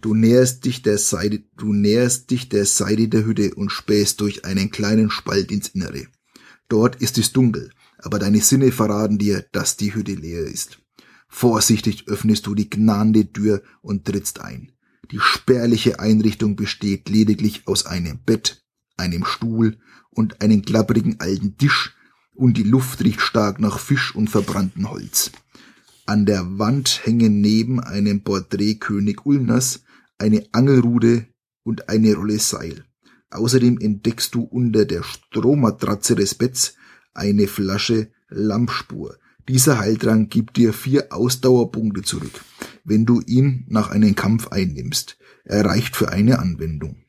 Du 0.00 0.14
näherst 0.14 0.64
dich 0.64 0.80
der 0.82 0.96
Seite, 0.96 1.42
du 1.58 1.74
näherst 1.74 2.30
dich 2.30 2.48
der 2.48 2.64
Seite 2.64 3.08
der 3.08 3.26
Hütte 3.26 3.54
und 3.54 3.70
spähst 3.70 4.20
durch 4.20 4.46
einen 4.46 4.70
kleinen 4.70 5.10
Spalt 5.10 5.52
ins 5.52 5.68
Innere. 5.68 6.06
Dort 6.68 6.96
ist 7.02 7.18
es 7.18 7.32
dunkel, 7.32 7.70
aber 7.98 8.18
deine 8.18 8.40
Sinne 8.40 8.72
verraten 8.72 9.18
dir, 9.18 9.44
dass 9.52 9.76
die 9.76 9.94
Hütte 9.94 10.14
leer 10.14 10.44
ist. 10.44 10.78
Vorsichtig 11.28 12.08
öffnest 12.08 12.46
du 12.46 12.54
die 12.54 12.70
gnade 12.70 13.30
Tür 13.30 13.62
und 13.82 14.06
trittst 14.06 14.40
ein. 14.40 14.72
Die 15.10 15.20
spärliche 15.20 16.00
Einrichtung 16.00 16.56
besteht 16.56 17.08
lediglich 17.08 17.66
aus 17.66 17.84
einem 17.84 18.20
Bett, 18.24 18.64
einem 18.96 19.24
Stuhl 19.24 19.78
und 20.10 20.40
einem 20.40 20.62
klapprigen 20.62 21.20
alten 21.20 21.58
Tisch 21.58 21.94
und 22.34 22.56
die 22.56 22.62
Luft 22.62 23.04
riecht 23.04 23.20
stark 23.20 23.60
nach 23.60 23.78
Fisch 23.78 24.14
und 24.14 24.30
verbranntem 24.30 24.90
Holz. 24.90 25.30
An 26.06 26.26
der 26.26 26.58
Wand 26.58 27.02
hängen 27.04 27.40
neben 27.40 27.80
einem 27.80 28.22
Porträt 28.22 28.76
König 28.76 29.26
Ulners 29.26 29.82
eine 30.20 30.46
Angelrude 30.52 31.26
und 31.62 31.88
eine 31.88 32.14
Rolle 32.14 32.38
Seil. 32.38 32.84
Außerdem 33.30 33.78
entdeckst 33.78 34.34
du 34.34 34.42
unter 34.42 34.84
der 34.84 35.02
Strohmatratze 35.02 36.14
des 36.14 36.34
Betts 36.34 36.74
eine 37.14 37.46
Flasche 37.46 38.10
Lampspur. 38.28 39.16
Dieser 39.48 39.78
Heiltrank 39.78 40.30
gibt 40.30 40.56
dir 40.56 40.72
vier 40.72 41.12
Ausdauerpunkte 41.12 42.02
zurück, 42.02 42.44
wenn 42.84 43.06
du 43.06 43.20
ihn 43.20 43.64
nach 43.68 43.90
einem 43.90 44.14
Kampf 44.14 44.48
einnimmst. 44.48 45.16
Er 45.44 45.64
reicht 45.64 45.96
für 45.96 46.10
eine 46.10 46.38
Anwendung. 46.38 47.04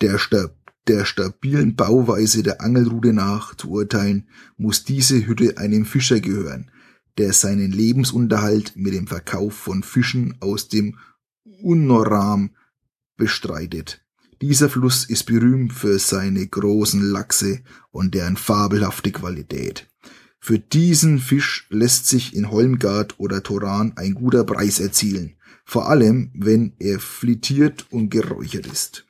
Der, 0.00 0.18
Stab 0.18 0.54
der 0.86 1.04
stabilen 1.04 1.74
Bauweise 1.74 2.42
der 2.42 2.60
Angelrute 2.60 3.12
nach 3.12 3.54
zu 3.54 3.70
urteilen, 3.70 4.28
muss 4.56 4.84
diese 4.84 5.26
Hütte 5.26 5.58
einem 5.58 5.84
Fischer 5.84 6.20
gehören, 6.20 6.70
der 7.18 7.32
seinen 7.32 7.72
Lebensunterhalt 7.72 8.74
mit 8.76 8.94
dem 8.94 9.06
Verkauf 9.06 9.54
von 9.54 9.82
Fischen 9.82 10.36
aus 10.40 10.68
dem 10.68 10.96
Unoram 11.62 12.50
bestreitet. 13.16 14.02
Dieser 14.40 14.68
Fluss 14.68 15.04
ist 15.04 15.24
berühmt 15.24 15.72
für 15.72 15.98
seine 15.98 16.46
großen 16.46 17.02
Lachse 17.02 17.60
und 17.90 18.14
deren 18.14 18.36
fabelhafte 18.36 19.10
Qualität. 19.10 19.88
Für 20.38 20.58
diesen 20.58 21.18
Fisch 21.18 21.66
lässt 21.70 22.06
sich 22.06 22.36
in 22.36 22.50
Holmgard 22.50 23.18
oder 23.18 23.42
Toran 23.42 23.92
ein 23.96 24.14
guter 24.14 24.44
Preis 24.44 24.78
erzielen, 24.78 25.34
vor 25.64 25.88
allem 25.88 26.30
wenn 26.34 26.72
er 26.78 27.00
frittiert 27.00 27.86
und 27.90 28.10
geräuchert 28.10 28.66
ist. 28.66 29.04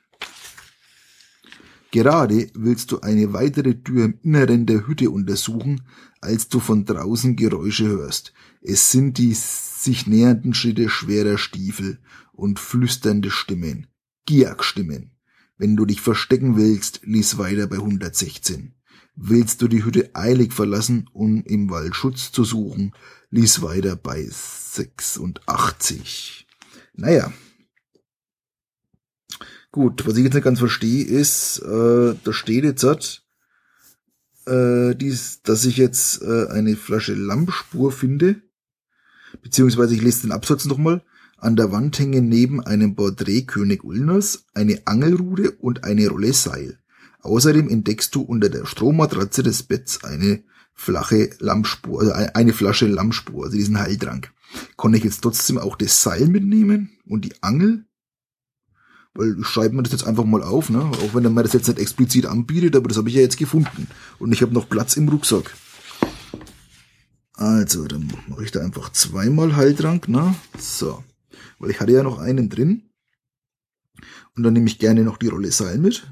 Gerade 1.91 2.49
willst 2.53 2.91
du 2.91 3.01
eine 3.01 3.33
weitere 3.33 3.75
Tür 3.75 4.05
im 4.05 4.19
Inneren 4.21 4.65
der 4.65 4.87
Hütte 4.87 5.09
untersuchen, 5.09 5.81
als 6.21 6.47
du 6.47 6.59
von 6.59 6.85
draußen 6.85 7.35
Geräusche 7.35 7.87
hörst. 7.87 8.33
Es 8.61 8.91
sind 8.91 9.17
die 9.17 9.33
sich 9.33 10.07
nähernden 10.07 10.53
Schritte 10.53 10.89
schwerer 10.89 11.37
Stiefel 11.37 11.99
und 12.33 12.59
flüsternde 12.59 13.31
Stimmen, 13.31 13.87
Giak-Stimmen. 14.25 15.11
Wenn 15.57 15.75
du 15.75 15.85
dich 15.85 16.01
verstecken 16.01 16.57
willst, 16.57 17.01
lies 17.03 17.37
weiter 17.37 17.67
bei 17.67 17.77
116. 17.77 18.73
Willst 19.15 19.61
du 19.61 19.67
die 19.67 19.83
Hütte 19.83 20.11
eilig 20.13 20.53
verlassen, 20.53 21.09
um 21.11 21.43
im 21.43 21.69
Wald 21.69 21.95
Schutz 21.95 22.31
zu 22.31 22.45
suchen, 22.45 22.93
lies 23.29 23.61
weiter 23.61 23.95
bei 23.95 24.27
86. 24.29 26.47
Naja. 26.93 27.31
Gut, 29.71 30.07
was 30.07 30.17
ich 30.17 30.23
jetzt 30.23 30.33
nicht 30.33 30.43
ganz 30.43 30.57
verstehe, 30.59 31.05
ist, 31.05 31.59
äh, 31.59 32.15
da 32.23 32.33
steht 32.33 32.63
jetzt, 32.63 32.83
äh, 34.45 34.95
dies, 34.95 35.41
dass 35.43 35.65
ich 35.65 35.77
jetzt 35.77 36.21
äh, 36.21 36.47
eine 36.47 36.75
Flasche 36.75 37.13
Lampspur 37.13 37.91
finde, 37.91 38.41
beziehungsweise 39.41 39.95
ich 39.95 40.01
lese 40.01 40.21
den 40.21 40.31
Absatz 40.31 40.65
nochmal. 40.65 41.03
An 41.37 41.55
der 41.55 41.71
Wand 41.71 41.97
hängen 41.97 42.27
neben 42.27 42.61
einem 42.61 42.95
Porträt 42.95 43.43
König 43.43 43.83
Ulners 43.83 44.45
eine 44.53 44.81
Angelrute 44.85 45.51
und 45.51 45.83
eine 45.83 46.07
Rolle 46.09 46.33
Seil. 46.33 46.79
Außerdem 47.21 47.69
entdeckst 47.69 48.13
du 48.15 48.21
unter 48.21 48.49
der 48.49 48.65
Strohmatratze 48.65 49.43
des 49.43 49.63
Betts 49.63 50.03
eine 50.03 50.43
flache 50.73 51.29
Lammspur, 51.39 52.01
also 52.01 52.13
eine 52.33 52.53
Flasche 52.53 52.87
Lammspur, 52.87 53.45
also 53.45 53.57
diesen 53.57 53.79
Heiltrank. 53.79 54.31
Konnte 54.77 54.97
ich 54.97 55.03
jetzt 55.03 55.21
trotzdem 55.21 55.57
auch 55.57 55.75
das 55.75 56.01
Seil 56.01 56.27
mitnehmen 56.27 56.91
und 57.05 57.25
die 57.25 57.33
Angel? 57.41 57.85
Weil 59.13 59.37
ich 59.39 59.47
schreibe 59.47 59.75
mir 59.75 59.83
das 59.83 59.91
jetzt 59.91 60.05
einfach 60.05 60.23
mal 60.23 60.43
auf, 60.43 60.69
ne? 60.69 60.79
Auch 60.79 61.13
wenn 61.13 61.23
er 61.23 61.31
mir 61.31 61.43
das 61.43 61.53
jetzt 61.53 61.67
nicht 61.67 61.79
explizit 61.79 62.25
anbietet, 62.25 62.75
aber 62.75 62.87
das 62.87 62.97
habe 62.97 63.09
ich 63.09 63.15
ja 63.15 63.21
jetzt 63.21 63.37
gefunden. 63.37 63.87
Und 64.17 64.31
ich 64.31 64.41
habe 64.41 64.53
noch 64.53 64.69
Platz 64.69 64.95
im 64.95 65.09
Rucksack. 65.09 65.53
Also, 67.39 67.87
dann 67.87 68.11
mache 68.27 68.43
ich 68.43 68.51
da 68.51 68.61
einfach 68.61 68.91
zweimal 68.91 69.55
Heiltrank, 69.55 70.09
ne? 70.09 70.35
So 70.57 71.03
weil 71.59 71.71
ich 71.71 71.79
hatte 71.79 71.91
ja 71.91 72.03
noch 72.03 72.17
einen 72.17 72.49
drin. 72.49 72.89
Und 74.35 74.43
dann 74.43 74.53
nehme 74.53 74.67
ich 74.67 74.79
gerne 74.79 75.03
noch 75.03 75.17
die 75.17 75.27
Rolle 75.27 75.51
Seil 75.51 75.77
mit. 75.77 76.09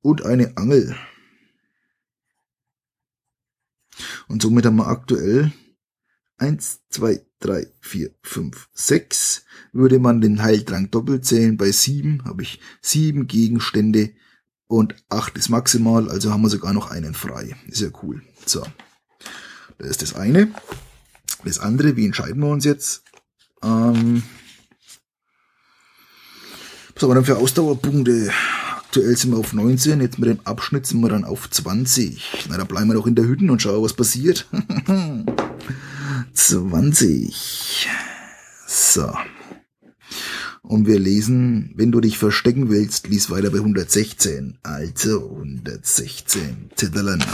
Und 0.00 0.24
eine 0.24 0.56
Angel. 0.56 0.96
Und 4.28 4.40
somit 4.40 4.64
haben 4.64 4.76
wir 4.76 4.86
aktuell 4.86 5.52
eins, 6.38 6.80
zwei, 6.88 7.20
drei, 7.38 7.66
vier, 7.80 8.14
fünf, 8.22 8.70
sechs. 8.72 9.44
Würde 9.72 9.98
man 9.98 10.22
den 10.22 10.42
Heiltrank 10.42 10.90
doppelt 10.90 11.26
zählen, 11.26 11.58
bei 11.58 11.70
sieben 11.70 12.24
habe 12.24 12.42
ich 12.42 12.60
sieben 12.80 13.26
Gegenstände 13.26 14.14
und 14.70 14.94
acht 15.08 15.36
ist 15.36 15.48
maximal, 15.48 16.08
also 16.08 16.30
haben 16.30 16.42
wir 16.42 16.48
sogar 16.48 16.72
noch 16.72 16.92
einen 16.92 17.12
frei. 17.12 17.56
Ist 17.66 17.80
ja 17.80 17.88
cool. 18.04 18.22
So. 18.46 18.64
Das 19.78 19.88
ist 19.88 20.02
das 20.02 20.14
eine. 20.14 20.52
Das 21.44 21.58
andere, 21.58 21.96
wie 21.96 22.06
entscheiden 22.06 22.40
wir 22.40 22.50
uns 22.50 22.64
jetzt? 22.64 23.02
Ähm, 23.64 24.22
was 26.94 27.02
haben 27.02 27.10
wir 27.10 27.14
dann 27.16 27.24
für 27.24 27.38
Ausdauerpunkte? 27.38 28.30
Aktuell 28.76 29.16
sind 29.16 29.32
wir 29.32 29.38
auf 29.38 29.52
19, 29.52 30.00
jetzt 30.02 30.20
mit 30.20 30.28
dem 30.28 30.38
Abschnitt 30.44 30.86
sind 30.86 31.00
wir 31.00 31.08
dann 31.08 31.24
auf 31.24 31.50
20. 31.50 32.46
Na, 32.48 32.56
da 32.56 32.62
bleiben 32.62 32.90
wir 32.90 32.94
doch 32.94 33.08
in 33.08 33.16
der 33.16 33.24
Hütte 33.24 33.50
und 33.50 33.60
schauen, 33.60 33.82
was 33.82 33.94
passiert. 33.94 34.48
20. 36.32 37.88
So. 38.68 39.12
Und 40.70 40.86
wir 40.86 41.00
lesen, 41.00 41.72
wenn 41.74 41.90
du 41.90 42.00
dich 42.00 42.16
verstecken 42.16 42.70
willst, 42.70 43.08
lies 43.08 43.28
weiter 43.28 43.50
bei 43.50 43.56
116. 43.56 44.60
Also 44.62 45.28
116. 45.28 46.70
Zitterlanei. 46.76 47.24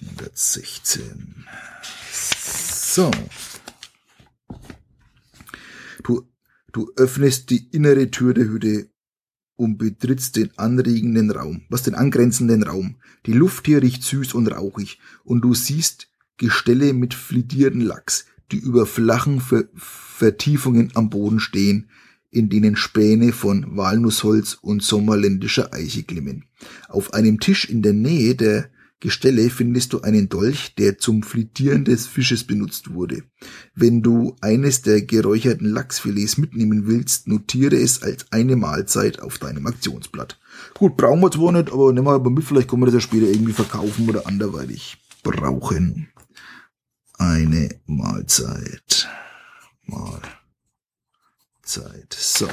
116. 0.00 1.46
So. 2.12 3.12
Du, 6.02 6.28
du 6.72 6.92
öffnest 6.96 7.50
die 7.50 7.68
innere 7.68 8.10
Tür 8.10 8.34
der 8.34 8.46
Hütte 8.46 8.90
und 9.56 9.78
betrittst 9.78 10.36
den 10.36 10.56
anregenden 10.58 11.30
Raum, 11.30 11.62
was 11.68 11.82
den 11.82 11.94
angrenzenden 11.94 12.62
Raum. 12.62 12.96
Die 13.24 13.32
Luft 13.32 13.66
hier 13.66 13.82
riecht 13.82 14.02
süß 14.02 14.34
und 14.34 14.48
rauchig 14.48 15.00
und 15.24 15.40
du 15.42 15.54
siehst 15.54 16.08
Gestelle 16.36 16.92
mit 16.92 17.14
flittierten 17.14 17.80
Lachs, 17.80 18.26
die 18.52 18.58
über 18.58 18.86
flachen 18.86 19.40
Ver 19.40 19.64
Vertiefungen 19.74 20.92
am 20.94 21.10
Boden 21.10 21.40
stehen, 21.40 21.90
in 22.30 22.48
denen 22.48 22.76
Späne 22.76 23.32
von 23.32 23.76
Walnussholz 23.76 24.58
und 24.60 24.82
sommerländischer 24.82 25.74
Eiche 25.74 26.04
glimmen. 26.04 26.44
Auf 26.88 27.12
einem 27.12 27.40
Tisch 27.40 27.66
in 27.66 27.82
der 27.82 27.92
Nähe 27.92 28.34
der 28.34 28.70
Gestelle 29.06 29.50
findest 29.50 29.92
du 29.92 30.00
einen 30.00 30.28
Dolch, 30.28 30.74
der 30.74 30.98
zum 30.98 31.22
Frittieren 31.22 31.84
des 31.84 32.08
Fisches 32.08 32.42
benutzt 32.42 32.92
wurde. 32.92 33.22
Wenn 33.72 34.02
du 34.02 34.34
eines 34.40 34.82
der 34.82 35.00
geräucherten 35.00 35.68
Lachsfilets 35.68 36.38
mitnehmen 36.38 36.88
willst, 36.88 37.28
notiere 37.28 37.76
es 37.76 38.02
als 38.02 38.26
eine 38.32 38.56
Mahlzeit 38.56 39.20
auf 39.22 39.38
deinem 39.38 39.68
Aktionsblatt. 39.68 40.40
Gut, 40.74 40.96
brauchen 40.96 41.20
wir 41.20 41.30
zwar 41.30 41.52
nicht, 41.52 41.70
aber 41.70 41.92
nehmen 41.92 42.08
wir 42.08 42.14
aber 42.14 42.30
mit, 42.30 42.42
vielleicht 42.42 42.68
können 42.68 42.82
wir 42.82 42.86
das 42.86 42.94
ja 42.94 43.00
später 43.00 43.26
irgendwie 43.26 43.52
verkaufen 43.52 44.08
oder 44.08 44.26
anderweitig 44.26 44.98
brauchen. 45.22 46.08
Eine 47.16 47.78
Mahlzeit. 47.86 49.08
Mahlzeit. 49.84 50.42
So. 52.12 52.48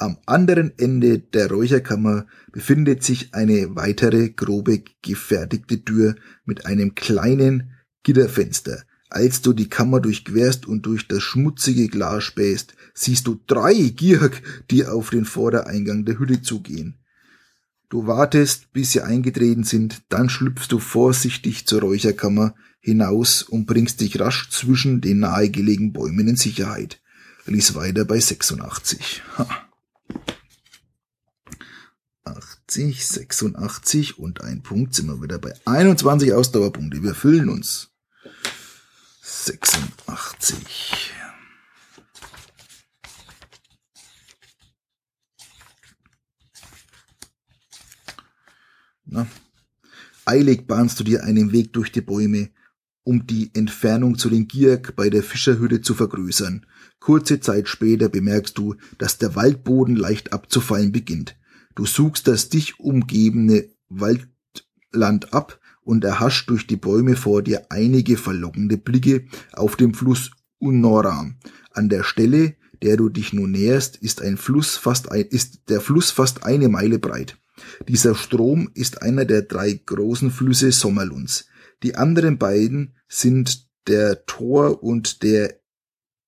Am 0.00 0.16
anderen 0.26 0.72
Ende 0.78 1.18
der 1.18 1.50
Räucherkammer 1.50 2.26
befindet 2.52 3.02
sich 3.02 3.34
eine 3.34 3.74
weitere 3.74 4.30
grobe 4.30 4.84
gefertigte 5.02 5.84
Tür 5.84 6.14
mit 6.44 6.66
einem 6.66 6.94
kleinen 6.94 7.72
Gitterfenster. 8.04 8.84
Als 9.10 9.42
du 9.42 9.52
die 9.52 9.68
Kammer 9.68 10.00
durchquerst 10.00 10.66
und 10.66 10.86
durch 10.86 11.08
das 11.08 11.24
schmutzige 11.24 11.88
Glas 11.88 12.22
spähst, 12.22 12.74
siehst 12.94 13.26
du 13.26 13.40
drei 13.48 13.74
Gierk, 13.74 14.40
die 14.70 14.86
auf 14.86 15.10
den 15.10 15.24
Vordereingang 15.24 16.04
der 16.04 16.20
Hütte 16.20 16.42
zugehen. 16.42 17.00
Du 17.88 18.06
wartest, 18.06 18.72
bis 18.72 18.92
sie 18.92 19.00
eingetreten 19.00 19.64
sind, 19.64 20.02
dann 20.10 20.28
schlüpfst 20.28 20.68
du 20.68 20.78
vorsichtig 20.78 21.66
zur 21.66 21.80
Räucherkammer 21.80 22.54
hinaus 22.78 23.42
und 23.42 23.66
bringst 23.66 24.00
dich 24.00 24.20
rasch 24.20 24.50
zwischen 24.50 25.00
den 25.00 25.18
nahegelegenen 25.20 25.92
Bäumen 25.92 26.28
in 26.28 26.36
Sicherheit. 26.36 27.00
Lies 27.46 27.74
weiter 27.74 28.04
bei 28.04 28.20
86. 28.20 29.22
Ha. 29.38 29.67
80, 32.24 33.06
86 33.06 34.18
und 34.18 34.42
ein 34.42 34.62
Punkt 34.62 34.94
sind 34.94 35.06
wir 35.06 35.22
wieder 35.22 35.38
bei 35.38 35.54
21 35.64 36.32
Ausdauerpunkte. 36.32 37.02
Wir 37.02 37.14
füllen 37.14 37.48
uns. 37.48 37.90
86. 39.22 41.12
Na? 49.06 49.26
Eilig 50.26 50.66
bahnst 50.66 51.00
du 51.00 51.04
dir 51.04 51.24
einen 51.24 51.52
Weg 51.52 51.72
durch 51.72 51.90
die 51.90 52.02
Bäume, 52.02 52.50
um 53.02 53.26
die 53.26 53.50
Entfernung 53.54 54.18
zu 54.18 54.28
den 54.28 54.46
Gierk 54.46 54.94
bei 54.94 55.08
der 55.08 55.22
Fischerhütte 55.22 55.80
zu 55.80 55.94
vergrößern. 55.94 56.66
Kurze 57.00 57.40
Zeit 57.40 57.68
später 57.68 58.08
bemerkst 58.08 58.58
du, 58.58 58.74
dass 58.98 59.18
der 59.18 59.34
Waldboden 59.34 59.96
leicht 59.96 60.32
abzufallen 60.32 60.92
beginnt. 60.92 61.36
Du 61.74 61.86
suchst 61.86 62.26
das 62.26 62.48
dich 62.48 62.80
umgebende 62.80 63.70
Waldland 63.88 65.32
ab 65.32 65.60
und 65.82 66.04
erhascht 66.04 66.50
durch 66.50 66.66
die 66.66 66.76
Bäume 66.76 67.16
vor 67.16 67.42
dir 67.42 67.66
einige 67.70 68.16
verlockende 68.16 68.76
Blicke 68.76 69.26
auf 69.52 69.76
dem 69.76 69.94
Fluss 69.94 70.32
Unora. 70.58 71.30
An 71.70 71.88
der 71.88 72.02
Stelle, 72.02 72.56
der 72.82 72.96
du 72.96 73.08
dich 73.08 73.32
nun 73.32 73.52
näherst, 73.52 73.96
ist 73.96 74.20
ein 74.20 74.36
Fluss 74.36 74.76
fast 74.76 75.10
ein, 75.10 75.22
ist 75.22 75.68
der 75.68 75.80
Fluss 75.80 76.10
fast 76.10 76.44
eine 76.44 76.68
Meile 76.68 76.98
breit. 76.98 77.38
Dieser 77.88 78.14
Strom 78.14 78.70
ist 78.74 79.02
einer 79.02 79.24
der 79.24 79.42
drei 79.42 79.72
großen 79.72 80.30
Flüsse 80.30 80.72
Sommerlunds. 80.72 81.46
Die 81.82 81.94
anderen 81.94 82.38
beiden 82.38 82.94
sind 83.08 83.68
der 83.86 84.26
Tor 84.26 84.82
und 84.82 85.22
der 85.22 85.57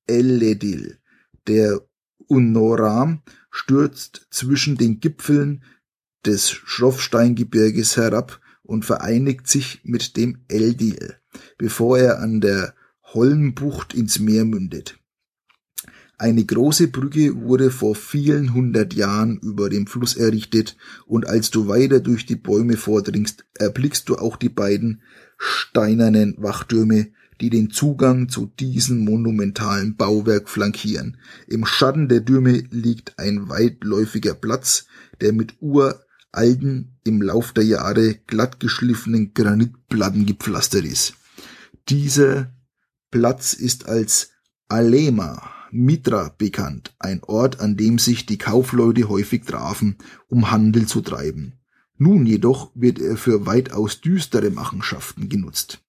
Eledil. 0.07 0.98
Der 1.46 1.80
Unoram 2.26 3.22
stürzt 3.51 4.26
zwischen 4.30 4.76
den 4.76 5.01
Gipfeln 5.01 5.64
des 6.24 6.51
Schroffsteingebirges 6.51 7.96
herab 7.96 8.40
und 8.62 8.84
vereinigt 8.84 9.48
sich 9.48 9.80
mit 9.84 10.16
dem 10.16 10.44
Eldil, 10.48 11.16
bevor 11.59 11.98
er 11.98 12.20
an 12.20 12.40
der 12.40 12.74
Holmbucht 13.03 13.94
ins 13.94 14.20
Meer 14.20 14.44
mündet. 14.44 14.98
Eine 16.18 16.44
große 16.44 16.88
Brücke 16.88 17.34
wurde 17.34 17.70
vor 17.70 17.94
vielen 17.94 18.53
hundert 18.53 18.92
Jahren 18.92 19.38
über 19.38 19.70
dem 19.70 19.86
Fluss 19.86 20.16
errichtet, 20.16 20.76
und 21.07 21.26
als 21.26 21.51
du 21.51 21.66
weiter 21.66 21.98
durch 21.98 22.26
die 22.26 22.36
Bäume 22.36 22.76
vordringst, 22.76 23.46
erblickst 23.55 24.09
du 24.09 24.16
auch 24.16 24.36
die 24.36 24.51
beiden 24.51 25.03
steinernen 25.38 26.34
Wachtürme, 26.36 27.12
die 27.41 27.51
den 27.51 27.70
Zugang 27.70 28.28
zu 28.28 28.53
diesem 28.59 29.05
monumentalen 29.05 29.97
Bauwerk 29.97 30.49
flankieren. 30.49 31.16
Im 31.47 31.64
Schatten 31.64 32.09
der 32.09 32.24
Türme 32.24 32.64
liegt 32.70 33.18
ein 33.18 33.49
weitläufiger 33.49 34.34
Platz, 34.34 34.86
der 35.20 35.32
mit 35.32 35.55
Ur 35.61 36.01
alten, 36.32 36.99
im 37.05 37.22
Lauf 37.22 37.53
der 37.53 37.64
Jahre 37.64 38.14
glatt 38.26 38.61
geschliffenen 38.61 39.34
Granitplatten 39.34 40.26
gepflastert 40.26 40.84
ist. 40.84 41.14
Dieser 41.88 42.53
Platz 43.11 43.53
ist 43.55 43.88
als 43.88 44.30
Alema 44.68 45.51
Mitra 45.72 46.34
bekannt, 46.36 46.95
ein 46.99 47.22
Ort, 47.22 47.61
an 47.61 47.76
dem 47.76 47.99
sich 47.99 48.26
die 48.26 48.38
Kaufleute 48.38 49.09
häufig 49.09 49.45
trafen, 49.45 49.97
um 50.28 50.51
Handel 50.51 50.86
zu 50.86 51.01
treiben. 51.01 51.55
Nun 51.97 52.26
jedoch 52.26 52.70
wird 52.74 53.01
er 53.01 53.16
für 53.16 53.47
weitaus 53.47 54.01
düstere 54.01 54.51
Machenschaften 54.51 55.28
genutzt. 55.28 55.80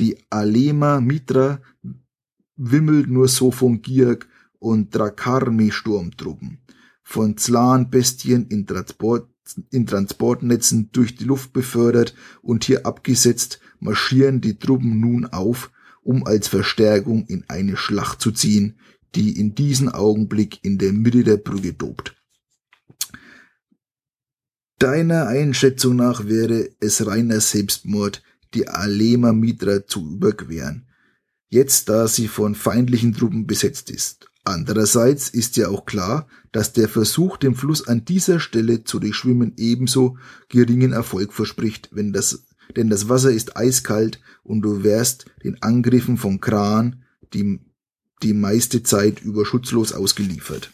Die 0.00 0.18
Alema 0.30 1.00
Mitra 1.00 1.60
wimmelt 2.56 3.08
nur 3.08 3.28
so 3.28 3.50
von 3.50 3.82
Gierk 3.82 4.28
und 4.58 4.94
Drakarmi-Sturmtruppen, 4.94 6.58
von 7.02 7.36
Zlan-Bestien 7.36 8.46
in 8.48 8.66
Transport 8.66 9.28
in 9.70 9.86
Transportnetzen 9.86 10.90
durch 10.92 11.14
die 11.14 11.24
Luft 11.24 11.52
befördert 11.52 12.14
und 12.42 12.64
hier 12.64 12.84
abgesetzt, 12.84 13.60
marschieren 13.78 14.40
die 14.40 14.58
Truppen 14.58 14.98
nun 15.00 15.26
auf, 15.26 15.70
um 16.02 16.26
als 16.26 16.48
Verstärkung 16.48 17.26
in 17.26 17.44
eine 17.48 17.76
Schlacht 17.76 18.20
zu 18.20 18.32
ziehen, 18.32 18.78
die 19.14 19.38
in 19.38 19.54
diesem 19.54 19.88
Augenblick 19.88 20.64
in 20.64 20.78
der 20.78 20.92
Mitte 20.92 21.24
der 21.24 21.36
Brücke 21.36 21.76
tobt. 21.76 22.16
Deiner 24.78 25.26
Einschätzung 25.26 25.96
nach 25.96 26.26
wäre 26.26 26.68
es 26.80 27.06
reiner 27.06 27.40
Selbstmord, 27.40 28.22
die 28.54 28.68
Alema 28.68 29.32
Mitra 29.32 29.86
zu 29.86 30.14
überqueren, 30.14 30.86
jetzt 31.48 31.88
da 31.88 32.08
sie 32.08 32.28
von 32.28 32.54
feindlichen 32.54 33.12
Truppen 33.12 33.46
besetzt 33.46 33.90
ist. 33.90 34.30
Andererseits 34.44 35.28
ist 35.28 35.56
ja 35.56 35.68
auch 35.68 35.86
klar, 35.86 36.28
dass 36.52 36.72
der 36.72 36.88
Versuch, 36.88 37.36
den 37.36 37.56
Fluss 37.56 37.88
an 37.88 38.04
dieser 38.04 38.38
Stelle 38.38 38.84
zu 38.84 39.00
durchschwimmen, 39.00 39.54
ebenso 39.56 40.18
geringen 40.48 40.92
Erfolg 40.92 41.32
verspricht, 41.32 41.88
wenn 41.90 42.12
das, 42.12 42.46
denn 42.76 42.88
das 42.88 43.08
Wasser 43.08 43.32
ist 43.32 43.56
eiskalt 43.56 44.20
und 44.44 44.62
du 44.62 44.84
wärst 44.84 45.26
den 45.42 45.60
Angriffen 45.62 46.16
von 46.16 46.40
Kran 46.40 47.02
die, 47.34 47.58
die 48.22 48.34
meiste 48.34 48.84
Zeit 48.84 49.20
über 49.20 49.44
schutzlos 49.44 49.92
ausgeliefert. 49.92 50.70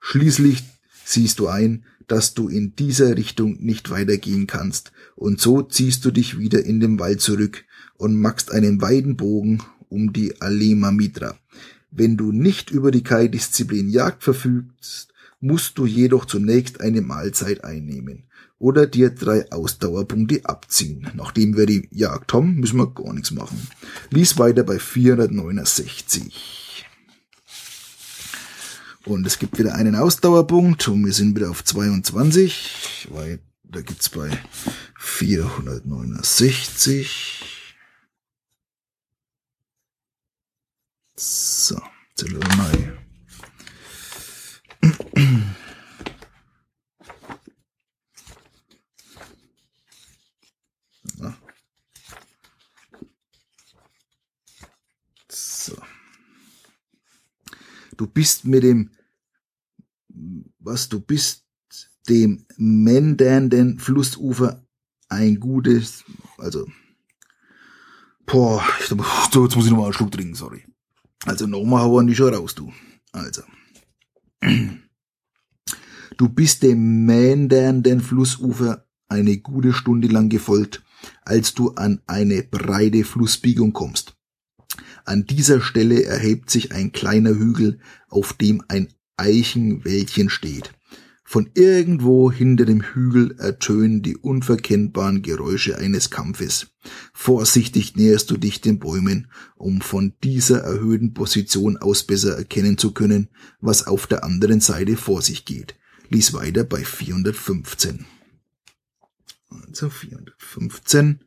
Schließlich 0.00 0.64
siehst 1.04 1.38
du 1.38 1.46
ein, 1.46 1.84
dass 2.08 2.34
du 2.34 2.48
in 2.48 2.74
dieser 2.76 3.16
Richtung 3.16 3.56
nicht 3.60 3.90
weitergehen 3.90 4.46
kannst, 4.46 4.92
und 5.16 5.40
so 5.40 5.62
ziehst 5.62 6.04
du 6.04 6.10
dich 6.10 6.38
wieder 6.38 6.64
in 6.64 6.80
den 6.80 6.98
Wald 6.98 7.20
zurück 7.20 7.64
und 7.96 8.20
machst 8.20 8.52
einen 8.52 8.80
weiten 8.80 9.16
Bogen 9.16 9.62
um 9.88 10.12
die 10.12 10.40
Alema 10.40 10.90
Mitra. 10.90 11.36
Wenn 11.90 12.16
du 12.16 12.32
nicht 12.32 12.70
über 12.70 12.90
die 12.90 13.02
Kai-Disziplin 13.02 13.88
Jagd 13.88 14.24
verfügst, 14.24 15.12
musst 15.40 15.76
du 15.76 15.86
jedoch 15.86 16.24
zunächst 16.24 16.80
eine 16.80 17.02
Mahlzeit 17.02 17.64
einnehmen 17.64 18.24
oder 18.58 18.86
dir 18.86 19.10
drei 19.10 19.50
Ausdauerpunkte 19.50 20.40
abziehen. 20.44 21.08
Nachdem 21.14 21.56
wir 21.56 21.66
die 21.66 21.88
Jagd 21.90 22.32
haben, 22.32 22.60
müssen 22.60 22.78
wir 22.78 22.86
gar 22.86 23.12
nichts 23.12 23.32
machen. 23.32 23.60
Lies 24.10 24.38
weiter 24.38 24.62
bei 24.62 24.78
469. 24.78 26.61
Und 29.04 29.26
es 29.26 29.38
gibt 29.38 29.58
wieder 29.58 29.74
einen 29.74 29.96
Ausdauerpunkt 29.96 30.88
und 30.88 31.04
wir 31.04 31.12
sind 31.12 31.36
wieder 31.36 31.50
auf 31.50 31.62
22, 31.64 33.08
weil 33.10 33.40
da 33.64 33.80
gibt's 33.80 34.08
bei 34.08 34.30
469 34.98 37.48
So, 41.24 41.80
Zellerei. 42.16 42.98
So. 44.82 45.51
Du 57.96 58.06
bist 58.06 58.44
mit 58.44 58.62
dem, 58.62 58.90
was 60.58 60.88
du 60.88 61.00
bist, 61.00 61.44
dem 62.08 62.46
mendernden 62.56 63.78
Flussufer 63.78 64.66
ein 65.08 65.38
gutes, 65.38 66.04
also, 66.38 66.66
boah, 68.26 68.64
jetzt 68.80 68.90
muss 69.36 69.64
ich 69.64 69.70
nochmal 69.70 69.86
einen 69.86 69.92
Schluck 69.92 70.10
trinken, 70.10 70.34
sorry. 70.34 70.64
Also 71.24 71.46
nochmal 71.46 71.82
hauen 71.82 72.06
die 72.06 72.14
schon 72.14 72.34
raus, 72.34 72.54
du. 72.54 72.72
Also. 73.12 73.42
Du 76.16 76.28
bist 76.28 76.62
dem 76.62 77.04
mähndernden 77.04 78.00
Flussufer 78.00 78.86
eine 79.08 79.38
gute 79.38 79.72
Stunde 79.72 80.08
lang 80.08 80.28
gefolgt, 80.28 80.82
als 81.22 81.54
du 81.54 81.72
an 81.72 82.00
eine 82.06 82.42
breite 82.42 83.04
Flussbiegung 83.04 83.72
kommst. 83.72 84.11
An 85.04 85.26
dieser 85.26 85.60
Stelle 85.60 86.04
erhebt 86.04 86.50
sich 86.50 86.72
ein 86.72 86.92
kleiner 86.92 87.30
Hügel, 87.30 87.78
auf 88.08 88.32
dem 88.32 88.62
ein 88.68 88.88
Eichenwäldchen 89.16 90.30
steht. 90.30 90.72
Von 91.24 91.48
irgendwo 91.54 92.30
hinter 92.30 92.66
dem 92.66 92.82
Hügel 92.82 93.36
ertönen 93.38 94.02
die 94.02 94.18
unverkennbaren 94.18 95.22
Geräusche 95.22 95.78
eines 95.78 96.10
Kampfes. 96.10 96.66
Vorsichtig 97.14 97.96
näherst 97.96 98.30
du 98.30 98.36
dich 98.36 98.60
den 98.60 98.78
Bäumen, 98.78 99.30
um 99.56 99.80
von 99.80 100.12
dieser 100.22 100.58
erhöhten 100.58 101.14
Position 101.14 101.78
aus 101.78 102.02
besser 102.02 102.36
erkennen 102.36 102.76
zu 102.76 102.92
können, 102.92 103.28
was 103.60 103.86
auf 103.86 104.06
der 104.06 104.24
anderen 104.24 104.60
Seite 104.60 104.96
vor 104.98 105.22
sich 105.22 105.46
geht. 105.46 105.74
Lies 106.10 106.34
weiter 106.34 106.64
bei 106.64 106.84
415. 106.84 108.04
Also 109.48 109.88
415. 109.88 111.20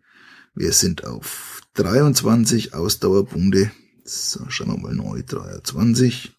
Wir 0.56 0.72
sind 0.72 1.04
auf 1.04 1.62
23 1.74 2.74
Ausdauerpunkte. 2.74 3.72
So, 4.06 4.50
schauen 4.50 4.70
wir 4.70 4.78
mal 4.78 4.96
neu 4.96 5.22
23. 5.22 6.34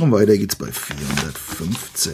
Und 0.00 0.10
weiter 0.10 0.36
geht's 0.36 0.56
bei 0.56 0.72
415. 0.72 2.12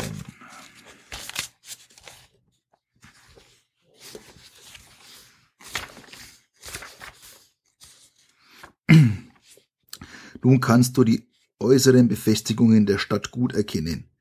Nun 10.43 10.61
kannst 10.61 10.99
du 10.99 11.05
die 11.05 11.27
äußeren 11.61 12.09
Befestigungen 12.09 12.85
der 12.85 12.99
Stadt 12.99 13.31
gut 13.31 13.55
erkennen. 13.55 14.14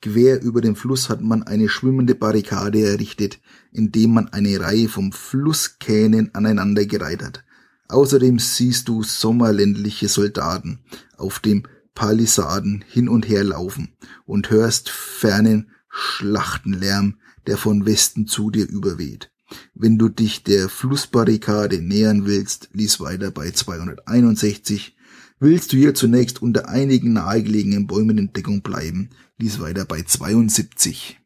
Quer 0.00 0.42
über 0.42 0.60
den 0.60 0.76
Fluss 0.76 1.08
hat 1.08 1.20
man 1.20 1.42
eine 1.42 1.68
schwimmende 1.68 2.14
Barrikade 2.14 2.82
errichtet, 2.82 3.40
indem 3.72 4.14
man 4.14 4.28
eine 4.28 4.60
Reihe 4.60 4.88
von 4.88 5.12
Flusskähnen 5.12 6.34
aneinandergereiht 6.34 7.22
hat. 7.22 7.44
Außerdem 7.88 8.38
siehst 8.38 8.88
du 8.88 9.02
sommerländliche 9.02 10.08
Soldaten 10.08 10.80
auf 11.16 11.40
dem 11.40 11.64
Palisaden 11.94 12.84
hin 12.86 13.08
und 13.08 13.28
her 13.28 13.42
laufen 13.42 13.88
und 14.24 14.50
hörst 14.50 14.88
fernen 14.90 15.70
Schlachtenlärm, 15.88 17.18
der 17.46 17.56
von 17.56 17.86
Westen 17.86 18.28
zu 18.28 18.50
dir 18.50 18.68
überweht. 18.68 19.32
Wenn 19.74 19.98
du 19.98 20.08
dich 20.08 20.44
der 20.44 20.68
Flussbarrikade 20.68 21.80
nähern 21.80 22.26
willst, 22.26 22.68
lies 22.72 23.00
weiter 23.00 23.30
bei 23.30 23.50
261. 23.50 24.94
Willst 25.40 25.72
du 25.72 25.76
hier 25.76 25.94
zunächst 25.94 26.42
unter 26.42 26.68
einigen 26.68 27.12
nahegelegenen 27.12 27.86
Bäumen 27.86 28.18
in 28.18 28.32
Deckung 28.32 28.62
bleiben, 28.62 29.10
lies 29.38 29.60
weiter 29.60 29.84
bei 29.84 30.02
72. 30.02 31.20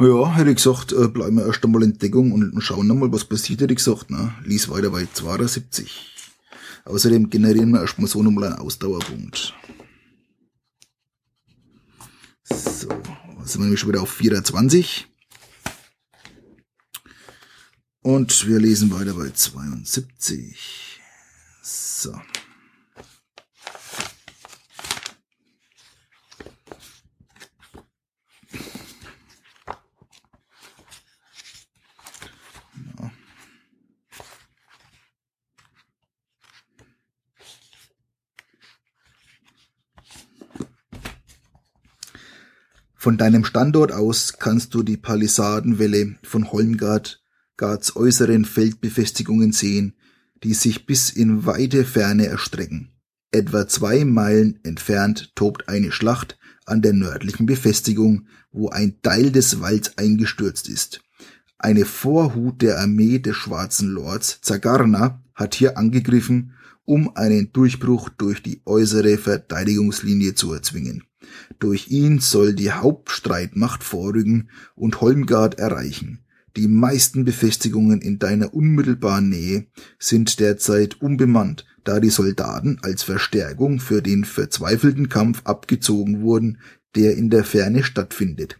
Ja, 0.00 0.34
hätte 0.34 0.50
ich 0.50 0.56
gesagt, 0.56 0.92
äh, 0.92 1.06
bleiben 1.06 1.36
wir 1.36 1.46
erst 1.46 1.64
einmal 1.64 1.84
in 1.84 1.98
Deckung 1.98 2.32
und 2.32 2.60
schauen 2.62 2.86
nochmal, 2.88 3.12
was 3.12 3.24
passiert, 3.24 3.60
hätte 3.60 3.74
ich 3.74 3.78
gesagt, 3.78 4.10
ne? 4.10 4.34
Lies 4.44 4.68
weiter 4.68 4.90
bei 4.90 5.06
72. 5.12 6.16
Außerdem 6.84 7.30
generieren 7.30 7.70
wir 7.70 7.82
erstmal 7.82 8.08
so 8.08 8.22
nochmal 8.22 8.46
einen 8.46 8.58
Ausdauerpunkt. 8.58 9.54
So, 12.42 12.88
sind 13.44 13.60
wir 13.60 13.60
nämlich 13.60 13.78
schon 13.78 13.90
wieder 13.90 14.02
auf 14.02 14.10
24. 14.10 15.06
Und 18.02 18.48
wir 18.48 18.58
lesen 18.58 18.90
weiter 18.90 19.14
bei 19.14 19.30
72. 19.30 20.98
So. 21.62 22.14
Von 43.02 43.16
deinem 43.16 43.46
Standort 43.46 43.92
aus 43.92 44.34
kannst 44.38 44.74
du 44.74 44.82
die 44.82 44.98
Palisadenwelle 44.98 46.16
von 46.22 46.52
Holmgard 46.52 47.24
Gards 47.56 47.96
äußeren 47.96 48.44
Feldbefestigungen 48.44 49.52
sehen, 49.52 49.94
die 50.44 50.52
sich 50.52 50.84
bis 50.84 51.08
in 51.08 51.46
weite 51.46 51.86
Ferne 51.86 52.26
erstrecken. 52.26 52.90
Etwa 53.30 53.66
zwei 53.66 54.04
Meilen 54.04 54.60
entfernt 54.64 55.32
tobt 55.34 55.66
eine 55.66 55.92
Schlacht 55.92 56.38
an 56.66 56.82
der 56.82 56.92
nördlichen 56.92 57.46
Befestigung, 57.46 58.26
wo 58.52 58.68
ein 58.68 59.00
Teil 59.00 59.32
des 59.32 59.62
Walds 59.62 59.96
eingestürzt 59.96 60.68
ist. 60.68 61.00
Eine 61.56 61.86
Vorhut 61.86 62.60
der 62.60 62.80
Armee 62.80 63.18
des 63.18 63.34
Schwarzen 63.34 63.88
Lords 63.88 64.42
Zagarna 64.42 65.24
hat 65.34 65.54
hier 65.54 65.78
angegriffen, 65.78 66.52
um 66.84 67.16
einen 67.16 67.50
Durchbruch 67.50 68.10
durch 68.10 68.42
die 68.42 68.60
äußere 68.66 69.16
Verteidigungslinie 69.16 70.34
zu 70.34 70.52
erzwingen. 70.52 71.04
Durch 71.58 71.88
ihn 71.88 72.18
soll 72.18 72.54
die 72.54 72.72
Hauptstreitmacht 72.72 73.84
vorrücken 73.84 74.50
und 74.74 75.00
Holmgard 75.00 75.58
erreichen. 75.58 76.24
Die 76.56 76.68
meisten 76.68 77.24
Befestigungen 77.24 78.00
in 78.00 78.18
deiner 78.18 78.54
unmittelbaren 78.54 79.28
Nähe 79.28 79.66
sind 79.98 80.40
derzeit 80.40 81.00
unbemannt, 81.00 81.64
da 81.84 82.00
die 82.00 82.10
Soldaten 82.10 82.78
als 82.82 83.02
Verstärkung 83.02 83.78
für 83.78 84.02
den 84.02 84.24
verzweifelten 84.24 85.08
Kampf 85.08 85.42
abgezogen 85.44 86.22
wurden, 86.22 86.58
der 86.96 87.16
in 87.16 87.30
der 87.30 87.44
Ferne 87.44 87.84
stattfindet. 87.84 88.58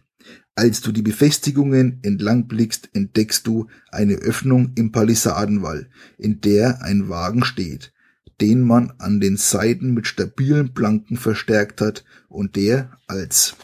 Als 0.55 0.81
du 0.81 0.91
die 0.91 1.01
Befestigungen 1.01 1.99
entlang 2.03 2.47
blickst, 2.47 2.89
entdeckst 2.93 3.47
du 3.47 3.67
eine 3.91 4.15
Öffnung 4.15 4.71
im 4.75 4.91
Palisadenwall, 4.91 5.89
in 6.17 6.39
der 6.41 6.81
ein 6.81 7.09
Wagen 7.09 7.43
steht 7.43 7.93
den 8.41 8.61
man 8.61 8.91
an 8.97 9.21
den 9.21 9.37
Seiten 9.37 9.93
mit 9.93 10.07
stabilen 10.07 10.73
Planken 10.73 11.15
verstärkt 11.15 11.79
hat 11.79 12.03
und 12.27 12.55
der 12.55 12.97
als 13.07 13.55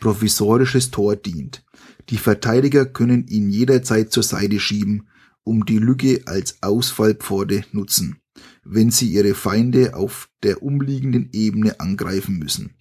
provisorisches 0.00 0.90
Tor 0.90 1.16
dient. 1.16 1.64
Die 2.08 2.16
Verteidiger 2.16 2.86
können 2.86 3.26
ihn 3.26 3.50
jederzeit 3.50 4.10
zur 4.10 4.22
Seite 4.22 4.58
schieben, 4.58 5.08
um 5.44 5.66
die 5.66 5.78
Lücke 5.78 6.22
als 6.24 6.62
Ausfallpforte 6.62 7.64
nutzen, 7.72 8.16
wenn 8.64 8.90
sie 8.90 9.12
ihre 9.12 9.34
Feinde 9.34 9.94
auf 9.94 10.30
der 10.42 10.62
umliegenden 10.62 11.30
Ebene 11.32 11.78
angreifen 11.80 12.38
müssen. 12.38 12.74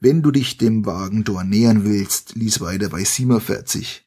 Wenn 0.00 0.22
du 0.22 0.30
dich 0.30 0.58
dem 0.58 0.84
Wagentor 0.86 1.42
nähern 1.42 1.84
willst, 1.84 2.34
lies 2.36 2.60
weiter 2.60 2.90
bei 2.90 3.02
47. 3.02 4.06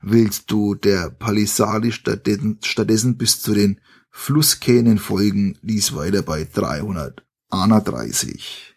Willst 0.00 0.50
du 0.50 0.74
der 0.74 1.10
Palisade 1.10 1.90
stattdessen, 1.90 2.58
stattdessen 2.62 3.16
bis 3.16 3.40
zu 3.40 3.54
den 3.54 3.80
Flusskähnen 4.16 4.98
folgen, 4.98 5.58
ließ 5.60 5.96
weiter 5.96 6.22
bei 6.22 6.44
331. 6.44 8.76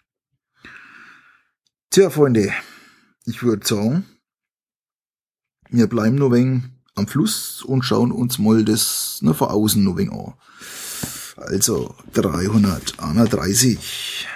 Tja, 1.91 2.09
Freunde, 2.09 2.51
ich 3.23 3.43
würde 3.43 3.65
sagen, 3.65 4.05
wir 5.69 5.87
bleiben 5.87 6.15
nur 6.15 6.33
wegen 6.33 6.81
am 6.95 7.07
Fluss 7.07 7.61
und 7.61 7.83
schauen 7.83 8.11
uns 8.11 8.39
mal 8.39 8.65
das 8.65 9.19
nur 9.21 9.35
von 9.35 9.49
außen 9.49 9.81
nur 9.81 9.97
wegen 9.97 10.11
an. 10.11 10.33
Also 11.37 11.95
331. 12.13 14.27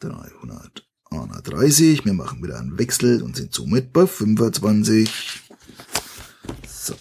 331. 0.00 2.04
Wir 2.04 2.14
machen 2.14 2.42
wieder 2.42 2.58
einen 2.58 2.78
Wechsel 2.78 3.22
und 3.22 3.36
sind 3.36 3.54
somit 3.54 3.92
bei 3.92 4.08
25. 4.08 5.43
So. 6.84 6.94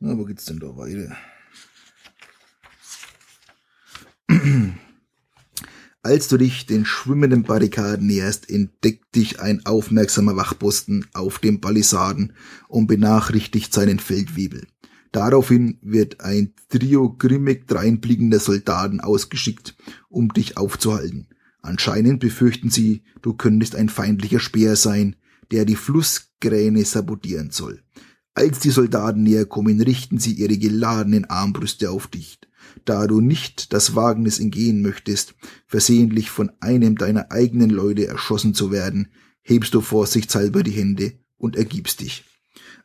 Na, 0.00 0.16
wo 0.16 0.24
geht's 0.24 0.46
denn 0.46 0.58
da 0.58 0.74
weiter? 0.74 1.14
Als 6.06 6.28
du 6.28 6.36
dich 6.36 6.66
den 6.66 6.84
schwimmenden 6.84 7.42
Barrikaden 7.42 8.06
näherst, 8.06 8.48
entdeckt 8.48 9.16
dich 9.16 9.40
ein 9.40 9.66
aufmerksamer 9.66 10.36
Wachposten 10.36 11.04
auf 11.12 11.40
dem 11.40 11.60
Palisaden 11.60 12.32
und 12.68 12.86
benachrichtigt 12.86 13.74
seinen 13.74 13.98
Feldwebel. 13.98 14.68
Daraufhin 15.10 15.78
wird 15.82 16.20
ein 16.20 16.54
Trio 16.68 17.12
grimmig 17.12 17.66
dreinblickender 17.66 18.38
Soldaten 18.38 19.00
ausgeschickt, 19.00 19.76
um 20.08 20.32
dich 20.32 20.56
aufzuhalten. 20.56 21.26
Anscheinend 21.60 22.20
befürchten 22.20 22.70
sie, 22.70 23.02
du 23.20 23.34
könntest 23.34 23.74
ein 23.74 23.88
feindlicher 23.88 24.38
Speer 24.38 24.76
sein, 24.76 25.16
der 25.50 25.64
die 25.64 25.74
Flusskräne 25.74 26.84
sabotieren 26.84 27.50
soll. 27.50 27.82
Als 28.36 28.60
die 28.60 28.70
Soldaten 28.70 29.24
näher 29.24 29.46
kommen, 29.46 29.80
richten 29.80 30.18
sie 30.18 30.32
ihre 30.32 30.56
geladenen 30.56 31.24
Armbrüste 31.24 31.90
auf 31.90 32.06
dich 32.06 32.38
da 32.84 33.06
du 33.06 33.20
nicht 33.20 33.72
das 33.72 33.94
Wagnis 33.94 34.38
entgehen 34.38 34.82
möchtest, 34.82 35.34
versehentlich 35.66 36.30
von 36.30 36.50
einem 36.60 36.96
deiner 36.96 37.30
eigenen 37.30 37.70
Leute 37.70 38.06
erschossen 38.06 38.54
zu 38.54 38.70
werden, 38.70 39.08
hebst 39.42 39.74
du 39.74 39.80
vorsichtshalber 39.80 40.62
die 40.62 40.72
Hände 40.72 41.12
und 41.38 41.56
ergibst 41.56 42.00
dich. 42.00 42.24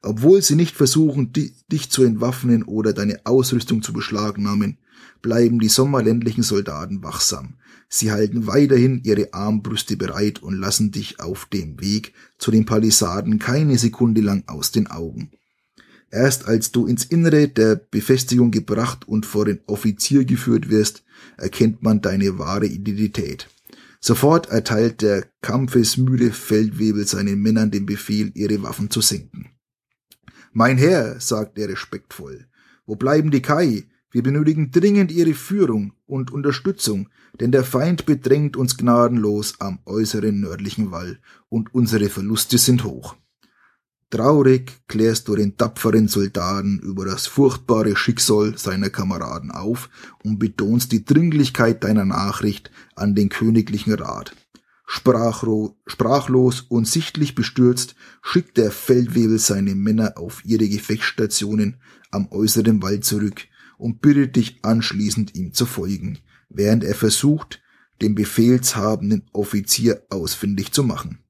Obwohl 0.01 0.41
sie 0.41 0.55
nicht 0.55 0.75
versuchen, 0.75 1.31
dich 1.33 1.91
zu 1.91 2.03
entwaffnen 2.03 2.63
oder 2.63 2.93
deine 2.93 3.21
Ausrüstung 3.25 3.83
zu 3.83 3.93
beschlagnahmen, 3.93 4.79
bleiben 5.21 5.59
die 5.59 5.69
sommerländlichen 5.69 6.43
Soldaten 6.43 7.03
wachsam. 7.03 7.55
Sie 7.87 8.11
halten 8.11 8.47
weiterhin 8.47 9.01
ihre 9.03 9.33
Armbrüste 9.33 9.97
bereit 9.97 10.41
und 10.41 10.55
lassen 10.55 10.91
dich 10.91 11.19
auf 11.19 11.45
dem 11.45 11.79
Weg 11.81 12.13
zu 12.37 12.49
den 12.49 12.65
Palisaden 12.65 13.37
keine 13.37 13.77
Sekunde 13.77 14.21
lang 14.21 14.43
aus 14.47 14.71
den 14.71 14.87
Augen. 14.87 15.31
Erst 16.11 16.45
als 16.45 16.71
du 16.73 16.87
ins 16.87 17.05
Innere 17.05 17.47
der 17.47 17.75
Befestigung 17.75 18.51
gebracht 18.51 19.07
und 19.07 19.25
vor 19.25 19.45
den 19.45 19.61
Offizier 19.65 20.25
geführt 20.25 20.69
wirst, 20.69 21.03
erkennt 21.37 21.81
man 21.81 22.01
deine 22.01 22.37
wahre 22.37 22.65
Identität. 22.65 23.47
Sofort 24.01 24.49
erteilt 24.49 25.01
der 25.01 25.27
kampfesmüde 25.41 26.31
Feldwebel 26.31 27.07
seinen 27.07 27.39
Männern 27.41 27.71
den 27.71 27.85
Befehl, 27.85 28.31
ihre 28.33 28.61
Waffen 28.63 28.89
zu 28.89 28.99
senken. 28.99 29.51
Mein 30.51 30.77
Herr, 30.77 31.19
sagt 31.21 31.57
er 31.57 31.69
respektvoll, 31.69 32.47
wo 32.85 32.95
bleiben 32.95 33.31
die 33.31 33.41
Kai? 33.41 33.85
Wir 34.09 34.23
benötigen 34.23 34.71
dringend 34.71 35.11
ihre 35.13 35.33
Führung 35.33 35.93
und 36.05 36.31
Unterstützung, 36.31 37.07
denn 37.39 37.53
der 37.53 37.63
Feind 37.63 38.05
bedrängt 38.05 38.57
uns 38.57 38.75
gnadenlos 38.75 39.53
am 39.59 39.79
äußeren 39.85 40.41
nördlichen 40.41 40.91
Wall 40.91 41.19
und 41.47 41.73
unsere 41.73 42.09
Verluste 42.09 42.57
sind 42.57 42.83
hoch. 42.83 43.15
Traurig 44.11 44.73
klärst 44.89 45.29
du 45.29 45.37
den 45.37 45.55
tapferen 45.55 46.09
Soldaten 46.09 46.79
über 46.79 47.05
das 47.05 47.27
furchtbare 47.27 47.95
Schicksal 47.95 48.57
seiner 48.57 48.89
Kameraden 48.89 49.51
auf 49.51 49.89
und 50.25 50.37
betonst 50.37 50.91
die 50.91 51.05
Dringlichkeit 51.05 51.85
deiner 51.85 52.03
Nachricht 52.03 52.71
an 52.95 53.15
den 53.15 53.29
königlichen 53.29 53.93
Rat. 53.93 54.35
sprachlos 54.85 56.61
und 56.67 56.87
sichtlich 56.89 57.35
bestürzt 57.35 57.95
schickt 58.21 58.57
der 58.57 58.71
Feldwebel 58.71 59.39
seine 59.39 59.75
Männer 59.75 60.17
auf 60.17 60.43
ihre 60.43 60.67
Gefechtsstationen 60.67 61.77
am 62.11 62.27
äußeren 62.31 62.81
Wald 62.81 63.05
zurück 63.05 63.47
und 63.77 64.01
bittet 64.01 64.35
dich 64.35 64.59
anschließend 64.61 65.35
ihm 65.35 65.53
zu 65.53 65.65
folgen, 65.65 66.19
während 66.49 66.83
er 66.83 66.95
versucht, 66.95 67.61
den 68.01 68.15
befehlshabenden 68.15 69.29
Offizier 69.31 70.03
ausfindig 70.09 70.73
zu 70.73 70.83
machen. 70.83 71.20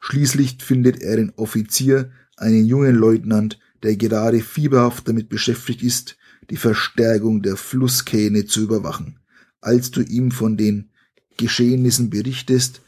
Schließlich 0.00 0.56
findet 0.60 1.00
er 1.00 1.16
den 1.16 1.30
Offizier, 1.36 2.10
einen 2.36 2.64
jungen 2.64 2.94
Leutnant, 2.94 3.58
der 3.82 3.96
gerade 3.96 4.40
fieberhaft 4.40 5.06
damit 5.06 5.28
beschäftigt 5.28 5.82
ist, 5.82 6.16
die 6.48 6.56
Verstärkung 6.56 7.42
der 7.42 7.56
Flusskähne 7.56 8.46
zu 8.46 8.62
überwachen. 8.62 9.20
Als 9.60 9.90
du 9.90 10.00
ihm 10.02 10.30
von 10.30 10.56
den 10.56 10.90
Geschehnissen 11.36 12.10
berichtest 12.10 12.82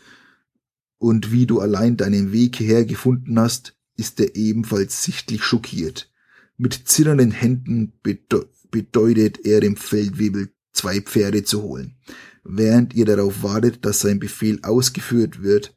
und 0.99 1.33
wie 1.33 1.47
du 1.47 1.61
allein 1.61 1.97
deinen 1.97 2.33
Weg 2.33 2.57
hierher 2.57 2.85
gefunden 2.85 3.39
hast, 3.39 3.77
ist 3.97 4.21
er 4.21 4.35
ebenfalls 4.35 5.05
sichtlich 5.05 5.45
schockiert. 5.45 6.11
Mit 6.57 6.75
zitternden 6.87 7.31
Händen 7.31 7.93
bedeutet 8.71 9.45
er 9.45 9.61
dem 9.61 9.77
Feldwebel 9.77 10.51
zwei 10.73 11.01
Pferde 11.01 11.45
zu 11.45 11.63
holen. 11.63 11.97
Während 12.45 12.95
ihr 12.95 13.05
darauf 13.05 13.43
wartet, 13.43 13.85
dass 13.85 14.01
sein 14.01 14.19
Befehl 14.19 14.59
ausgeführt 14.63 15.43
wird, 15.43 15.75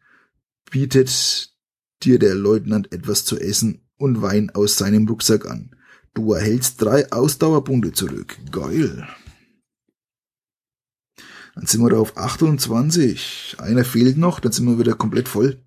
bietet 0.69 1.53
dir 2.03 2.19
der 2.19 2.35
Leutnant 2.35 2.91
etwas 2.91 3.25
zu 3.25 3.39
essen 3.39 3.87
und 3.97 4.21
Wein 4.21 4.49
aus 4.51 4.77
seinem 4.77 5.07
Rucksack 5.07 5.45
an. 5.45 5.75
Du 6.13 6.33
erhältst 6.33 6.81
drei 6.81 7.11
Ausdauerpunkte 7.11 7.91
zurück. 7.91 8.37
Geil. 8.51 9.07
Dann 11.55 11.65
sind 11.65 11.81
wir 11.81 11.97
auf 11.97 12.17
28. 12.17 13.55
Einer 13.59 13.85
fehlt 13.85 14.17
noch, 14.17 14.39
dann 14.39 14.51
sind 14.51 14.65
wir 14.65 14.77
wieder 14.77 14.95
komplett 14.95 15.29
voll. 15.29 15.61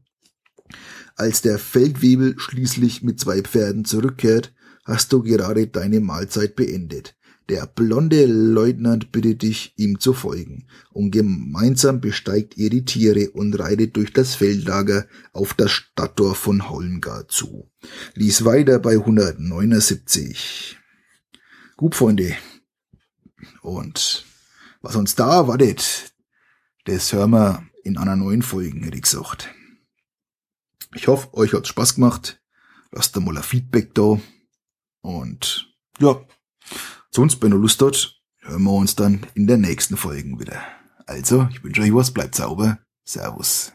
Als 1.17 1.43
der 1.43 1.59
Feldwebel 1.59 2.39
schließlich 2.39 3.03
mit 3.03 3.19
zwei 3.19 3.43
Pferden 3.43 3.85
zurückkehrt, 3.85 4.55
hast 4.85 5.13
du 5.13 5.23
gerade 5.23 5.67
deine 5.67 6.01
Mahlzeit 6.01 6.57
beendet. 6.57 7.18
Der 7.49 7.67
blonde 7.67 8.27
Leutnant 8.27 9.11
bittet 9.11 9.41
dich, 9.41 9.73
ihm 9.77 10.01
zu 10.01 10.13
folgen, 10.13 10.67
und 10.91 11.13
gemeinsam 11.13 12.01
besteigt 12.01 12.59
ihr 12.59 12.69
die 12.69 12.85
Tiere 12.85 13.31
und 13.31 13.59
reitet 13.59 13.97
durch 13.97 14.13
das 14.13 14.35
Feldlager 14.35 15.07
auf 15.33 15.55
das 15.55 15.71
Stadtdorf 15.71 16.37
von 16.37 16.69
Holmgard 16.69 17.33
zu. 17.33 17.71
Lies 18.15 18.45
weiter 18.45 18.79
bei 18.79 18.93
179. 18.93 20.77
Gut, 21.79 21.95
Freunde. 21.95 22.37
Und 23.63 24.27
was 24.83 24.97
uns 24.97 25.15
da 25.15 25.37
erwartet, 25.37 26.13
das 26.85 27.13
hören 27.15 27.31
wir 27.31 27.67
in 27.83 27.97
einer 27.97 28.17
neuen 28.17 28.43
Folge, 28.43 28.79
hätte 28.81 28.97
ich 28.97 29.03
gesagt. 29.03 29.49
Ich 30.95 31.09
hoffe, 31.09 31.33
euch 31.35 31.55
hat's 31.55 31.69
Spaß 31.69 31.95
gemacht. 31.95 32.43
Lasst 32.91 33.17
da 33.17 33.21
mal 33.21 33.37
ein 33.37 33.43
Feedback 33.43 33.95
da. 33.95 34.21
Und 35.01 35.75
ja, 35.99 36.21
Sonst, 37.11 37.43
wenn 37.43 37.53
ihr 37.53 37.59
Lust 37.59 37.81
habt, 37.83 38.21
hören 38.41 38.63
wir 38.63 38.73
uns 38.73 38.97
dann 38.97 39.21
in 39.35 39.47
der 39.47 39.59
nächsten 39.59 39.97
Folge 39.97 40.39
wieder. 40.39 40.61
Also, 41.07 41.49
ich 41.51 41.63
wünsche 41.65 41.83
euch 41.83 41.95
was, 41.95 42.13
bleibt 42.13 42.35
sauber. 42.35 42.79
Servus. 43.05 43.73